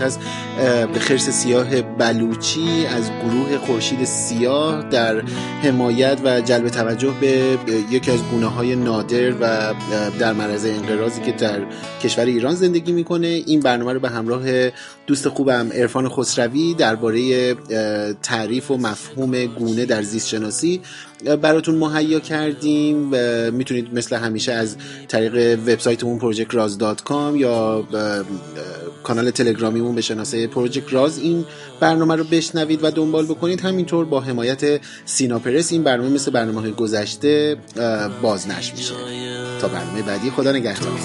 به 0.93 0.99
خرس 0.99 1.29
سیاه 1.29 1.81
بلوچی 1.81 2.85
از 2.85 3.11
گروه 3.11 3.57
خورشید 3.57 4.03
سیاه 4.03 4.89
در 4.89 5.21
حمایت 5.63 6.19
و 6.23 6.41
جلب 6.41 6.69
توجه 6.69 7.13
به 7.21 7.57
یکی 7.91 8.11
از 8.11 8.19
گونه 8.31 8.47
های 8.47 8.75
نادر 8.75 9.31
و 9.31 9.73
در 10.19 10.33
معرض 10.33 10.65
انقراضی 10.65 11.21
که 11.21 11.31
در 11.31 11.65
کشور 12.03 12.25
ایران 12.25 12.55
زندگی 12.55 12.91
می‌کنه. 12.91 13.27
این 13.27 13.59
برنامه 13.59 13.93
رو 13.93 13.99
به 13.99 14.09
همراه 14.09 14.69
دوست 15.07 15.29
خوبم 15.29 15.69
عرفان 15.73 16.09
خسروی 16.09 16.73
درباره 16.73 17.53
تعریف 18.23 18.71
و 18.71 18.77
مفهوم 18.77 19.45
گونه 19.45 19.85
در 19.85 20.01
زیست 20.01 20.27
شناسی 20.27 20.81
براتون 21.41 21.75
مهیا 21.75 22.19
کردیم 22.19 23.09
و 23.11 23.17
می‌تونید 23.51 23.93
مثل 23.93 24.15
همیشه 24.15 24.51
از 24.51 24.75
طریق 25.07 25.59
وبسایتمون 25.59 26.19
پروژکت 26.19 26.55
راز 26.55 26.77
دات 26.77 27.03
کام 27.03 27.35
یا 27.35 27.83
کانال 29.03 29.31
تلگرامیمون 29.31 29.95
به 29.95 30.01
شناسه 30.01 30.47
پروژکت 30.47 30.93
راز 30.93 31.19
این 31.19 31.45
برنامه 31.79 32.15
رو 32.15 32.23
بشنوید 32.23 32.79
و 32.83 32.91
دنبال 32.91 33.25
بکنید. 33.25 33.61
همینطور 33.61 34.05
با 34.05 34.19
حمایت 34.19 34.81
سیناپرس 35.05 35.71
این 35.71 35.83
برنامه 35.83 36.09
مثل 36.09 36.31
برنامه 36.31 36.61
های 36.61 36.71
گذشته 36.71 37.57
بازنش 38.21 38.73
میشه. 38.77 38.93
تا 39.61 39.67
برنامه 39.67 40.01
بعدی 40.01 40.29
خدا 40.29 40.51
نگهدار. 40.51 40.99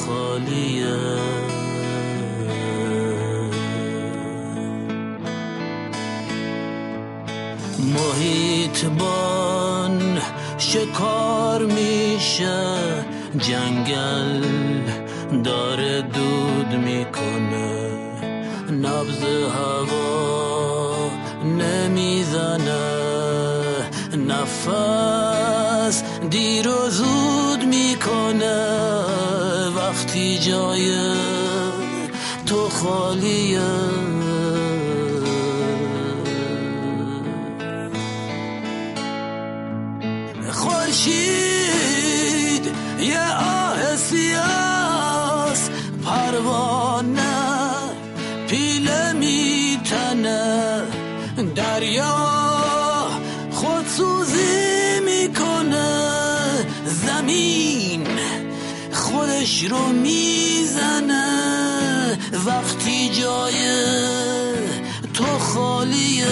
محیط 7.95 8.85
بان 8.85 10.19
شکار 10.59 11.67
میشه 11.67 12.65
جنگل 13.39 14.43
داره 15.45 16.03
دود 16.03 16.75
می‌کنه. 16.85 17.91
نبز 18.73 19.23
هوا 19.57 21.11
نمی‌زنه 21.45 22.89
نفس 24.29 26.03
دیر 26.31 26.69
و 26.69 26.91
زود 26.91 27.65
می‌کنه. 27.65 28.69
وقتی 29.77 30.39
جای 30.39 31.15
تو 32.47 32.69
خالیه 32.69 33.61
خورشید 40.99 42.65
یه 43.01 43.21
آه 43.35 43.79
باز 45.49 45.71
پروانه 46.05 47.23
پیله 48.49 49.13
میتنه. 49.13 50.83
دریا 51.55 52.17
خودسوزی 53.51 55.01
می‌کنه. 55.05 55.89
زمین 57.07 58.07
خودش 58.93 59.65
رو 59.65 59.87
می‌زنه. 59.87 61.29
وقتی 62.47 63.09
جای 63.09 63.59
تو 65.15 65.39
خالیه 65.39 66.27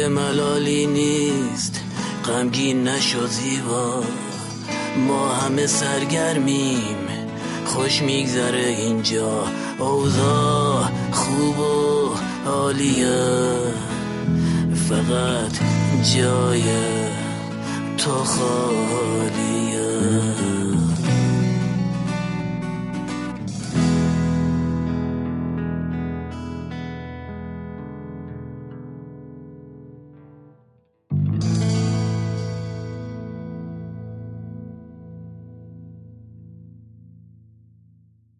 دیگه 0.00 0.12
ملالی 0.12 0.86
نیست 0.86 1.80
غمگین 2.24 2.88
نشو 2.88 3.26
زیبا. 3.26 4.02
ما 5.08 5.28
همه 5.28 5.66
سرگرمیم 5.66 7.08
خوش 7.66 8.02
میگذره 8.02 8.66
اینجا. 8.66 9.44
اوضاع 9.78 10.84
خوب 11.12 11.58
و 11.58 12.10
عالیه 12.46 13.56
فقط 14.88 15.52
جای 16.14 16.62
تو 17.98 18.10
خالی 18.10 19.76